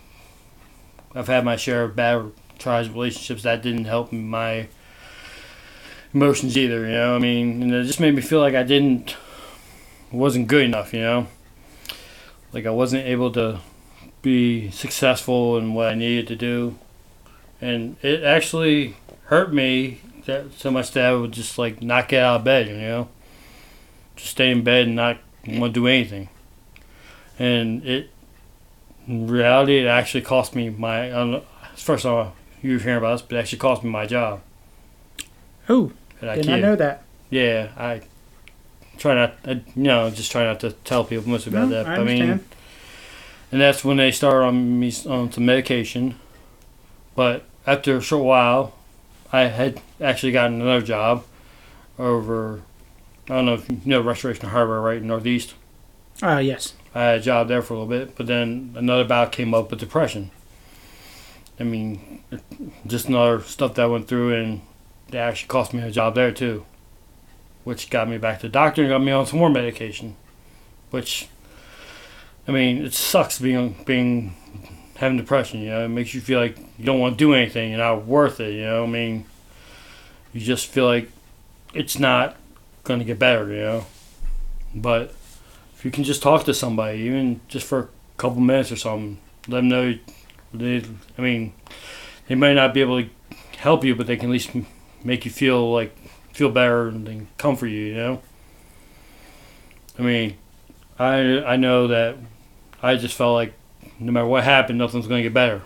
I've 1.15 1.29
had 1.29 1.45
my 1.45 1.57
share 1.57 1.85
of 1.85 1.97
bad 1.97 2.33
tries 2.59 2.89
relationships 2.89 3.43
that 3.43 3.63
didn't 3.63 3.87
help 3.87 4.13
my 4.13 4.69
emotions 6.15 6.57
either. 6.57 6.87
You 6.87 6.93
know, 6.93 7.17
I 7.17 7.19
mean, 7.19 7.63
and 7.63 7.75
it 7.75 7.85
just 7.85 8.01
made 8.01 8.15
me 8.15 8.23
feel 8.23 8.41
like 8.41 8.55
I 8.55 8.63
didn't, 8.63 9.17
wasn't 10.11 10.47
good 10.49 10.65
enough. 10.65 10.95
You 10.95 11.01
know, 11.01 11.27
like 12.53 12.67
I 12.67 12.71
wasn't 12.71 13.07
able 13.07 13.33
to 13.33 13.61
be 14.23 14.71
successful 14.71 15.59
in 15.59 15.75
what 15.75 15.89
I 15.89 15.95
needed 15.95 16.29
to 16.29 16.37
do, 16.37 16.79
and 17.63 17.97
it 18.03 18.25
actually 18.25 18.97
hurt 19.27 19.55
me 19.55 20.01
that 20.27 20.53
so 20.53 20.71
much 20.71 20.91
that 20.91 21.07
I 21.07 21.15
would 21.15 21.33
just 21.33 21.57
like 21.57 21.81
not 21.81 22.09
get 22.09 22.23
out 22.23 22.41
of 22.41 22.45
bed. 22.45 22.69
You 22.69 22.77
know, 22.77 23.09
just 24.17 24.33
stay 24.33 24.51
in 24.51 24.63
bed 24.63 24.89
and 24.89 24.97
not 24.97 25.19
want 25.47 25.73
to 25.73 25.81
do 25.81 25.87
anything. 25.87 26.29
And 27.39 27.85
it, 27.87 28.11
in 29.07 29.29
reality, 29.29 29.79
it 29.79 29.87
actually 29.87 30.23
cost 30.23 30.55
me 30.55 30.71
my. 30.71 31.07
I 31.07 31.11
don't 31.11 31.31
know, 31.31 31.45
first 31.77 32.05
of 32.05 32.13
all, 32.13 32.35
you 32.61 32.75
were 32.75 32.79
hearing 32.79 32.99
about 32.99 33.13
this, 33.13 33.23
but 33.23 33.37
it 33.37 33.39
actually 33.39 33.59
cost 33.59 33.83
me 33.83 33.91
my 33.91 34.07
job. 34.07 34.41
Oh, 35.69 35.93
at 36.21 36.35
did 36.37 36.47
not 36.47 36.61
know 36.61 36.77
that. 36.77 37.05
Yeah, 37.31 37.71
I 37.77 38.03
try 38.99 39.15
not. 39.15 39.35
I, 39.45 39.53
you 39.53 39.63
know, 39.77 40.11
just 40.11 40.33
try 40.33 40.45
not 40.45 40.61
to 40.61 40.73
tell 40.73 41.05
people 41.05 41.31
much 41.31 41.47
about 41.47 41.69
No, 41.69 41.77
that. 41.77 41.87
I 41.87 41.97
but 41.97 42.01
I 42.01 42.05
mean, 42.05 42.41
and 43.53 43.61
that's 43.61 43.85
when 43.85 43.99
they 43.99 44.11
started 44.11 44.47
on 44.47 44.81
me 44.81 44.93
on 45.09 45.31
some 45.31 45.47
medication. 45.47 46.17
But 47.15 47.45
after 47.67 47.97
a 47.97 48.01
short 48.01 48.25
while, 48.25 48.75
I 49.33 49.43
had 49.43 49.81
actually 50.01 50.33
gotten 50.33 50.61
another 50.61 50.85
job 50.85 51.25
over. 51.99 52.63
I 53.27 53.35
don't 53.37 53.47
know 53.47 53.55
if 53.55 53.71
you 53.71 53.81
know 53.85 54.01
Restoration 54.01 54.49
Harbor, 54.49 54.81
right 54.81 54.99
in 54.99 55.07
Northeast. 55.07 55.55
Ah, 56.23 56.39
yes. 56.39 56.75
I 56.95 57.03
had 57.05 57.19
a 57.21 57.23
job 57.23 57.49
there 57.49 57.63
for 57.63 57.75
a 57.75 57.79
little 57.79 57.89
bit, 57.89 58.17
but 58.17 58.27
then 58.27 58.75
another 58.77 59.05
bout 59.05 59.33
came 59.33 59.55
up 59.55 59.71
with 59.71 59.81
depression. 59.81 60.31
I 61.59 61.65
mean, 61.65 62.23
just 62.87 63.09
another 63.09 63.41
stuff 63.41 63.75
that 63.75 63.83
I 63.83 63.87
went 63.87 64.09
through, 64.09 64.35
and 64.35 64.63
they 65.09 65.19
actually 65.19 65.49
cost 65.49 65.73
me 65.73 65.83
a 65.83 65.91
job 65.91 66.15
there 66.15 66.33
too, 66.33 66.67
which 67.65 67.91
got 67.91 68.09
me 68.09 68.19
back 68.19 68.41
to 68.41 68.47
the 68.47 68.53
doctor 68.53 68.83
and 68.83 68.91
got 68.91 69.03
me 69.03 69.13
on 69.13 69.27
some 69.27 69.39
more 69.39 69.51
medication. 69.51 70.17
Which, 70.91 71.29
I 72.47 72.51
mean, 72.51 72.85
it 72.85 72.93
sucks 72.93 73.39
being 73.39 73.77
being 73.87 74.35
having 75.03 75.19
depression. 75.19 75.61
You 75.61 75.71
know, 75.71 75.85
it 75.85 75.89
makes 75.89 76.15
you 76.15 76.21
feel 76.21 76.39
like 76.39 76.57
you 76.79 76.85
don't 76.85 77.01
want 77.01 77.19
to 77.19 77.25
do 77.25 77.35
anything. 77.35 77.71
You're 77.71 77.79
not 77.79 78.07
worth 78.07 78.39
it. 78.39 78.55
You 78.55 78.63
know, 78.63 78.85
I 78.85 78.87
mean, 78.87 79.25
you 80.33 80.41
just 80.41 80.69
feel 80.69 80.87
like 80.87 81.11
it's 81.75 81.99
not 81.99 82.37
going 82.85 83.01
to 83.01 83.05
get 83.05 83.19
better. 83.19 83.53
You 83.53 83.61
know, 83.61 83.87
but 84.75 85.15
if 85.75 85.85
you 85.85 85.91
can 85.91 86.05
just 86.05 86.23
talk 86.23 86.45
to 86.45 86.55
somebody, 86.55 87.01
even 87.01 87.41
just 87.49 87.67
for 87.67 87.81
a 87.81 87.89
couple 88.17 88.41
minutes 88.41 88.71
or 88.71 88.77
something, 88.77 89.19
let 89.49 89.59
them 89.59 89.69
know. 89.69 89.99
They, 90.55 90.85
I 91.19 91.21
mean, 91.21 91.53
they 92.29 92.37
might 92.37 92.55
not 92.55 92.73
be 92.73 92.81
able 92.81 93.03
to 93.03 93.09
help 93.59 93.85
you, 93.85 93.97
but 93.97 94.07
they 94.07 94.17
can 94.17 94.29
at 94.29 94.33
least 94.33 94.51
make 95.03 95.25
you 95.25 95.33
feel 95.33 95.73
like 95.73 95.97
feel 96.33 96.49
better 96.49 96.89
and 96.89 97.27
comfort 97.39 97.67
you. 97.67 97.87
You 97.87 97.95
know. 97.95 98.23
I 99.99 100.03
mean, 100.03 100.37
I 100.97 101.43
I 101.43 101.57
know 101.57 101.89
that 101.89 102.19
I 102.81 102.95
just 102.95 103.17
felt 103.17 103.35
like 103.35 103.55
no 104.07 104.13
matter 104.13 104.27
what 104.27 104.45
happened, 104.45 104.79
nothing's 104.79 105.07
going 105.07 105.21
to 105.21 105.29
get 105.29 105.35
better, 105.35 105.63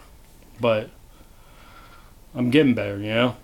but 0.60 0.90
I'm 2.34 2.50
getting 2.50 2.74
better, 2.74 2.98
you 2.98 3.08
know. 3.08 3.36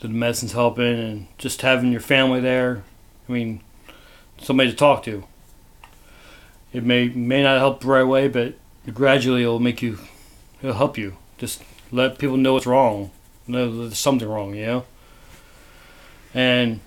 So 0.00 0.08
The 0.08 0.14
medicine's 0.14 0.52
helping, 0.52 0.98
and 0.98 1.26
just 1.38 1.62
having 1.62 1.92
your 1.92 2.00
family 2.00 2.40
there. 2.40 2.84
I 3.28 3.32
mean, 3.32 3.60
somebody 4.38 4.70
to 4.70 4.76
talk 4.76 5.02
to. 5.04 5.24
It 6.72 6.84
may 6.84 7.08
may 7.08 7.42
not 7.42 7.58
help 7.58 7.80
the 7.80 7.86
right 7.86 8.02
way, 8.04 8.28
but 8.28 8.54
gradually 8.92 9.42
it'll 9.42 9.60
make 9.60 9.80
you, 9.80 9.98
it'll 10.60 10.76
help 10.76 10.98
you. 10.98 11.16
Just 11.38 11.62
let 11.92 12.18
people 12.18 12.36
know 12.36 12.54
what's 12.54 12.66
wrong, 12.66 13.10
know 13.46 13.82
there's 13.82 13.98
something 13.98 14.28
wrong, 14.28 14.54
you 14.54 14.66
know. 14.66 14.84
And 16.34 16.80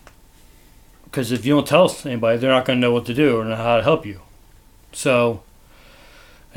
because 1.05 1.32
if 1.32 1.45
you 1.45 1.55
don't 1.55 1.65
tell 1.65 1.95
anybody, 2.05 2.38
they're 2.38 2.51
not 2.51 2.65
going 2.65 2.78
to 2.78 2.82
know 2.82 2.91
what 2.91 3.05
to 3.05 3.13
do 3.13 3.38
or 3.38 3.45
know 3.45 3.55
how 3.55 3.78
to 3.78 3.84
help 3.84 4.05
you. 4.05 4.21
So, 4.91 5.41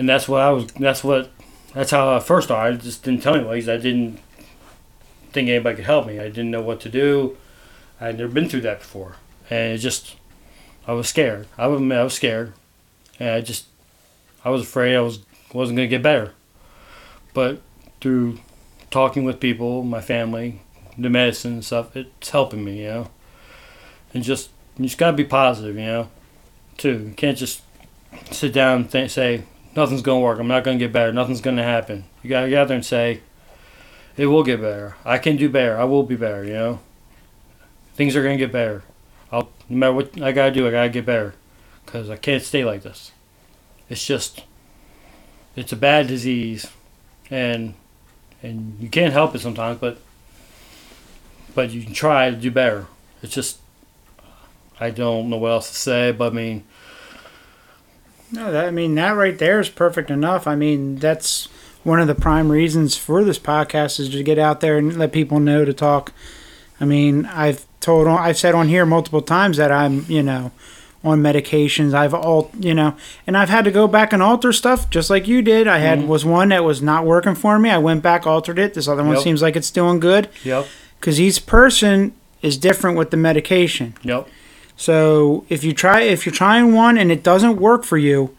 and 0.01 0.09
that's 0.09 0.26
what 0.26 0.40
I 0.40 0.48
was. 0.48 0.66
That's 0.72 1.05
what. 1.05 1.30
That's 1.74 1.90
how 1.90 2.16
I 2.16 2.20
first 2.20 2.48
started. 2.48 2.80
I 2.80 2.82
just 2.82 3.03
didn't 3.05 3.22
tell 3.22 3.34
anybody. 3.34 3.61
I 3.70 3.76
didn't 3.76 4.18
think 5.30 5.51
anybody 5.51 5.76
could 5.76 5.84
help 5.84 6.07
me. 6.07 6.18
I 6.18 6.24
didn't 6.24 6.51
know 6.51 6.62
what 6.62 6.80
to 6.80 6.88
do. 6.88 7.36
I 8.01 8.07
had 8.07 8.18
never 8.18 8.32
been 8.32 8.48
through 8.48 8.62
that 8.62 8.78
before, 8.78 9.16
and 9.51 9.74
it 9.74 9.78
just. 9.78 10.16
I 10.86 10.92
was 10.92 11.07
scared. 11.07 11.48
I 11.59 11.66
admit 11.66 11.98
I 11.98 12.05
was 12.05 12.14
scared, 12.14 12.55
and 13.18 13.28
I 13.28 13.40
just. 13.42 13.66
I 14.42 14.48
was 14.48 14.62
afraid 14.62 14.96
I 14.96 15.03
was 15.03 15.18
wasn't 15.53 15.76
to 15.76 15.86
get 15.86 16.03
better, 16.03 16.32
but 17.34 17.61
through 18.01 18.38
talking 18.90 19.24
with 19.24 19.38
people, 19.38 19.82
my 19.82 20.01
family, 20.01 20.62
the 20.96 21.11
medicine 21.11 21.53
and 21.53 21.64
stuff, 21.64 21.94
it's 21.94 22.30
helping 22.30 22.64
me. 22.64 22.84
You 22.84 22.88
know, 22.88 23.11
and 24.14 24.24
just 24.24 24.48
you 24.78 24.86
just 24.86 24.96
gotta 24.96 25.14
be 25.14 25.24
positive. 25.24 25.76
You 25.76 25.84
know, 25.84 26.09
too. 26.78 27.05
You 27.09 27.14
can't 27.14 27.36
just 27.36 27.61
sit 28.30 28.55
down 28.55 28.80
and 28.80 28.90
th- 28.90 29.11
say 29.11 29.42
nothing's 29.76 30.02
gonna 30.02 30.20
work. 30.20 30.38
I'm 30.38 30.48
not 30.48 30.64
gonna 30.64 30.78
get 30.78 30.92
better. 30.92 31.12
Nothing's 31.12 31.40
gonna 31.40 31.62
happen. 31.62 32.04
You 32.22 32.30
gotta 32.30 32.48
get 32.48 32.58
out 32.58 32.68
there 32.68 32.76
and 32.76 32.84
say 32.84 33.20
it 34.16 34.26
will 34.26 34.42
get 34.42 34.60
better. 34.60 34.96
I 35.04 35.18
can 35.18 35.36
do 35.36 35.48
better. 35.48 35.78
I 35.78 35.84
will 35.84 36.02
be 36.02 36.16
better. 36.16 36.44
You 36.44 36.52
know, 36.52 36.80
things 37.94 38.16
are 38.16 38.22
gonna 38.22 38.36
get 38.36 38.52
better. 38.52 38.82
I'll 39.32 39.50
no 39.68 39.76
matter 39.76 39.92
what 39.92 40.20
I 40.20 40.32
gotta 40.32 40.52
do. 40.52 40.66
I 40.66 40.70
gotta 40.70 40.88
get 40.88 41.06
better 41.06 41.34
because 41.84 42.10
I 42.10 42.16
can't 42.16 42.42
stay 42.42 42.64
like 42.64 42.82
this. 42.82 43.12
It's 43.88 44.04
just 44.04 44.44
it's 45.56 45.72
a 45.72 45.76
bad 45.76 46.06
disease, 46.06 46.66
and 47.30 47.74
and 48.42 48.76
you 48.80 48.88
can't 48.88 49.12
help 49.12 49.34
it 49.34 49.40
sometimes, 49.40 49.78
but 49.80 49.98
but 51.54 51.70
you 51.70 51.82
can 51.82 51.94
try 51.94 52.30
to 52.30 52.36
do 52.36 52.50
better. 52.50 52.86
It's 53.22 53.34
just 53.34 53.58
I 54.78 54.90
don't 54.90 55.28
know 55.28 55.36
what 55.36 55.50
else 55.50 55.70
to 55.70 55.76
say, 55.76 56.12
but 56.12 56.32
I 56.32 56.36
mean. 56.36 56.64
No, 58.33 58.53
that, 58.53 58.66
I 58.66 58.70
mean 58.70 58.95
that 58.97 59.11
right 59.12 59.39
there 59.39 59.61
is 59.61 59.68
perfect 59.68 60.11
enough. 60.11 60.47
I 60.47 60.55
mean 60.57 60.97
that's 60.97 61.49
one 61.83 62.01
of 62.01 62.07
the 62.07 62.14
prime 62.14 62.51
reasons 62.53 62.97
for 62.97 63.24
this 63.24 63.39
podcast 63.39 63.99
is 63.99 64.11
to 64.11 64.22
get 64.22 64.39
out 64.39 64.61
there 64.61 64.76
and 64.78 64.97
let 64.99 65.12
people 65.12 65.41
know 65.41 65.64
to 65.64 65.72
talk. 65.72 66.12
I 66.81 66.85
mean, 66.85 67.26
I've 67.26 67.64
told 67.81 68.07
I've 68.07 68.37
said 68.39 68.55
on 68.55 68.68
here 68.68 68.85
multiple 68.87 69.22
times 69.22 69.57
that 69.57 69.72
I'm 69.72 70.05
you 70.09 70.22
know 70.22 70.53
on 71.03 71.22
medications. 71.22 71.95
I've 71.95 72.12
all 72.14 72.51
you 72.59 72.74
know, 72.74 72.95
and 73.26 73.37
I've 73.37 73.49
had 73.49 73.64
to 73.64 73.70
go 73.70 73.89
back 73.89 74.12
and 74.12 74.22
alter 74.22 74.53
stuff 74.53 74.91
just 74.91 75.09
like 75.11 75.26
you 75.26 75.41
did. 75.43 75.66
I 75.66 75.78
had 75.78 76.01
Mhm. 76.01 76.07
was 76.07 76.24
one 76.24 76.51
that 76.51 76.62
was 76.64 76.83
not 76.83 77.07
working 77.07 77.35
for 77.35 77.59
me. 77.59 77.70
I 77.70 77.78
went 77.78 78.03
back, 78.03 78.26
altered 78.26 78.59
it. 78.59 78.74
This 78.74 78.87
other 78.87 79.03
one 79.03 79.14
Yep. 79.14 79.22
seems 79.24 79.43
like 79.43 79.57
it's 79.57 79.70
doing 79.70 79.99
good 79.99 80.28
Yep. 80.45 80.66
because 81.01 81.18
each 81.20 81.47
person 81.47 82.12
is 82.43 82.57
different 82.59 82.99
with 82.99 83.11
the 83.11 83.16
medication. 83.16 83.95
Yep. 84.03 84.28
So 84.81 85.45
if 85.51 85.62
you 85.62 85.74
try 85.74 86.01
if 86.01 86.24
you're 86.24 86.35
trying 86.35 86.72
one 86.72 86.97
and 86.97 87.12
it 87.12 87.22
doesn't 87.22 87.59
work 87.59 87.85
for 87.85 87.99
you, 87.99 88.35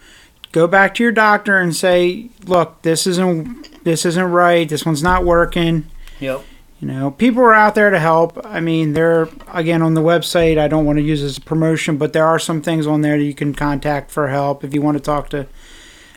go 0.52 0.66
back 0.66 0.96
to 0.96 1.04
your 1.04 1.12
doctor 1.12 1.60
and 1.60 1.76
say, 1.76 2.30
"Look, 2.48 2.82
this 2.82 3.06
isn't 3.06 3.84
this 3.84 4.08
isn't 4.08 4.32
right. 4.32 4.68
This 4.68 4.84
one's 4.84 5.04
not 5.04 5.24
working." 5.24 5.86
Yep. 6.20 6.44
You 6.80 6.88
know, 6.88 7.12
people 7.12 7.44
are 7.44 7.54
out 7.54 7.76
there 7.76 7.92
to 7.92 8.00
help. 8.00 8.44
I 8.44 8.60
mean, 8.60 8.94
they're 8.94 9.30
again 9.54 9.84
on 9.84 9.94
the 9.94 10.02
website. 10.02 10.58
I 10.58 10.68
don't 10.68 10.84
want 10.84 10.98
to 10.98 11.04
use 11.04 11.22
this 11.22 11.34
as 11.34 11.38
a 11.38 11.42
promotion, 11.42 11.98
but 11.98 12.12
there 12.12 12.26
are 12.26 12.40
some 12.40 12.64
things 12.64 12.88
on 12.88 13.02
there 13.02 13.20
that 13.20 13.24
you 13.24 13.36
can 13.36 13.54
contact 13.54 14.10
for 14.10 14.30
help 14.30 14.64
if 14.64 14.74
you 14.74 14.82
want 14.82 14.98
to 14.98 15.04
talk 15.04 15.30
to. 15.30 15.46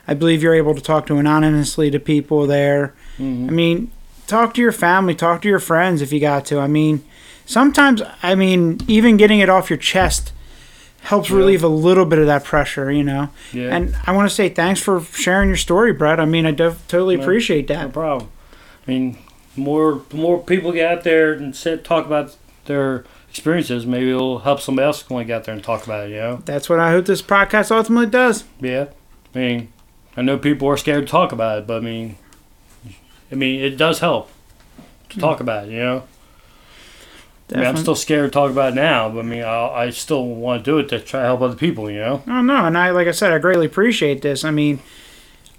I 0.08 0.14
believe 0.14 0.42
you're 0.42 0.54
able 0.54 0.74
to 0.74 0.80
talk 0.80 1.06
to 1.08 1.18
anonymously 1.18 1.90
to 1.90 2.00
people 2.00 2.46
there. 2.46 2.94
hmm 3.18 3.46
I 3.46 3.52
mean, 3.52 3.90
talk 4.26 4.54
to 4.54 4.62
your 4.62 4.72
family, 4.72 5.14
talk 5.14 5.42
to 5.42 5.48
your 5.48 5.58
friends 5.60 6.00
if 6.00 6.14
you 6.14 6.20
got 6.20 6.46
to. 6.46 6.60
I 6.60 6.66
mean, 6.66 7.04
sometimes, 7.46 8.02
I 8.22 8.34
mean, 8.34 8.80
even 8.88 9.16
getting 9.16 9.40
it 9.40 9.48
off 9.48 9.70
your 9.70 9.76
chest 9.78 10.32
helps 11.02 11.30
Yeah. 11.30 11.36
relieve 11.36 11.62
a 11.62 11.68
little 11.68 12.06
bit 12.06 12.18
of 12.18 12.26
that 12.26 12.44
pressure, 12.44 12.90
you 12.90 13.04
know. 13.04 13.28
Yeah. 13.52 13.74
And 13.74 13.94
I 14.06 14.12
want 14.12 14.28
to 14.28 14.34
say 14.34 14.48
thanks 14.48 14.80
for 14.80 15.02
sharing 15.12 15.48
your 15.48 15.56
story, 15.56 15.92
Brett. 15.92 16.18
I 16.18 16.24
mean, 16.24 16.46
I 16.46 16.50
def- 16.50 16.86
totally 16.88 17.16
No. 17.16 17.22
appreciate 17.22 17.68
no 17.68 17.74
that. 17.74 17.92
problem. 17.92 18.30
I 18.86 18.90
mean, 18.90 19.18
more 19.56 20.02
more 20.12 20.38
people 20.42 20.72
get 20.72 20.90
out 20.90 21.04
there 21.04 21.32
and 21.32 21.54
sit, 21.54 21.84
talk 21.84 22.06
about 22.06 22.36
their 22.64 23.04
experiences, 23.28 23.84
maybe 23.84 24.10
it'll 24.10 24.40
help 24.40 24.60
somebody 24.60 24.86
else 24.86 25.08
when 25.10 25.18
they 25.18 25.26
get 25.26 25.38
out 25.38 25.44
there 25.44 25.54
and 25.54 25.62
talk 25.62 25.84
about 25.84 26.06
it. 26.06 26.10
You 26.10 26.16
know? 26.16 26.42
That's 26.44 26.68
what 26.68 26.80
I 26.80 26.90
hope 26.90 27.06
this 27.06 27.20
podcast 27.22 27.70
ultimately 27.70 28.06
does. 28.06 28.44
Yeah. 28.60 28.86
I 29.34 29.38
mean, 29.38 29.68
I 30.16 30.22
know 30.22 30.38
people 30.38 30.68
are 30.68 30.76
scared 30.76 31.06
to 31.06 31.10
talk 31.10 31.32
about 31.32 31.58
it, 31.58 31.66
but 31.66 31.78
I 31.78 31.80
mean, 31.80 32.16
I 33.30 33.34
mean, 33.34 33.60
it 33.60 33.76
does 33.76 33.98
help 33.98 34.30
to 35.10 35.14
hmm. 35.16 35.20
talk 35.20 35.40
about 35.40 35.68
it. 35.68 35.72
You 35.72 35.80
know. 35.80 36.02
I 37.52 37.56
mean, 37.58 37.66
I'm 37.66 37.76
still 37.76 37.94
scared 37.94 38.30
to 38.30 38.34
talk 38.34 38.50
about 38.50 38.72
it 38.72 38.76
now, 38.76 39.10
but 39.10 39.20
I 39.20 39.22
mean, 39.22 39.42
I, 39.42 39.66
I 39.68 39.90
still 39.90 40.24
want 40.26 40.64
to 40.64 40.70
do 40.70 40.78
it 40.78 40.88
to 40.88 40.98
try 41.00 41.20
to 41.20 41.26
help 41.26 41.42
other 41.42 41.54
people. 41.56 41.90
You 41.90 41.98
know. 41.98 42.22
Oh 42.26 42.40
no, 42.40 42.64
and 42.64 42.76
I 42.76 42.90
like 42.90 43.06
I 43.06 43.10
said, 43.12 43.32
I 43.32 43.38
greatly 43.38 43.66
appreciate 43.66 44.22
this. 44.22 44.44
I 44.44 44.50
mean, 44.50 44.78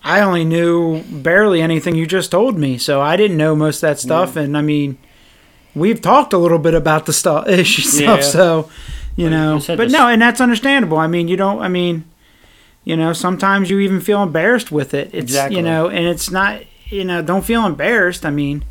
I 0.04 0.22
only 0.22 0.46
knew 0.46 1.04
barely 1.04 1.62
anything 1.62 1.96
you 1.96 2.08
just 2.08 2.32
told 2.32 2.58
me, 2.58 2.78
so 2.80 3.02
I 3.02 3.16
didn't 3.18 3.38
know 3.38 3.56
most 3.56 3.78
of 3.78 3.82
that 3.90 4.00
stuff. 4.00 4.36
And 4.36 4.58
I 4.58 4.62
mean, 4.62 4.98
we've 5.76 6.02
talked 6.02 6.34
a 6.34 6.38
little 6.40 6.60
bit 6.60 6.74
about 6.74 7.06
the 7.06 7.14
stuff, 7.14 7.48
issue 7.50 7.84
stuff. 7.84 8.20
Yeah. 8.20 8.26
So, 8.26 8.70
you 9.16 9.26
But 9.28 9.32
know, 9.32 9.62
but 9.68 9.78
this- 9.78 9.92
no, 9.94 10.08
and 10.08 10.20
that's 10.22 10.42
understandable. 10.42 10.98
I 10.98 11.08
mean, 11.08 11.28
you 11.28 11.38
don't. 11.38 11.62
I 11.62 11.68
mean, 11.68 12.04
you 12.84 12.98
know, 12.98 13.14
sometimes 13.14 13.70
you 13.70 13.80
even 13.80 14.02
feel 14.02 14.24
embarrassed 14.24 14.72
with 14.72 14.96
it. 14.96 15.10
It's 15.14 15.18
Exactly. 15.26 15.58
you 15.58 15.62
know, 15.64 15.88
and 15.88 16.06
it's 16.08 16.32
not. 16.32 16.64
You 16.88 17.04
know, 17.06 17.22
don't 17.22 17.46
feel 17.46 17.64
embarrassed. 17.66 18.26
I 18.26 18.32
mean. 18.32 18.66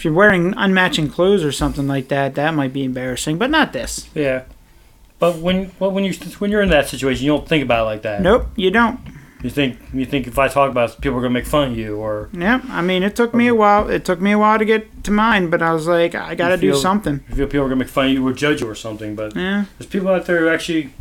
If 0.00 0.06
you're 0.06 0.14
wearing 0.14 0.54
unmatching 0.54 1.12
clothes 1.12 1.44
or 1.44 1.52
something 1.52 1.86
like 1.86 2.08
that, 2.08 2.34
that 2.36 2.54
might 2.54 2.72
be 2.72 2.84
embarrassing, 2.84 3.36
but 3.36 3.50
not 3.50 3.74
this. 3.74 4.08
Yeah. 4.14 4.44
But 5.18 5.36
when 5.36 5.72
well, 5.78 5.90
when 5.90 6.04
you 6.04 6.14
when 6.38 6.50
you're 6.50 6.62
in 6.62 6.70
that 6.70 6.88
situation, 6.88 7.26
you 7.26 7.32
don't 7.32 7.46
think 7.46 7.62
about 7.62 7.82
it 7.82 7.84
like 7.84 8.00
that. 8.00 8.22
Nope, 8.22 8.46
you 8.56 8.70
don't. 8.70 8.98
You 9.42 9.50
think 9.50 9.78
you 9.92 10.06
think 10.06 10.26
if 10.26 10.38
I 10.38 10.48
talk 10.48 10.70
about 10.70 10.88
it, 10.94 11.02
people 11.02 11.18
are 11.18 11.20
gonna 11.20 11.34
make 11.34 11.44
fun 11.44 11.72
of 11.72 11.76
you, 11.76 11.98
or 11.98 12.30
Yeah, 12.32 12.62
I 12.70 12.80
mean, 12.80 13.02
it 13.02 13.14
took 13.14 13.34
me 13.34 13.46
a 13.48 13.54
while. 13.54 13.90
It 13.90 14.06
took 14.06 14.22
me 14.22 14.32
a 14.32 14.38
while 14.38 14.58
to 14.58 14.64
get 14.64 15.04
to 15.04 15.10
mine, 15.10 15.50
but 15.50 15.60
I 15.60 15.74
was 15.74 15.86
like, 15.86 16.14
I 16.14 16.34
got 16.34 16.48
to 16.48 16.54
You 16.54 16.72
do 16.72 16.78
something. 16.78 17.20
you 17.28 17.34
feel 17.34 17.46
people 17.46 17.66
are 17.66 17.68
gonna 17.68 17.76
make 17.84 17.88
fun 17.90 18.06
of 18.06 18.12
you 18.12 18.26
or 18.26 18.32
judge 18.32 18.62
you 18.62 18.70
or 18.70 18.74
something. 18.74 19.14
But 19.14 19.36
Yeah, 19.36 19.66
there's 19.78 19.90
people 19.90 20.08
out 20.08 20.24
there 20.24 20.38
who 20.40 20.48
actually 20.48 20.94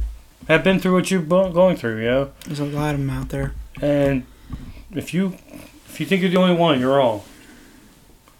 have 0.50 0.62
been 0.62 0.82
through 0.82 0.96
what 0.96 1.10
you're 1.10 1.22
going 1.22 1.78
through, 1.78 2.00
you 2.02 2.10
know. 2.12 2.32
there's 2.46 2.60
a 2.60 2.66
lot 2.66 2.96
of 2.96 3.00
them 3.00 3.10
out 3.10 3.30
there. 3.30 3.54
And 3.82 4.26
if 4.94 5.14
you 5.14 5.36
if 5.88 6.02
you 6.02 6.06
think 6.06 6.22
you're 6.22 6.32
the 6.32 6.38
only 6.38 6.56
one, 6.56 6.82
you're 6.82 6.98
wrong. 6.98 7.22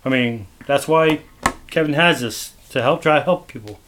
I 0.06 0.10
mean, 0.10 0.48
that's 0.66 0.88
why 0.88 1.22
Kevin 1.70 1.94
has 1.94 2.22
this 2.22 2.54
to 2.72 2.82
help 2.82 3.02
try 3.02 3.18
to 3.20 3.24
help 3.24 3.48
people. 3.48 3.80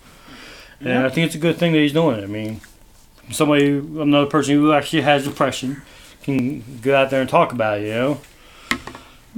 And 0.80 0.90
Yeah. 0.90 1.06
I 1.06 1.10
think 1.10 1.28
it's 1.28 1.36
a 1.36 1.40
good 1.40 1.58
thing 1.58 1.72
that 1.74 1.80
he's 1.80 1.94
doing 1.94 2.20
it. 2.20 2.24
I 2.24 2.28
mean, 2.28 2.62
somebody, 3.32 3.68
another 3.78 4.26
person 4.26 4.56
who 4.56 4.74
actually 4.74 5.02
has 5.04 5.24
depression, 5.26 5.82
can 6.24 6.64
go 6.82 6.96
out 6.96 7.10
there 7.10 7.22
and 7.22 7.30
talk 7.30 7.52
about 7.52 7.80
it. 7.80 7.88
You 7.88 7.94
know. 7.94 8.22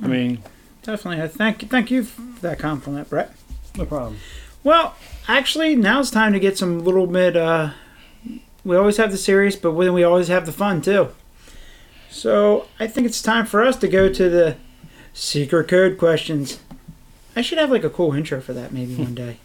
I 0.02 0.08
mean, 0.08 0.44
Definitely. 0.82 1.26
Thank 1.30 1.62
you, 1.62 1.68
thank 1.70 1.90
you 1.92 2.04
for 2.04 2.22
that 2.42 2.60
compliment, 2.60 3.10
Brett. 3.10 3.32
no 3.78 3.86
problem. 3.86 4.18
Well, 4.66 4.96
actually, 5.30 5.76
now 5.76 6.02
it's 6.02 6.12
time 6.12 6.34
to 6.34 6.40
get 6.40 6.58
some 6.58 6.84
little 6.84 7.08
bit. 7.08 7.38
Uh, 7.38 7.70
we 8.66 8.76
always 8.76 8.98
have 8.98 9.12
the 9.12 9.18
serious, 9.18 9.56
but 9.56 9.78
then 9.80 9.94
we 9.94 10.04
always 10.04 10.28
have 10.30 10.46
the 10.46 10.52
fun 10.52 10.82
too. 10.82 11.10
So 12.10 12.68
I 12.80 12.88
think 12.88 13.08
it's 13.08 13.22
time 13.22 13.46
for 13.46 13.64
us 13.64 13.76
to 13.78 13.88
go 13.88 14.10
to 14.12 14.30
the 14.30 14.56
secret 15.14 15.68
code 15.68 15.98
questions. 15.98 16.60
I 17.36 17.42
should 17.42 17.58
have 17.58 17.72
like 17.72 17.84
a 17.84 17.90
cool 17.90 18.14
intro 18.14 18.42
for 18.42 18.54
that 18.54 18.72
maybe 18.72 18.96
one 18.98 19.16
day. 19.16 19.38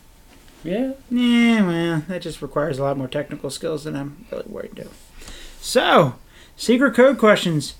Yeah. 0.64 0.92
Yeah, 1.10 1.66
well, 1.66 2.02
that 2.08 2.22
just 2.22 2.42
requires 2.42 2.78
a 2.78 2.82
lot 2.82 2.98
more 2.98 3.06
technical 3.08 3.48
skills 3.50 3.84
than 3.84 3.94
I'm 3.94 4.26
really 4.30 4.44
worried 4.48 4.74
to. 4.76 4.88
So, 5.60 6.14
secret 6.56 6.94
code 6.94 7.16
questions. 7.18 7.74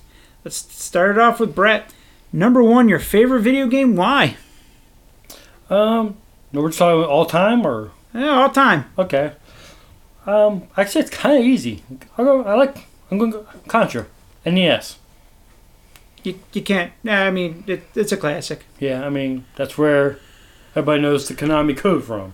Let's 0.45 0.55
start 0.55 1.11
it 1.11 1.19
off 1.19 1.39
with 1.39 1.53
Brett. 1.53 1.93
Number 2.31 2.63
one, 2.63 2.87
your 2.87 2.99
favorite 2.99 3.41
video 3.41 3.67
game? 3.67 3.95
Why? 3.95 4.37
Um, 5.69 6.17
we're 6.53 6.67
just 6.69 6.79
talking 6.79 7.03
all 7.03 7.25
time 7.25 7.65
or 7.65 7.91
Yeah, 8.13 8.29
all 8.41 8.49
time. 8.49 8.85
okay. 8.97 9.33
Um, 10.25 10.63
actually, 10.77 11.01
it's 11.01 11.09
kind 11.09 11.37
of 11.39 11.43
easy. 11.43 11.83
I 12.17 12.23
go. 12.23 12.43
I 12.43 12.53
like. 12.55 12.85
I'm 13.11 13.17
going 13.17 13.31
to 13.31 13.39
go 13.39 13.47
Contra, 13.67 14.05
NES. 14.45 14.98
You, 16.23 16.39
you 16.53 16.61
can't. 16.61 16.91
nah, 17.03 17.25
I 17.25 17.31
mean, 17.31 17.63
it, 17.67 17.83
it's 17.95 18.11
a 18.11 18.17
classic. 18.17 18.65
Yeah, 18.79 19.05
I 19.05 19.09
mean 19.09 19.45
that's 19.55 19.77
where 19.77 20.19
everybody 20.75 21.01
knows 21.01 21.27
the 21.27 21.33
Konami 21.33 21.75
code 21.75 22.03
from. 22.03 22.33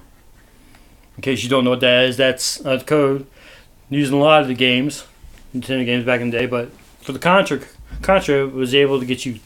In 1.18 1.22
case 1.22 1.44
you 1.44 1.50
don't 1.50 1.64
know 1.64 1.72
what 1.72 1.80
that 1.80 2.06
is, 2.06 2.18
that's 2.18 2.66
uh, 2.66 2.78
the 2.78 2.84
code 2.84 3.28
used 3.90 4.12
in 4.12 4.18
a 4.18 4.22
lot 4.22 4.42
of 4.42 4.48
the 4.48 4.54
games, 4.54 5.06
Nintendo 5.56 5.86
games 5.86 6.06
back 6.06 6.22
in 6.22 6.30
the 6.30 6.38
day. 6.38 6.46
But 6.46 6.72
for 7.02 7.14
the 7.14 7.20
Contra, 7.20 7.62
Contra 8.02 8.48
was 8.48 8.76
able 8.76 9.00
to 9.00 9.06
get 9.06 9.26
you 9.26 9.40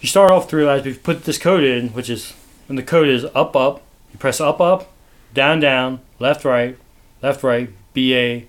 you 0.00 0.08
start 0.08 0.30
off 0.30 0.50
three 0.50 0.64
lives, 0.64 0.82
but 0.82 0.92
you 0.92 0.98
put 0.98 1.24
this 1.24 1.38
code 1.38 1.64
in, 1.64 1.88
which 1.88 2.10
is 2.10 2.34
and 2.68 2.76
the 2.76 2.82
code 2.82 3.08
is 3.08 3.24
up 3.34 3.56
up. 3.56 3.80
You 4.12 4.18
press 4.18 4.40
up 4.40 4.60
up, 4.60 4.92
down 5.32 5.60
down, 5.60 6.00
left 6.18 6.44
right, 6.44 6.76
left 7.22 7.42
right, 7.42 7.70
BA, 7.94 8.42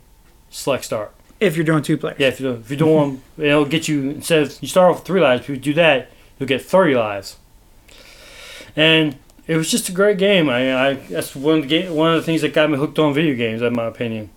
select 0.50 0.84
start. 0.84 1.15
If 1.40 1.56
you're 1.56 1.66
doing 1.66 1.84
two 1.84 1.98
players. 1.98 2.18
Yeah, 2.18 2.28
if 2.30 2.40
you 2.40 2.48
do, 2.48 2.60
if 2.60 2.72
you 2.72 2.78
do 2.78 2.86
one, 2.86 3.22
it'll 3.38 3.66
get 3.66 3.88
you 3.88 4.10
instead 4.10 4.44
of 4.44 4.62
you 4.62 4.68
start 4.68 4.92
off 4.92 5.00
with 5.00 5.06
three 5.06 5.22
lives. 5.22 5.42
If 5.42 5.50
you 5.50 5.58
do 5.58 5.74
that, 5.74 6.10
you'll 6.40 6.48
get 6.48 6.62
thirty 6.62 6.96
lives. 6.96 7.38
And 8.76 9.18
it 9.48 9.58
was 9.58 9.70
just 9.70 9.90
a 9.90 9.92
great 9.92 10.18
game. 10.18 10.50
I, 10.50 10.90
I 10.90 10.94
that's 10.94 11.36
one 11.36 11.58
of 11.58 11.62
the 11.64 11.68
game, 11.68 11.94
one 11.94 12.14
of 12.14 12.18
the 12.18 12.24
things 12.24 12.42
that 12.42 12.54
got 12.54 12.70
me 12.70 12.78
hooked 12.78 12.98
on 13.00 13.14
video 13.14 13.36
games, 13.36 13.62
in 13.62 13.74
my 13.74 13.86
opinion. 13.86 14.30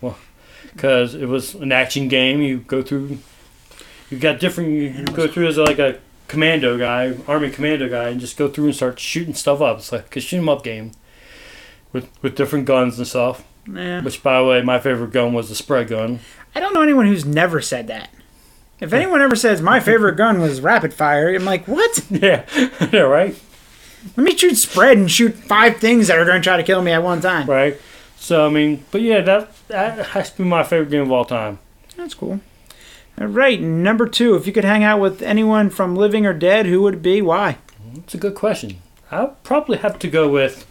Well, 0.00 0.16
because 0.72 1.14
it 1.14 1.26
was 1.26 1.54
an 1.54 1.72
action 1.72 2.08
game. 2.08 2.40
You 2.40 2.58
go 2.60 2.82
through, 2.82 3.18
you 4.10 4.18
got 4.18 4.40
different. 4.40 4.70
You 4.70 5.04
go 5.04 5.28
through 5.28 5.48
as 5.48 5.58
like 5.58 5.78
a 5.78 5.98
commando 6.26 6.78
guy, 6.78 7.16
army 7.28 7.50
commando 7.50 7.88
guy, 7.88 8.08
and 8.08 8.20
just 8.20 8.36
go 8.36 8.48
through 8.48 8.66
and 8.66 8.74
start 8.74 8.98
shooting 8.98 9.34
stuff 9.34 9.60
up. 9.60 9.78
It's 9.78 9.92
like 9.92 10.16
a 10.16 10.20
shoot 10.20 10.38
'em 10.38 10.48
up 10.48 10.64
game 10.64 10.92
with 11.92 12.08
with 12.22 12.34
different 12.34 12.64
guns 12.64 12.98
and 12.98 13.06
stuff. 13.06 13.44
Yeah. 13.68 14.00
Which, 14.00 14.22
by 14.22 14.38
the 14.38 14.44
way, 14.44 14.62
my 14.62 14.78
favorite 14.78 15.10
gun 15.10 15.32
was 15.32 15.48
the 15.48 15.56
spread 15.56 15.88
gun. 15.88 16.20
I 16.56 16.60
don't 16.60 16.72
know 16.72 16.80
anyone 16.80 17.06
who's 17.06 17.26
never 17.26 17.60
said 17.60 17.86
that. 17.88 18.08
If 18.80 18.94
anyone 18.94 19.20
ever 19.20 19.36
says 19.36 19.60
my 19.60 19.78
favorite 19.78 20.16
gun 20.16 20.40
was 20.40 20.62
rapid 20.62 20.94
fire, 20.94 21.34
I'm 21.34 21.44
like, 21.44 21.68
what? 21.68 22.00
Yeah, 22.10 22.46
yeah, 22.90 23.00
right. 23.00 23.38
Let 24.16 24.24
me 24.24 24.34
shoot 24.36 24.54
spread 24.56 24.96
and 24.96 25.10
shoot 25.10 25.34
five 25.34 25.76
things 25.76 26.08
that 26.08 26.18
are 26.18 26.24
going 26.24 26.40
to 26.40 26.44
try 26.44 26.56
to 26.56 26.62
kill 26.62 26.80
me 26.80 26.92
at 26.92 27.02
one 27.02 27.20
time. 27.20 27.46
right? 27.46 27.78
So 28.16 28.46
I 28.46 28.48
mean, 28.48 28.84
but 28.90 29.02
yeah, 29.02 29.20
that 29.20 29.50
that 29.68 30.06
has 30.08 30.30
to 30.32 30.38
be 30.38 30.44
my 30.44 30.62
favorite 30.62 30.88
game 30.90 31.02
of 31.02 31.12
all 31.12 31.26
time. 31.26 31.58
That's 31.94 32.14
cool. 32.14 32.40
All 33.20 33.26
right, 33.26 33.60
number 33.60 34.06
two. 34.08 34.34
If 34.34 34.46
you 34.46 34.52
could 34.54 34.64
hang 34.64 34.82
out 34.82 34.98
with 35.00 35.20
anyone 35.20 35.68
from 35.68 35.94
living 35.94 36.24
or 36.24 36.32
dead, 36.32 36.64
who 36.64 36.80
would 36.82 36.94
it 36.94 37.02
be? 37.02 37.20
Why? 37.20 37.58
It's 37.96 38.14
a 38.14 38.18
good 38.18 38.34
question. 38.34 38.78
I'll 39.10 39.36
probably 39.42 39.76
have 39.78 39.98
to 39.98 40.08
go 40.08 40.26
with. 40.28 40.66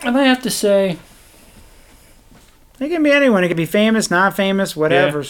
And 0.00 0.08
I 0.08 0.10
might 0.10 0.24
have 0.26 0.42
to 0.42 0.50
say, 0.50 0.98
It 2.82 2.88
can 2.88 3.02
be 3.02 3.12
anyone. 3.12 3.44
It 3.44 3.48
could 3.48 3.56
be 3.56 3.66
famous, 3.66 4.10
not 4.10 4.34
famous, 4.34 4.74
whatever. 4.74 5.24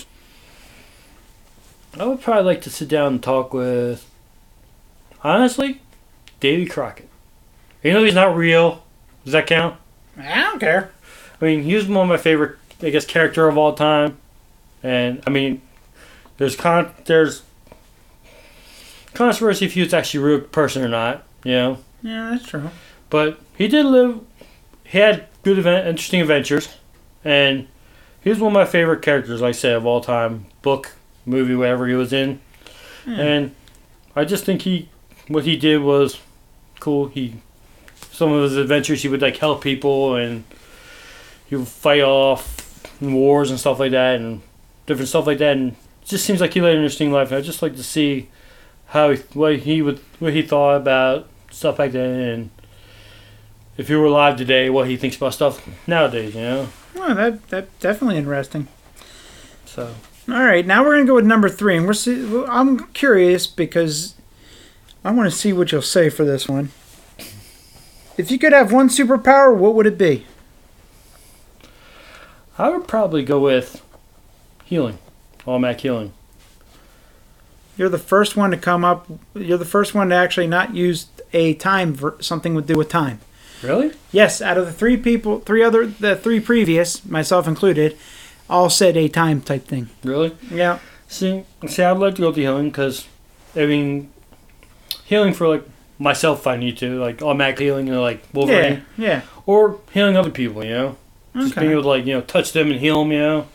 I 1.98 2.06
would 2.06 2.22
probably 2.22 2.44
like 2.44 2.62
to 2.62 2.70
sit 2.70 2.88
down 2.88 3.14
and 3.14 3.22
talk 3.22 3.52
with. 3.52 4.08
Honestly, 5.22 5.80
Davy 6.40 6.66
Crockett. 6.66 7.08
You 7.82 7.92
know 7.92 8.04
he's 8.04 8.14
not 8.14 8.34
real. 8.34 8.82
Does 9.24 9.32
that 9.32 9.46
count? 9.46 9.76
I 10.18 10.42
don't 10.42 10.58
care. 10.58 10.90
I 11.40 11.44
mean, 11.44 11.62
he 11.62 11.74
was 11.74 11.86
one 11.86 12.04
of 12.04 12.08
my 12.08 12.16
favorite, 12.16 12.56
I 12.80 12.90
guess, 12.90 13.04
character 13.04 13.48
of 13.48 13.58
all 13.58 13.74
time. 13.74 14.18
And 14.82 15.22
I 15.26 15.30
mean, 15.30 15.60
there's 16.38 16.56
con 16.56 16.92
there's 17.04 17.42
controversy 19.14 19.66
if 19.66 19.74
he 19.74 19.80
was 19.80 19.92
actually 19.92 20.24
a 20.24 20.26
real 20.26 20.40
person 20.40 20.82
or 20.82 20.88
not. 20.88 21.24
You 21.44 21.52
know. 21.52 21.78
Yeah, 22.02 22.30
that's 22.30 22.48
true. 22.48 22.70
But 23.10 23.38
he 23.56 23.68
did 23.68 23.84
live. 23.86 24.20
He 24.84 24.98
had 24.98 25.26
good, 25.42 25.58
event, 25.58 25.86
interesting 25.86 26.20
adventures, 26.20 26.68
and 27.24 27.66
he's 28.22 28.38
one 28.38 28.48
of 28.52 28.54
my 28.54 28.64
favorite 28.64 29.02
characters. 29.02 29.40
Like 29.40 29.50
I 29.50 29.52
said, 29.52 29.74
of 29.76 29.86
all 29.86 30.00
time, 30.00 30.46
book, 30.62 30.92
movie, 31.26 31.54
whatever 31.54 31.86
he 31.86 31.94
was 31.94 32.12
in, 32.12 32.40
Yeah. 33.06 33.14
and 33.20 33.54
I 34.16 34.24
just 34.24 34.44
think 34.44 34.62
he, 34.62 34.88
what 35.28 35.44
he 35.44 35.56
did 35.56 35.82
was 35.82 36.18
cool. 36.80 37.08
He, 37.08 37.34
some 38.10 38.32
of 38.32 38.42
his 38.42 38.56
adventures, 38.56 39.02
he 39.02 39.08
would 39.08 39.22
like 39.22 39.36
help 39.38 39.62
people, 39.62 40.16
and 40.16 40.44
he 41.46 41.56
would 41.56 41.68
fight 41.68 42.02
off 42.02 42.58
wars 43.00 43.50
and 43.50 43.58
stuff 43.58 43.78
like 43.80 43.92
that, 43.92 44.20
and 44.20 44.42
different 44.86 45.08
stuff 45.08 45.26
like 45.26 45.38
that, 45.38 45.56
and 45.56 45.72
it 45.72 45.76
just 46.08 46.24
seems 46.24 46.40
like 46.40 46.52
he 46.54 46.60
led 46.60 46.72
an 46.72 46.78
interesting 46.78 47.12
life. 47.12 47.28
And 47.28 47.38
I 47.38 47.40
just 47.40 47.62
like 47.62 47.76
to 47.76 47.82
see 47.84 48.28
how 48.86 49.10
he, 49.10 49.22
what 49.32 49.60
he 49.60 49.80
would, 49.80 50.00
what 50.18 50.32
he 50.32 50.42
thought 50.42 50.76
about 50.76 51.28
stuff 51.50 51.78
like 51.78 51.92
that, 51.92 52.00
and 52.00 52.50
if 53.78 53.88
he 53.88 53.94
were 53.94 54.04
alive 54.06 54.36
today, 54.36 54.68
what 54.68 54.86
he 54.88 54.96
thinks 54.96 55.16
about 55.16 55.32
stuff 55.34 55.66
nowadays, 55.86 56.34
you 56.34 56.40
know. 56.42 56.68
Well, 56.94 57.14
that 57.14 57.48
that 57.48 57.80
definitely 57.80 58.16
interesting. 58.18 58.68
So 59.64 59.94
All 60.28 60.44
right, 60.44 60.66
now 60.66 60.84
we're 60.84 60.96
gonna 60.96 61.06
go 61.06 61.14
with 61.14 61.24
number 61.24 61.48
three, 61.48 61.76
and 61.76 61.86
we're 61.86 61.94
see, 61.94 62.44
I'm 62.48 62.86
curious 62.88 63.46
because 63.46 64.14
I 65.04 65.10
want 65.10 65.30
to 65.30 65.36
see 65.36 65.52
what 65.52 65.72
you'll 65.72 65.82
say 65.82 66.08
for 66.10 66.24
this 66.24 66.48
one. 66.48 66.70
If 68.16 68.30
you 68.30 68.38
could 68.38 68.52
have 68.52 68.72
one 68.72 68.88
superpower, 68.88 69.56
what 69.56 69.74
would 69.74 69.86
it 69.86 69.98
be? 69.98 70.26
I 72.58 72.68
would 72.68 72.86
probably 72.86 73.24
go 73.24 73.40
with 73.40 73.82
healing, 74.64 74.98
all 75.46 75.58
Mac 75.58 75.80
healing. 75.80 76.12
You're 77.76 77.88
the 77.88 77.98
first 77.98 78.36
one 78.36 78.50
to 78.50 78.56
come 78.58 78.84
up. 78.84 79.06
You're 79.34 79.58
the 79.58 79.64
first 79.64 79.94
one 79.94 80.10
to 80.10 80.14
actually 80.14 80.46
not 80.46 80.74
use 80.74 81.06
a 81.32 81.54
time 81.54 81.94
ver- 81.94 82.20
something 82.20 82.54
would 82.54 82.66
do 82.66 82.74
with 82.74 82.90
time. 82.90 83.20
Really? 83.62 83.92
Yes, 84.10 84.40
out 84.42 84.58
of 84.58 84.66
the 84.66 84.72
three 84.72 84.96
people, 84.96 85.40
three 85.40 85.62
other, 85.62 85.86
the 85.86 86.16
three 86.16 86.40
previous, 86.40 87.04
myself 87.06 87.46
included, 87.46 87.96
all 88.50 88.68
said 88.70 88.96
a 88.96 89.08
time 89.08 89.40
type 89.40 89.64
thing. 89.66 89.88
Really? 90.04 90.34
Yeah. 90.50 90.78
See, 91.08 91.44
see, 91.66 91.82
I'd 91.82 91.98
like 91.98 92.16
to 92.16 92.22
go 92.22 92.28
with 92.28 92.36
healing 92.36 92.70
because, 92.70 93.06
I 93.54 93.66
mean, 93.66 94.10
healing 95.04 95.32
for 95.34 95.46
like 95.48 95.64
myself 95.98 96.40
if 96.40 96.46
I 96.46 96.56
need 96.56 96.76
to, 96.78 96.98
like 97.00 97.22
automatic 97.22 97.58
healing, 97.58 97.86
you 97.86 97.92
know, 97.94 98.02
like 98.02 98.22
Wolverine, 98.32 98.84
Yeah. 98.96 99.06
Yeah. 99.08 99.20
or 99.46 99.78
healing 99.92 100.16
other 100.16 100.30
people, 100.30 100.64
you 100.64 100.70
know, 100.72 100.96
just 101.36 101.54
being 101.56 101.70
able 101.72 101.82
to 101.82 101.88
like 101.88 102.04
you 102.06 102.14
know 102.14 102.20
touch 102.22 102.52
them 102.52 102.70
and 102.70 102.80
heal 102.80 102.98
them, 103.02 103.12
you 103.12 103.18
know. 103.18 103.46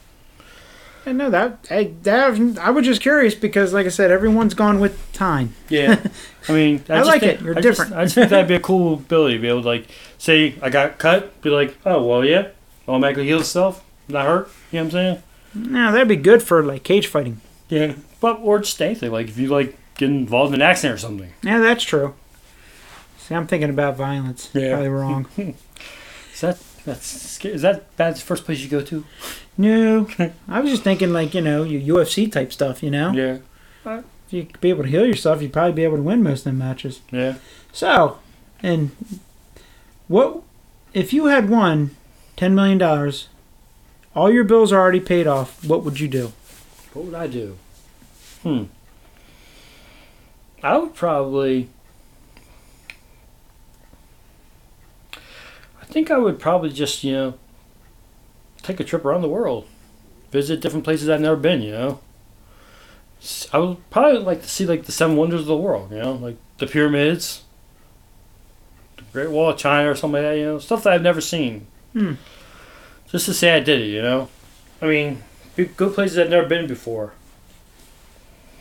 I 1.08 1.14
know 1.14 1.30
that. 1.30 1.66
I, 1.72 1.92
that. 2.04 2.58
I 2.60 2.70
was 2.70 2.86
just 2.86 3.02
curious 3.02 3.34
because, 3.34 3.74
like 3.74 3.86
I 3.86 3.90
said, 3.90 4.12
everyone's 4.12 4.54
gone 4.54 4.80
with 4.82 5.12
time. 5.14 5.56
Yeah. 5.70 6.06
I 6.50 6.52
mean, 6.52 6.84
I 6.90 6.98
just 6.98 7.08
like 7.08 7.22
think- 7.22 7.40
it. 7.40 7.46
You're 7.46 7.58
I 7.58 7.62
just- 7.62 7.80
different. 7.80 7.94
I 8.00 8.04
just 8.04 8.16
think 8.16 8.30
that'd 8.30 8.48
be 8.48 8.56
a 8.56 8.60
cool 8.72 8.96
ability 8.96 9.36
to 9.36 9.42
be 9.42 9.48
able 9.48 9.62
to 9.62 9.68
like 9.68 9.88
say 10.18 10.56
I 10.62 10.70
got 10.70 10.98
cut, 10.98 11.42
be 11.42 11.50
like, 11.50 11.78
oh 11.86 12.04
well, 12.06 12.26
yeah, 12.26 12.50
automatically 12.88 13.26
heal 13.26 13.40
itself, 13.40 13.84
not 14.10 14.26
hurt. 14.26 14.50
You 14.72 14.80
know 14.80 14.84
what 14.84 14.86
I'm 14.86 14.92
saying? 14.92 15.24
No, 15.56 15.92
that'd 15.92 16.08
be 16.10 16.16
good 16.18 16.44
for 16.44 16.62
like 16.64 16.84
cage 16.84 17.08
fighting. 17.08 17.40
Yeah. 17.70 17.94
But 18.20 18.40
or 18.42 18.60
just 18.60 18.82
anything 18.82 19.12
like 19.12 19.28
if 19.30 19.38
you 19.38 19.48
like 19.48 19.78
get 19.96 20.10
involved 20.10 20.54
in 20.54 20.62
an 20.62 20.68
accident 20.68 20.96
or 20.96 21.00
something. 21.00 21.32
Yeah, 21.42 21.60
that's 21.60 21.84
true. 21.84 22.16
See, 23.18 23.34
I'm 23.34 23.48
thinking 23.48 23.70
about 23.70 23.96
violence. 23.96 24.50
Yeah. 24.54 24.72
Probably 24.72 24.90
wrong. 24.90 25.26
Is 26.34 26.42
that 26.42 26.58
that's 26.88 27.06
sca- 27.06 27.52
is 27.54 27.62
that 27.62 27.96
that's 27.98 28.20
the 28.22 28.26
first 28.26 28.46
place 28.46 28.60
you 28.62 28.70
go 28.70 28.82
to? 28.82 29.04
no, 29.58 30.08
I 30.48 30.60
was 30.60 30.72
just 30.72 30.84
thinking 30.84 31.14
like 31.14 31.34
you 31.36 31.42
know 31.42 31.64
your 31.64 31.98
UFC 31.98 32.32
type 32.32 32.52
stuff. 32.54 32.82
You 32.82 32.90
know, 32.92 33.12
Yeah. 33.12 33.38
if 34.28 34.34
you 34.34 34.46
could 34.46 34.62
be 34.62 34.70
able 34.70 34.84
to 34.84 34.90
heal 34.90 35.06
yourself, 35.06 35.42
you'd 35.42 35.54
probably 35.54 35.74
be 35.74 35.84
able 35.84 35.98
to 35.98 36.04
win 36.04 36.24
most 36.24 36.46
of 36.46 36.54
the 36.54 36.58
matches. 36.58 37.02
Yeah. 37.12 37.36
So, 37.72 38.20
and 38.64 38.92
what 40.08 40.42
if 40.94 41.14
you 41.14 41.26
had 41.26 41.50
won 41.50 41.96
ten 42.36 42.56
million 42.56 42.78
dollars? 42.78 43.28
All 44.16 44.32
your 44.34 44.46
bills 44.46 44.72
are 44.72 44.80
already 44.82 45.00
paid 45.00 45.28
off. 45.28 45.64
What 45.64 45.84
would 45.84 46.00
you 46.00 46.08
do? 46.08 46.34
What 46.94 47.06
would 47.06 47.14
I 47.16 47.28
do? 47.28 47.58
Hmm. 48.42 48.64
I 50.64 50.78
would 50.78 50.96
probably. 50.96 51.70
I 55.88 55.92
think 55.94 56.12
I 56.12 56.18
would 56.18 56.40
probably 56.40 56.70
just, 56.70 57.04
you 57.04 57.14
know, 57.14 57.34
take 58.62 58.80
a 58.80 58.84
trip 58.84 59.06
around 59.06 59.22
the 59.22 59.30
world, 59.30 59.68
visit 60.32 60.60
different 60.60 60.84
places 60.84 61.10
I've 61.10 61.22
never 61.22 61.38
been, 61.38 61.62
you 61.62 61.72
know. 61.72 62.00
I 63.52 63.58
would 63.60 63.90
probably 63.90 64.20
like 64.20 64.42
to 64.42 64.50
see, 64.50 64.66
like, 64.66 64.84
the 64.86 64.92
seven 64.92 65.16
wonders 65.16 65.42
of 65.42 65.48
the 65.48 65.58
world, 65.58 65.92
you 65.92 65.98
know, 65.98 66.14
like 66.14 66.38
the 66.60 66.68
pyramids, 66.68 67.44
the 68.98 69.04
Great 69.14 69.32
Wall 69.32 69.50
of 69.50 69.58
China 69.58 69.90
or 69.90 69.96
something 69.96 70.22
like 70.22 70.32
that, 70.34 70.38
you 70.38 70.46
know, 70.46 70.60
stuff 70.60 70.84
that 70.84 70.94
I've 70.94 71.02
never 71.02 71.22
seen. 71.22 71.66
Hmm. 71.94 72.14
Just 73.10 73.26
to 73.26 73.34
say 73.34 73.56
I 73.56 73.60
did 73.60 73.82
it, 73.82 73.88
you 73.88 74.02
know. 74.02 74.28
I 74.82 74.86
mean, 74.88 75.24
go 75.78 75.90
places 75.90 76.20
I've 76.20 76.30
never 76.30 76.48
been 76.48 76.68
before. 76.68 77.14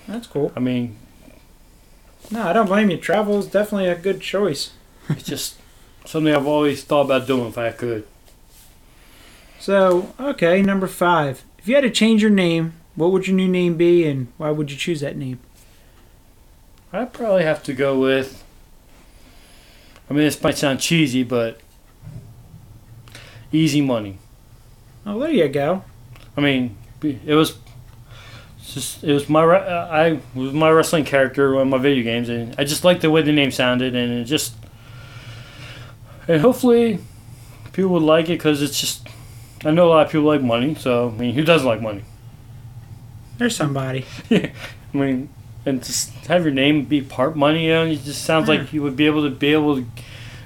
That's 0.07 0.27
cool. 0.29 0.53
I 0.57 0.61
mean, 0.61 0.97
No, 2.31 2.43
I 2.47 2.53
don't 2.53 2.67
blame 2.67 2.91
you. 2.91 2.97
Travel 2.97 3.39
is 3.41 3.47
definitely 3.47 3.89
a 3.89 3.97
good 3.97 4.21
choice. 4.21 4.73
it's 5.09 5.25
just 5.25 5.57
something 6.07 6.35
I've 6.35 6.47
always 6.47 6.85
thought 6.85 7.07
about 7.07 7.27
doing 7.27 7.47
if 7.47 7.59
I 7.59 7.71
could. 7.71 8.07
So, 9.59 10.15
okay, 10.19 10.63
number 10.63 10.87
five. 10.87 11.45
If 11.59 11.69
you 11.69 11.75
had 11.75 11.83
to 11.83 11.91
change 11.91 12.23
your 12.23 12.31
name, 12.31 12.75
what 12.95 13.13
would 13.13 13.27
your 13.27 13.37
new 13.37 13.49
name 13.49 13.77
be, 13.77 14.07
and 14.07 14.29
why 14.37 14.51
would 14.51 14.71
you 14.71 14.77
choose 14.77 15.01
that 15.01 15.17
name? 15.17 15.41
I'd 16.93 17.13
probably 17.13 17.43
have 17.43 17.63
to 17.65 17.75
go 17.75 17.99
with. 17.99 18.45
I 20.09 20.15
mean, 20.15 20.23
this 20.23 20.41
might 20.43 20.57
sound 20.57 20.81
cheesy, 20.81 21.25
but 21.25 21.61
easy 23.53 23.81
money. 23.81 24.19
Oh, 25.05 25.19
there 25.19 25.31
you 25.31 25.49
go. 25.49 25.85
I 26.37 26.41
mean, 26.41 26.77
it 27.03 27.35
was 27.35 27.57
just 28.63 29.03
it 29.03 29.13
was 29.13 29.29
my 29.29 29.43
uh, 29.45 29.89
I 29.91 30.21
was 30.39 30.53
my 30.53 30.71
wrestling 30.71 31.05
character 31.05 31.61
in 31.61 31.71
my 31.71 31.79
video 31.79 32.05
games, 32.05 32.29
and 32.29 32.55
I 32.59 32.65
just 32.65 32.85
liked 32.85 33.03
the 33.03 33.11
way 33.11 33.23
the 33.23 33.33
name 33.33 33.51
sounded, 33.51 33.95
and 33.95 34.13
it 34.13 34.25
just 34.25 34.55
and 36.29 36.41
hopefully 36.41 36.99
people 37.73 37.91
would 37.93 38.03
like 38.03 38.27
it 38.27 38.39
because 38.39 38.63
it's 38.63 38.81
just 38.81 39.09
I 39.65 39.71
know 39.71 39.87
a 39.87 39.91
lot 39.91 40.07
of 40.07 40.13
people 40.13 40.27
like 40.27 40.43
money, 40.43 40.75
so 40.75 41.09
I 41.09 41.13
mean, 41.13 41.35
who 41.35 41.45
doesn't 41.45 41.67
like 41.67 41.81
money? 41.81 42.05
There's 43.39 43.57
somebody. 43.57 44.05
I 44.31 44.53
mean, 44.93 45.29
and 45.65 45.83
just 45.83 46.11
have 46.27 46.45
your 46.45 46.55
name 46.55 46.85
be 46.85 47.03
part 47.03 47.37
money. 47.37 47.67
You 47.67 47.73
know, 47.73 47.87
it 47.87 48.05
just 48.05 48.25
sounds 48.25 48.49
like 48.49 48.69
hmm. 48.69 48.77
you 48.77 48.83
would 48.83 48.97
be 48.97 49.07
able 49.07 49.23
to 49.25 49.31
be 49.31 49.53
able 49.53 49.77
to 49.77 49.87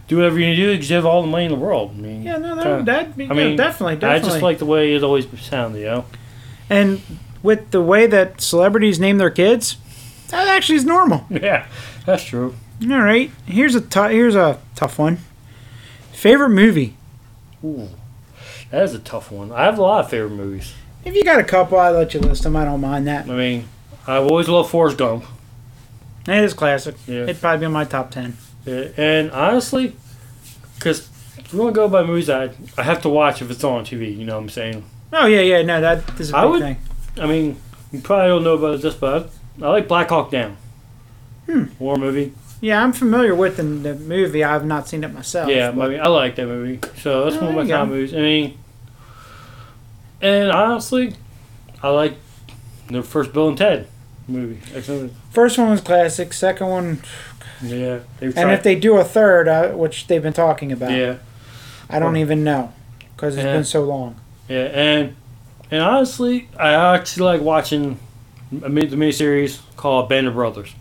do 0.08 0.16
whatever 0.16 0.38
you 0.40 0.46
need 0.46 0.56
to 0.56 0.62
do 0.62 0.72
because 0.72 0.90
you 0.90 0.96
have 0.96 1.06
all 1.06 1.22
the 1.22 1.28
money 1.28 1.44
in 1.44 1.52
the 1.52 1.58
world. 1.58 1.92
I 1.94 2.00
mean, 2.00 2.22
Yeah, 2.22 2.38
no, 2.38 2.56
that, 2.56 2.84
that'd 2.84 3.16
be, 3.16 3.24
I 3.24 3.28
yeah, 3.28 3.34
mean, 3.34 3.56
definitely, 3.56 4.08
I 4.08 4.18
just 4.18 4.42
like 4.42 4.58
the 4.58 4.66
way 4.66 4.94
it 4.94 5.04
always 5.04 5.26
sounded. 5.40 5.80
You 5.80 5.84
know. 5.84 6.04
and 6.68 7.00
with 7.42 7.70
the 7.70 7.80
way 7.80 8.06
that 8.06 8.40
celebrities 8.40 8.98
name 8.98 9.18
their 9.18 9.30
kids, 9.30 9.76
that 10.28 10.48
actually 10.48 10.76
is 10.76 10.84
normal. 10.84 11.26
Yeah, 11.30 11.66
that's 12.06 12.24
true. 12.24 12.54
All 12.82 13.02
right, 13.02 13.30
here's 13.46 13.76
a 13.76 14.08
here's 14.08 14.34
a 14.34 14.58
tough 14.74 14.98
one. 14.98 15.18
Favorite 16.20 16.50
movie? 16.50 16.96
Ooh, 17.64 17.88
that 18.70 18.82
is 18.82 18.92
a 18.92 18.98
tough 18.98 19.32
one. 19.32 19.50
I 19.52 19.64
have 19.64 19.78
a 19.78 19.82
lot 19.82 20.04
of 20.04 20.10
favorite 20.10 20.32
movies. 20.32 20.74
If 21.02 21.14
you 21.14 21.24
got 21.24 21.40
a 21.40 21.44
couple, 21.44 21.78
I'll 21.78 21.94
let 21.94 22.12
you 22.12 22.20
list 22.20 22.42
them. 22.42 22.56
I 22.56 22.66
don't 22.66 22.82
mind 22.82 23.06
that. 23.06 23.26
I 23.26 23.34
mean, 23.34 23.66
I've 24.06 24.24
always 24.24 24.46
loved 24.46 24.68
Forrest 24.70 24.98
Gump. 24.98 25.24
It 26.28 26.44
is 26.44 26.52
classic. 26.52 26.96
Yeah. 27.06 27.22
It'd 27.22 27.40
probably 27.40 27.60
be 27.60 27.64
in 27.66 27.72
my 27.72 27.84
top 27.84 28.10
ten. 28.10 28.36
Yeah, 28.66 28.88
and 28.98 29.30
honestly, 29.30 29.96
because 30.74 31.08
if 31.38 31.54
you 31.54 31.58
want 31.58 31.74
to 31.74 31.80
go 31.80 31.88
by 31.88 32.02
movies, 32.02 32.28
I 32.28 32.50
I 32.76 32.82
have 32.82 33.00
to 33.00 33.08
watch 33.08 33.40
if 33.40 33.50
it's 33.50 33.64
on 33.64 33.86
TV. 33.86 34.14
You 34.14 34.26
know 34.26 34.34
what 34.34 34.42
I'm 34.42 34.48
saying? 34.50 34.84
Oh 35.14 35.24
yeah, 35.24 35.40
yeah, 35.40 35.62
no, 35.62 35.80
that 35.80 36.20
is 36.20 36.32
a 36.32 36.36
I 36.36 36.42
big 36.42 36.50
would- 36.50 36.60
thing. 36.60 36.76
I 37.18 37.26
mean, 37.26 37.56
you 37.92 38.00
probably 38.02 38.28
don't 38.28 38.44
know 38.44 38.54
about 38.58 38.82
this, 38.82 38.94
but 38.94 39.30
I, 39.62 39.64
I 39.64 39.70
like 39.70 39.88
Black 39.88 40.10
Hawk 40.10 40.30
Down. 40.30 40.58
Hmm. 41.46 41.64
War 41.78 41.96
movie. 41.96 42.34
Yeah, 42.60 42.82
I'm 42.82 42.92
familiar 42.92 43.34
with 43.34 43.56
the, 43.56 43.62
the 43.62 43.94
movie. 43.94 44.44
I've 44.44 44.66
not 44.66 44.86
seen 44.88 45.02
it 45.02 45.12
myself. 45.14 45.48
yeah, 45.50 45.68
I 45.68 45.72
but- 45.72 45.90
mean, 45.90 46.00
I 46.00 46.08
like 46.08 46.36
that 46.36 46.46
movie. 46.46 46.78
So 46.98 47.24
that's 47.24 47.36
Oh, 47.36 47.40
one 47.46 47.48
of 47.50 47.54
my 47.56 47.62
you 47.62 47.68
top 47.68 47.88
movies. 47.88 48.14
I 48.14 48.18
mean, 48.18 48.58
and 50.20 50.50
honestly, 50.50 51.14
I 51.82 51.88
like 51.88 52.14
the 52.88 53.02
first 53.02 53.32
Bill 53.32 53.48
and 53.48 53.56
Ted 53.58 53.86
movie. 54.28 54.60
Excellent. 54.74 55.12
First 55.30 55.58
one 55.58 55.70
was 55.70 55.80
classic. 55.80 56.32
Second 56.32 56.68
one, 56.68 57.02
Yeah, 57.62 58.00
and 58.20 58.50
if 58.50 58.62
they 58.62 58.74
do 58.74 58.96
a 58.98 59.04
third, 59.04 59.48
uh, 59.48 59.68
which 59.70 60.06
they've 60.06 60.22
been 60.22 60.32
talking 60.32 60.72
about, 60.72 60.90
yeah, 60.92 61.16
I 61.88 61.98
don't 61.98 62.16
even 62.16 62.44
know 62.44 62.72
because 63.16 63.36
it's 63.36 63.44
Yeah. 63.44 63.52
been 63.54 63.64
so 63.64 63.84
long. 63.84 64.16
yeah, 64.48 64.64
and 64.64 65.16
and 65.70 65.82
honestly, 65.82 66.48
I 66.58 66.72
actually 66.96 67.24
like 67.24 67.40
watching 67.40 67.98
a 68.62 68.68
mi- 68.68 68.86
the 68.86 68.96
miniseries 68.96 69.60
called 69.76 70.08
Band 70.08 70.26
of 70.26 70.34
Brothers. 70.34 70.74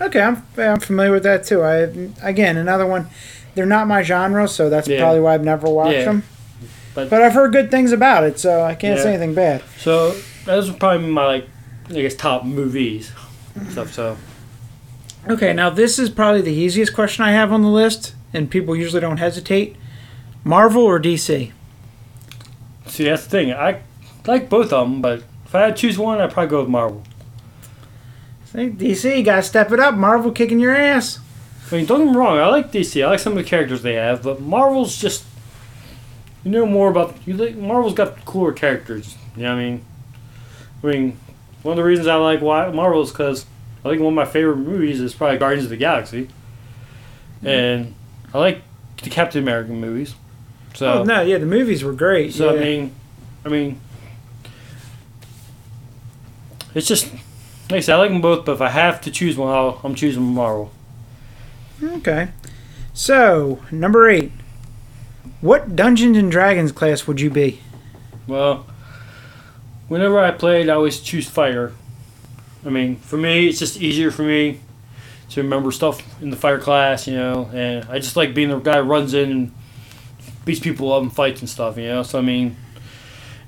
Okay, 0.00 0.20
I'm 0.20 0.42
I'm 0.56 0.80
familiar 0.80 1.12
with 1.12 1.22
that 1.24 1.44
too. 1.44 1.62
I 1.62 1.88
again 2.22 2.56
another 2.56 2.86
one. 2.86 3.08
They're 3.54 3.66
not 3.66 3.86
my 3.86 4.02
genre, 4.02 4.46
so 4.48 4.70
that's 4.70 4.88
Yeah. 4.88 5.00
probably 5.00 5.20
why 5.20 5.34
I've 5.34 5.44
never 5.44 5.68
watched 5.68 5.92
Yeah. 5.98 6.04
them. 6.04 6.22
But- 6.94 7.08
But, 7.10 7.22
I've 7.22 7.34
heard 7.34 7.52
good 7.52 7.70
things 7.70 7.92
about 7.92 8.24
it, 8.24 8.38
so 8.40 8.62
I 8.62 8.74
can't 8.74 8.96
Yeah. 8.96 9.02
say 9.04 9.08
anything 9.10 9.32
bad. 9.34 9.62
So 9.78 10.14
those 10.44 10.68
are 10.68 10.72
probably 10.72 11.06
my 11.06 11.26
like 11.26 11.48
I 11.90 11.94
guess 12.02 12.14
top 12.14 12.44
movies 12.44 13.12
and 13.54 13.70
stuff. 13.70 13.92
So 13.92 14.16
Okay, 15.28 15.52
now 15.52 15.68
this 15.70 15.98
is 15.98 16.08
probably 16.08 16.40
the 16.40 16.52
easiest 16.52 16.94
question 16.94 17.24
I 17.24 17.32
have 17.32 17.52
on 17.52 17.62
the 17.62 17.68
list, 17.68 18.14
and 18.32 18.48
people 18.50 18.74
usually 18.74 19.00
don't 19.00 19.18
hesitate. 19.18 19.76
Marvel 20.44 20.82
or 20.82 20.98
DC? 20.98 21.52
see 22.86 23.04
that's 23.04 23.24
the 23.24 23.30
thing. 23.30 23.52
I 23.52 23.76
like 24.26 24.48
both 24.48 24.72
of 24.72 24.88
them, 24.88 25.00
but 25.02 25.22
if 25.46 25.54
I 25.54 25.60
had 25.62 25.76
to 25.76 25.80
choose 25.80 25.98
one, 25.98 26.20
I'd 26.20 26.30
probably 26.32 26.50
go 26.50 26.60
with 26.60 26.68
Marvel. 26.68 27.02
DC, 28.52 29.18
you 29.18 29.22
gotta 29.22 29.42
step 29.42 29.72
it 29.72 29.80
up. 29.80 29.94
Marvel 29.94 30.32
kicking 30.32 30.60
your 30.60 30.74
ass. 30.74 31.20
I 31.70 31.76
mean, 31.76 31.86
don't 31.86 32.04
get 32.04 32.10
me 32.12 32.16
wrong. 32.16 32.38
I 32.38 32.46
like 32.48 32.72
DC. 32.72 33.02
I 33.04 33.08
like 33.08 33.20
some 33.20 33.32
of 33.32 33.38
the 33.38 33.48
characters 33.48 33.82
they 33.82 33.94
have, 33.94 34.22
but 34.22 34.40
Marvel's 34.40 35.00
just 35.00 35.24
you 36.44 36.50
know 36.50 36.66
more 36.66 36.90
about 36.90 37.16
you. 37.26 37.34
Like, 37.34 37.56
Marvel's 37.56 37.94
got 37.94 38.24
cooler 38.24 38.52
characters. 38.52 39.16
You 39.36 39.44
know 39.44 39.54
what 39.54 39.60
I 39.60 39.64
mean? 39.64 39.84
I 40.82 40.86
mean, 40.86 41.16
one 41.62 41.72
of 41.72 41.76
the 41.76 41.84
reasons 41.84 42.08
I 42.08 42.16
like 42.16 42.40
why 42.40 42.70
Marvel 42.70 43.02
is 43.02 43.10
because 43.10 43.46
I 43.84 43.90
think 43.90 44.02
one 44.02 44.12
of 44.12 44.16
my 44.16 44.24
favorite 44.24 44.56
movies 44.56 45.00
is 45.00 45.14
probably 45.14 45.38
Guardians 45.38 45.64
of 45.64 45.70
the 45.70 45.76
Galaxy, 45.76 46.24
mm-hmm. 46.24 47.46
and 47.46 47.94
I 48.34 48.38
like 48.38 48.62
the 49.02 49.10
Captain 49.10 49.42
America 49.42 49.70
movies. 49.70 50.14
So 50.74 51.00
oh 51.00 51.04
no, 51.04 51.20
yeah, 51.20 51.38
the 51.38 51.46
movies 51.46 51.84
were 51.84 51.92
great. 51.92 52.34
So 52.34 52.52
yeah. 52.52 52.60
I 52.60 52.64
mean, 52.64 52.94
I 53.44 53.48
mean, 53.48 53.80
it's 56.74 56.88
just 56.88 57.12
like 57.70 57.78
I 57.78 57.80
said, 57.80 57.94
I 57.94 57.98
like 57.98 58.10
them 58.10 58.20
both. 58.20 58.44
But 58.44 58.52
if 58.52 58.60
I 58.60 58.68
have 58.68 59.00
to 59.02 59.10
choose 59.10 59.36
one, 59.36 59.54
I'll, 59.54 59.80
I'm 59.84 59.94
choosing 59.94 60.22
Marvel. 60.22 60.72
Okay. 61.82 62.30
So, 62.92 63.60
number 63.70 64.08
eight. 64.10 64.32
What 65.40 65.74
Dungeons 65.74 66.18
and 66.18 66.30
Dragons 66.30 66.72
class 66.72 67.06
would 67.06 67.20
you 67.20 67.30
be? 67.30 67.60
Well, 68.26 68.66
whenever 69.88 70.18
I 70.18 70.32
played, 70.32 70.68
I 70.68 70.74
always 70.74 71.00
choose 71.00 71.28
fighter. 71.28 71.72
I 72.64 72.68
mean, 72.68 72.96
for 72.96 73.16
me, 73.16 73.48
it's 73.48 73.58
just 73.58 73.80
easier 73.80 74.10
for 74.10 74.22
me 74.22 74.60
to 75.30 75.42
remember 75.42 75.70
stuff 75.70 76.02
in 76.20 76.30
the 76.30 76.36
fighter 76.36 76.58
class, 76.58 77.06
you 77.06 77.14
know. 77.14 77.48
And 77.54 77.84
I 77.88 78.00
just 78.00 78.16
like 78.16 78.34
being 78.34 78.50
the 78.50 78.58
guy 78.58 78.76
who 78.76 78.82
runs 78.82 79.14
in 79.14 79.30
and 79.30 79.52
beats 80.44 80.60
people 80.60 80.92
up 80.92 81.02
and 81.02 81.12
fights 81.12 81.40
and 81.40 81.48
stuff, 81.48 81.78
you 81.78 81.84
know. 81.84 82.02
So 82.02 82.18
I 82.18 82.22
mean, 82.22 82.56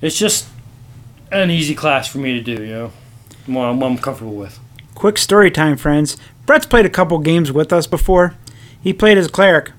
it's 0.00 0.18
just 0.18 0.48
an 1.30 1.50
easy 1.50 1.74
class 1.74 2.08
for 2.08 2.18
me 2.18 2.32
to 2.34 2.40
do, 2.40 2.62
you 2.62 2.72
know. 2.72 2.92
One 3.47 3.68
I'm, 3.68 3.82
I'm 3.82 3.99
comfortable 3.99 4.34
with. 4.34 4.59
Quick 4.95 5.18
story 5.18 5.51
time, 5.51 5.76
friends. 5.76 6.16
Brett's 6.47 6.66
played 6.66 6.86
a 6.86 6.90
couple 6.90 7.18
games 7.18 7.51
with 7.51 7.72
us 7.72 7.86
before. 7.86 8.34
He 8.82 8.93
played 8.93 9.18
as 9.18 9.28
cleric. 9.28 9.72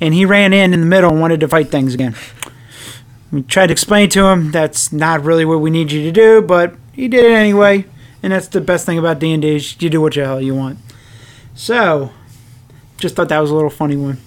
And 0.00 0.14
he 0.14 0.24
ran 0.24 0.52
in 0.52 0.72
in 0.72 0.80
the 0.80 0.86
middle 0.86 1.10
and 1.10 1.20
wanted 1.20 1.40
to 1.40 1.48
fight 1.48 1.70
things 1.70 1.94
again. 1.94 2.14
We 3.32 3.42
tried 3.42 3.68
to 3.68 3.72
explain 3.72 4.08
to 4.10 4.26
him 4.26 4.50
that's 4.50 4.92
not 4.92 5.24
really 5.24 5.44
what 5.44 5.60
we 5.60 5.70
need 5.70 5.90
you 5.90 6.02
to 6.02 6.12
do, 6.12 6.42
but 6.42 6.74
he 6.92 7.08
did 7.08 7.24
it 7.24 7.32
anyway. 7.32 7.86
And 8.22 8.32
that's 8.32 8.48
the 8.48 8.60
best 8.60 8.86
thing 8.86 8.98
about 8.98 9.18
D&D 9.18 9.56
is 9.56 9.80
you 9.80 9.90
do 9.90 10.00
what 10.00 10.14
the 10.14 10.24
hell 10.24 10.40
you 10.40 10.54
want. 10.54 10.78
So, 11.54 12.12
just 12.98 13.16
thought 13.16 13.28
that 13.28 13.38
was 13.38 13.50
a 13.50 13.54
little 13.54 13.70
funny 13.70 13.96
one. 13.96 14.20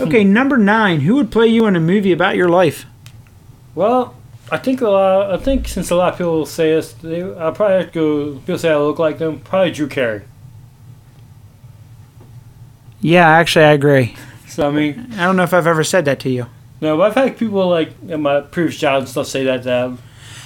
Okay, 0.00 0.24
hmm. 0.24 0.32
number 0.32 0.56
nine. 0.56 1.00
Who 1.00 1.16
would 1.16 1.30
play 1.30 1.46
you 1.46 1.66
in 1.66 1.76
a 1.76 1.80
movie 1.80 2.12
about 2.12 2.36
your 2.36 2.48
life? 2.48 2.86
Well, 3.74 4.14
I 4.50 4.58
think 4.58 4.80
a 4.80 4.88
lot. 4.88 5.30
I 5.32 5.36
think 5.36 5.68
since 5.68 5.90
a 5.90 5.94
lot 5.96 6.12
of 6.12 6.18
people 6.18 6.44
say 6.44 6.72
this, 6.74 6.92
they, 6.94 7.22
I'll 7.22 7.52
probably 7.52 7.76
have 7.76 7.92
to 7.92 7.92
go. 7.92 8.38
People 8.40 8.58
say 8.58 8.70
I 8.70 8.76
look 8.76 8.98
like 8.98 9.18
them. 9.18 9.40
Probably 9.40 9.70
Drew 9.70 9.86
Carey. 9.86 10.22
Yeah, 13.00 13.28
actually, 13.28 13.64
I 13.64 13.72
agree. 13.72 14.16
So 14.48 14.66
I 14.68 14.70
mean, 14.72 15.06
I 15.12 15.24
don't 15.24 15.36
know 15.36 15.44
if 15.44 15.54
I've 15.54 15.66
ever 15.66 15.84
said 15.84 16.04
that 16.06 16.20
to 16.20 16.30
you. 16.30 16.46
no, 16.80 16.96
but 16.96 17.04
I've 17.04 17.14
had 17.14 17.38
people 17.38 17.68
like 17.68 17.92
in 18.08 18.22
my 18.22 18.40
previous 18.40 18.78
jobs 18.78 19.02
and 19.02 19.08
stuff 19.08 19.26
say 19.28 19.44
that 19.44 19.58
to 19.58 19.68
them. 19.68 19.98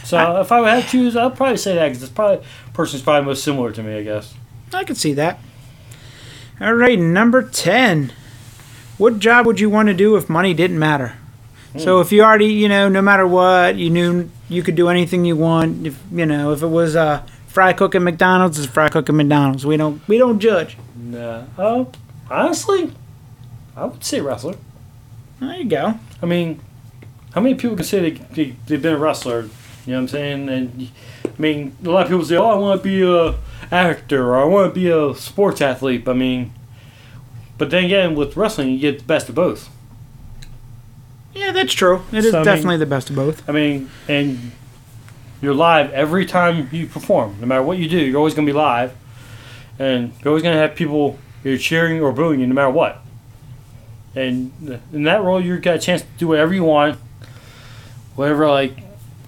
So 0.05 0.41
if 0.41 0.53
I 0.53 0.61
would 0.61 0.69
have 0.69 0.85
to 0.85 0.91
choose, 0.91 1.17
I'd 1.17 1.35
probably 1.35 1.57
say 1.57 1.75
that 1.77 1.89
because 1.89 2.03
it's 2.03 2.13
probably 2.13 2.45
person's 2.75 3.03
probably 3.03 3.25
most 3.25 3.43
similar 3.43 3.73
to 3.73 3.83
me, 3.83 3.97
I 3.97 4.03
guess. 4.03 4.35
I 4.73 4.85
could 4.85 4.99
see 4.99 5.15
that. 5.15 5.39
All 6.61 6.75
right, 6.75 6.99
number 6.99 7.43
10. 7.43 8.13
What 8.99 9.19
job 9.19 9.47
would 9.47 9.59
you 9.61 9.71
want 9.71 9.89
to 9.89 9.95
do 9.95 10.15
if 10.17 10.29
money 10.29 10.53
didn't 10.53 10.79
matter? 10.79 11.17
So 11.77 12.01
if 12.01 12.13
you 12.13 12.23
already, 12.23 12.53
you 12.53 12.69
know, 12.69 12.89
no 12.89 13.03
matter 13.03 13.27
what, 13.27 13.77
you 13.77 13.91
knew 13.91 14.31
you 14.49 14.63
could 14.63 14.77
do 14.77 14.89
anything 14.89 15.25
you 15.25 15.37
want. 15.37 15.87
If 15.87 16.01
you 16.13 16.25
know, 16.25 16.53
if 16.53 16.63
it 16.63 16.69
was 16.69 16.95
uh, 16.95 17.27
fry 17.49 17.73
cook 17.73 17.95
at 17.95 18.03
McDonald's, 18.03 18.59
it's 18.59 18.69
fry 18.69 18.89
cook 18.89 19.09
at 19.09 19.15
McDonald's. 19.15 19.67
We 19.67 19.77
don't 19.77 20.07
we 20.07 20.19
don't 20.19 20.39
judge. 20.39 20.77
Nah. 20.97 21.45
Uh, 21.59 21.85
honestly, 22.31 22.93
I 23.77 23.87
would 23.87 24.05
say 24.05 24.21
wrestler. 24.21 24.55
There 25.41 25.57
you 25.57 25.65
go. 25.65 25.99
I 26.23 26.27
mean, 26.27 26.61
how 27.33 27.41
many 27.41 27.57
people 27.57 27.77
can 27.77 27.85
say 27.85 27.99
they, 27.99 28.11
they 28.11 28.57
they've 28.67 28.83
been 28.83 28.95
a 28.95 28.99
wrestler? 28.99 29.49
You 29.87 29.93
know 29.93 29.99
what 29.99 30.03
I'm 30.03 30.09
saying? 30.09 30.49
And 30.49 30.91
I 31.25 31.41
mean, 31.41 31.77
a 31.85 31.91
lot 31.91 32.03
of 32.05 32.09
people 32.09 32.25
say, 32.25 32.37
"Oh, 32.37 32.51
I 32.51 32.55
want 32.55 32.81
to 32.81 32.85
be 32.85 33.03
a 33.03 33.35
actor 33.75 34.31
or 34.31 34.37
I 34.37 34.45
want 34.45 34.73
to 34.73 34.81
be 34.81 34.89
a 34.89 35.15
sports 35.15 35.61
athlete." 35.61 36.09
I 36.09 36.13
mean, 36.13 36.53
but 37.59 37.71
then 37.71 37.85
again, 37.87 38.15
with 38.15 38.37
wrestling, 38.37 38.71
you 38.71 38.79
get 38.79 39.01
the 39.01 39.05
best 39.05 39.29
of 39.29 39.35
both. 39.35 39.69
Yeah, 41.35 41.51
that's 41.53 41.75
true. 41.75 42.03
It 42.13 42.25
is 42.25 42.31
So, 42.31 42.39
I 42.39 42.41
mean- 42.41 42.45
definitely 42.45 42.77
the 42.79 42.87
best 42.87 43.11
of 43.11 43.17
both. 43.17 43.49
I 43.49 43.53
mean, 43.53 43.91
and 44.09 44.53
you're 45.43 45.55
live 45.55 45.91
every 45.93 46.27
time 46.27 46.69
you 46.73 46.87
perform. 46.87 47.37
No 47.41 47.47
matter 47.47 47.63
what 47.63 47.79
you 47.79 47.89
do, 47.89 47.99
you're 47.99 48.17
always 48.19 48.35
going 48.35 48.47
to 48.47 48.53
be 48.53 48.57
live, 48.57 48.93
and 49.79 50.13
you're 50.23 50.31
always 50.31 50.43
going 50.43 50.55
to 50.55 50.61
have 50.61 50.75
people 50.75 51.19
either 51.45 51.59
cheering 51.59 52.01
or 52.01 52.13
booing 52.13 52.41
you, 52.41 52.47
no 52.47 52.55
matter 52.55 52.71
what. 52.71 53.01
And 54.15 54.81
in 54.93 55.03
that 55.05 55.23
role, 55.23 55.41
you've 55.41 55.61
got 55.63 55.75
a 55.77 55.79
chance 55.79 56.03
to 56.03 56.09
do 56.19 56.29
whatever 56.29 56.55
you 56.55 56.63
want, 56.65 56.99
whatever 58.15 58.49
like 58.49 58.79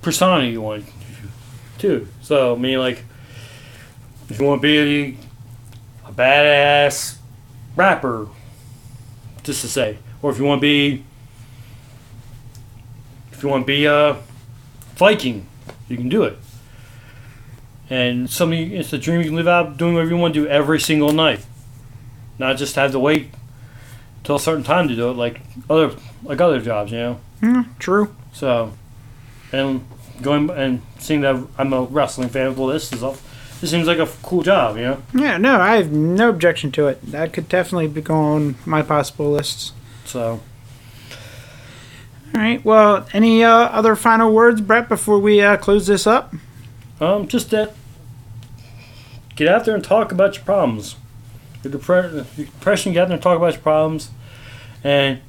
persona 0.01 0.45
you 0.45 0.61
want, 0.63 0.85
to. 1.79 2.07
So 2.23 2.55
I 2.55 2.59
mean, 2.59 2.79
like, 2.79 3.05
if 4.29 4.39
you 4.39 4.47
want 4.47 4.63
to 4.63 4.67
be 4.67 5.19
a, 6.05 6.09
a 6.09 6.13
badass 6.13 7.17
rapper, 7.75 8.29
just 9.43 9.61
to 9.63 9.69
say, 9.69 9.99
or 10.23 10.31
if 10.31 10.39
you 10.39 10.45
want 10.45 10.61
to 10.61 10.63
be 10.63 11.05
if 13.37 13.43
you 13.43 13.51
want 13.51 13.65
to 13.65 13.67
be 13.67 13.85
a 13.85 14.17
Viking, 14.97 15.47
you 15.89 15.97
can 15.99 16.09
do 16.09 16.23
it. 16.25 16.39
And 17.91 18.31
something 18.31 18.73
it's 18.73 18.93
a 18.95 18.99
dream 18.99 19.21
you 19.21 19.27
can 19.27 19.37
live 19.37 19.47
out 19.47 19.77
doing 19.77 19.95
whatever 19.95 20.11
you 20.11 20.17
want 20.17 20.35
to 20.35 20.41
do 20.41 20.49
every 20.49 20.81
single 20.81 21.13
night. 21.13 21.45
Not 22.39 22.57
just 22.57 22.75
have 22.77 22.93
to 22.93 22.99
wait 22.99 23.29
till 24.25 24.37
a 24.37 24.41
certain 24.41 24.65
time 24.65 24.89
to 24.89 24.97
do 24.97 25.11
it 25.11 25.15
like 25.15 25.43
other 25.69 25.95
like 26.25 26.41
other 26.41 26.61
jobs, 26.61 26.93
you 26.93 26.99
know. 26.99 27.21
Hmm, 27.41 27.61
true. 27.79 28.15
So 28.33 28.73
and 29.53 29.87
going 30.23 30.49
and 30.51 30.81
seeing 30.99 31.21
that 31.21 31.37
I'm 31.59 31.75
a 31.75 31.83
wrestling 31.83 32.31
fan, 32.31 32.57
well 32.57 32.69
this 32.69 32.91
is 32.91 33.03
all 33.03 33.19
It 33.61 33.67
seems 33.67 33.87
like 33.87 33.99
a 33.99 34.09
cool 34.23 34.43
job, 34.43 34.77
you 34.77 34.83
know. 34.83 35.03
Yeah, 35.13 35.37
no, 35.37 35.61
I 35.61 35.77
have 35.77 35.93
no 35.93 36.31
objection 36.31 36.73
to 36.73 36.89
it. 36.89 37.03
That 37.03 37.35
could 37.35 37.51
definitely 37.51 37.89
be 37.89 38.03
on 38.07 38.57
my 38.65 38.81
possible 38.81 39.31
lists. 39.31 39.73
So 40.07 40.41
All 42.37 42.43
right. 42.43 42.63
Well, 42.63 43.07
any 43.15 43.43
uh, 43.43 43.51
other 43.51 43.97
final 43.97 44.31
words, 44.31 44.61
Brett, 44.61 44.91
before 44.91 45.19
we 45.19 45.41
uh, 45.41 45.57
close 45.57 45.87
this 45.87 46.07
up? 46.07 46.35
Um, 47.01 47.29
just 47.29 47.51
that. 47.51 47.73
Get 49.37 49.49
out 49.49 49.65
there 49.65 49.75
and 49.75 49.83
talk 49.83 50.13
about 50.13 50.35
your 50.35 50.45
problems. 50.45 50.97
Your, 51.63 51.73
depre- 51.73 52.27
your 52.37 52.47
depression, 52.47 52.93
get 52.93 53.05
out 53.05 53.09
there 53.09 53.15
and 53.15 53.23
talk 53.23 53.39
about 53.39 53.55
your 53.55 53.63
problems. 53.63 54.11
And 54.85 55.23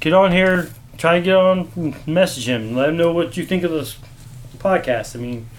get 0.00 0.14
on 0.14 0.32
here, 0.32 0.70
try 0.96 1.18
to 1.18 1.22
get 1.22 1.36
on, 1.36 1.94
message 2.06 2.48
him, 2.48 2.74
let 2.74 2.88
him 2.88 2.96
know 2.96 3.12
what 3.12 3.36
you 3.36 3.44
think 3.44 3.62
of 3.62 3.70
this 3.70 3.98
podcast. 4.56 5.14
I 5.14 5.18
mean, 5.18 5.50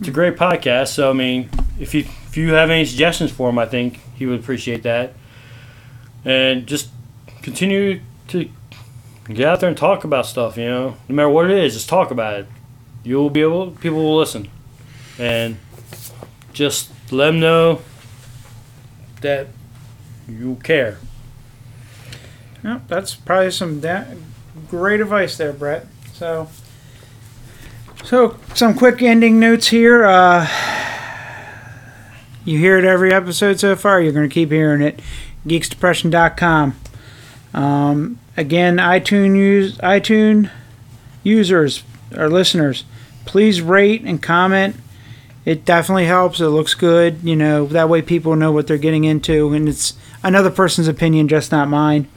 it's 0.00 0.08
a 0.08 0.10
great 0.10 0.34
podcast. 0.34 0.88
So, 0.88 1.08
I 1.08 1.12
mean, 1.12 1.50
if 1.78 1.94
you, 1.94 2.00
if 2.00 2.36
you 2.36 2.52
have 2.54 2.68
any 2.68 2.84
suggestions 2.84 3.30
for 3.30 3.48
him, 3.50 3.60
I 3.60 3.66
think 3.66 4.00
he 4.16 4.26
would 4.26 4.40
appreciate 4.40 4.82
that. 4.82 5.12
And 6.24 6.66
just 6.66 6.88
continue 7.42 8.00
to 8.26 8.50
get 9.28 9.46
out 9.48 9.60
there 9.60 9.68
and 9.68 9.76
talk 9.76 10.04
about 10.04 10.26
stuff, 10.26 10.56
you 10.56 10.66
know, 10.66 10.96
no 11.08 11.14
matter 11.14 11.28
what 11.28 11.50
it 11.50 11.58
is, 11.58 11.74
just 11.74 11.88
talk 11.88 12.10
about 12.10 12.40
it 12.40 12.46
you'll 13.06 13.30
be 13.30 13.40
able 13.40 13.70
people 13.70 13.98
will 13.98 14.16
listen 14.16 14.48
and 15.16 15.56
just 16.52 16.90
let 17.12 17.26
them 17.26 17.38
know 17.38 17.80
that 19.20 19.46
you 20.28 20.56
care 20.64 20.98
Yep, 22.64 22.88
that's 22.88 23.14
probably 23.14 23.52
some 23.52 23.78
da- 23.78 24.06
great 24.68 25.00
advice 25.00 25.36
there, 25.36 25.52
Brett. 25.52 25.86
So, 26.14 26.48
so 28.02 28.38
some 28.54 28.74
quick 28.74 29.02
ending 29.02 29.38
notes 29.38 29.68
here. 29.68 30.04
Uh, 30.04 30.48
you 32.44 32.58
hear 32.58 32.76
it 32.76 32.84
every 32.84 33.12
episode 33.12 33.60
so 33.60 33.76
far. 33.76 34.00
You're 34.00 34.12
going 34.12 34.28
to 34.28 34.34
keep 34.34 34.50
hearing 34.50 34.82
it. 34.82 34.98
Geeksdepression.com. 35.46 36.74
Um, 37.54 38.18
again, 38.36 38.76
iTunes 38.76 39.36
use 39.36 39.78
iTunes 39.78 40.50
users 41.22 41.82
or 42.16 42.28
listeners, 42.28 42.84
please 43.24 43.60
rate 43.60 44.02
and 44.02 44.22
comment. 44.22 44.76
It 45.44 45.64
definitely 45.64 46.06
helps. 46.06 46.40
It 46.40 46.48
looks 46.48 46.74
good. 46.74 47.22
You 47.22 47.36
know 47.36 47.66
that 47.66 47.88
way 47.88 48.02
people 48.02 48.36
know 48.36 48.52
what 48.52 48.66
they're 48.66 48.78
getting 48.78 49.04
into, 49.04 49.52
and 49.52 49.68
it's 49.68 49.94
another 50.22 50.50
person's 50.50 50.88
opinion, 50.88 51.28
just 51.28 51.52
not 51.52 51.68
mine. 51.68 52.08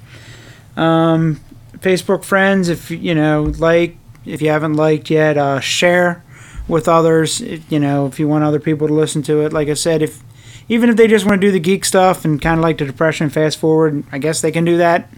Um, 0.75 1.39
Facebook 1.77 2.23
friends, 2.23 2.69
if 2.69 2.89
you 2.89 3.13
know, 3.13 3.53
like, 3.57 3.97
if 4.25 4.41
you 4.41 4.49
haven't 4.49 4.73
liked 4.73 5.09
yet, 5.09 5.37
uh, 5.37 5.59
share 5.59 6.23
with 6.67 6.87
others. 6.87 7.39
You 7.41 7.79
know, 7.79 8.07
if 8.07 8.19
you 8.19 8.27
want 8.27 8.43
other 8.43 8.59
people 8.59 8.87
to 8.87 8.93
listen 8.93 9.21
to 9.23 9.41
it. 9.41 9.53
Like 9.53 9.67
I 9.67 9.75
said, 9.75 10.01
if 10.01 10.23
even 10.67 10.89
if 10.89 10.95
they 10.95 11.07
just 11.07 11.25
want 11.25 11.41
to 11.41 11.47
do 11.47 11.51
the 11.51 11.59
geek 11.59 11.85
stuff 11.85 12.25
and 12.25 12.41
kind 12.41 12.59
of 12.59 12.63
like 12.63 12.77
the 12.77 12.85
depression, 12.85 13.29
fast 13.29 13.57
forward, 13.57 14.03
I 14.11 14.17
guess 14.19 14.41
they 14.41 14.51
can 14.51 14.65
do 14.65 14.77
that. 14.77 15.09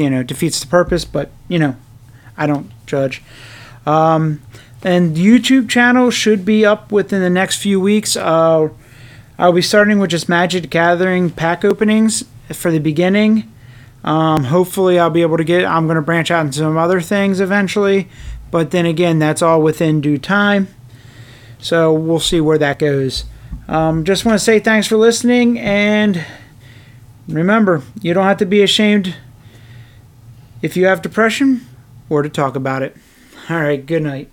You 0.00 0.08
know, 0.08 0.22
defeats 0.22 0.60
the 0.60 0.66
purpose, 0.66 1.04
but 1.04 1.30
you 1.46 1.58
know, 1.58 1.76
I 2.36 2.46
don't 2.46 2.70
judge. 2.86 3.22
Um, 3.84 4.40
and 4.82 5.14
YouTube 5.16 5.68
channel 5.68 6.10
should 6.10 6.44
be 6.44 6.64
up 6.64 6.90
within 6.90 7.20
the 7.20 7.28
next 7.28 7.58
few 7.58 7.78
weeks. 7.78 8.16
Uh, 8.16 8.70
I'll 9.38 9.52
be 9.52 9.62
starting 9.62 9.98
with 9.98 10.10
just 10.10 10.28
Magic 10.28 10.70
Gathering 10.70 11.30
pack 11.30 11.64
openings 11.64 12.24
for 12.52 12.70
the 12.70 12.78
beginning. 12.78 13.52
Um, 14.02 14.44
hopefully, 14.44 14.98
I'll 14.98 15.10
be 15.10 15.22
able 15.22 15.36
to 15.36 15.44
get. 15.44 15.64
I'm 15.66 15.86
going 15.86 15.96
to 15.96 16.02
branch 16.02 16.30
out 16.30 16.46
into 16.46 16.58
some 16.58 16.78
other 16.78 17.02
things 17.02 17.40
eventually, 17.40 18.08
but 18.50 18.70
then 18.70 18.86
again, 18.86 19.18
that's 19.18 19.42
all 19.42 19.60
within 19.60 20.00
due 20.00 20.16
time. 20.16 20.68
So 21.58 21.92
we'll 21.92 22.20
see 22.20 22.40
where 22.40 22.56
that 22.58 22.78
goes. 22.78 23.24
Um, 23.68 24.04
just 24.04 24.24
want 24.24 24.38
to 24.38 24.44
say 24.44 24.58
thanks 24.60 24.86
for 24.86 24.96
listening, 24.96 25.58
and 25.58 26.24
remember, 27.28 27.82
you 28.00 28.14
don't 28.14 28.24
have 28.24 28.38
to 28.38 28.46
be 28.46 28.62
ashamed 28.62 29.14
if 30.62 30.76
you 30.76 30.86
have 30.86 31.02
depression 31.02 31.66
or 32.08 32.22
to 32.22 32.28
talk 32.28 32.56
about 32.56 32.82
it. 32.82 32.96
All 33.48 33.60
right, 33.60 33.84
good 33.84 34.02
night. 34.02 34.30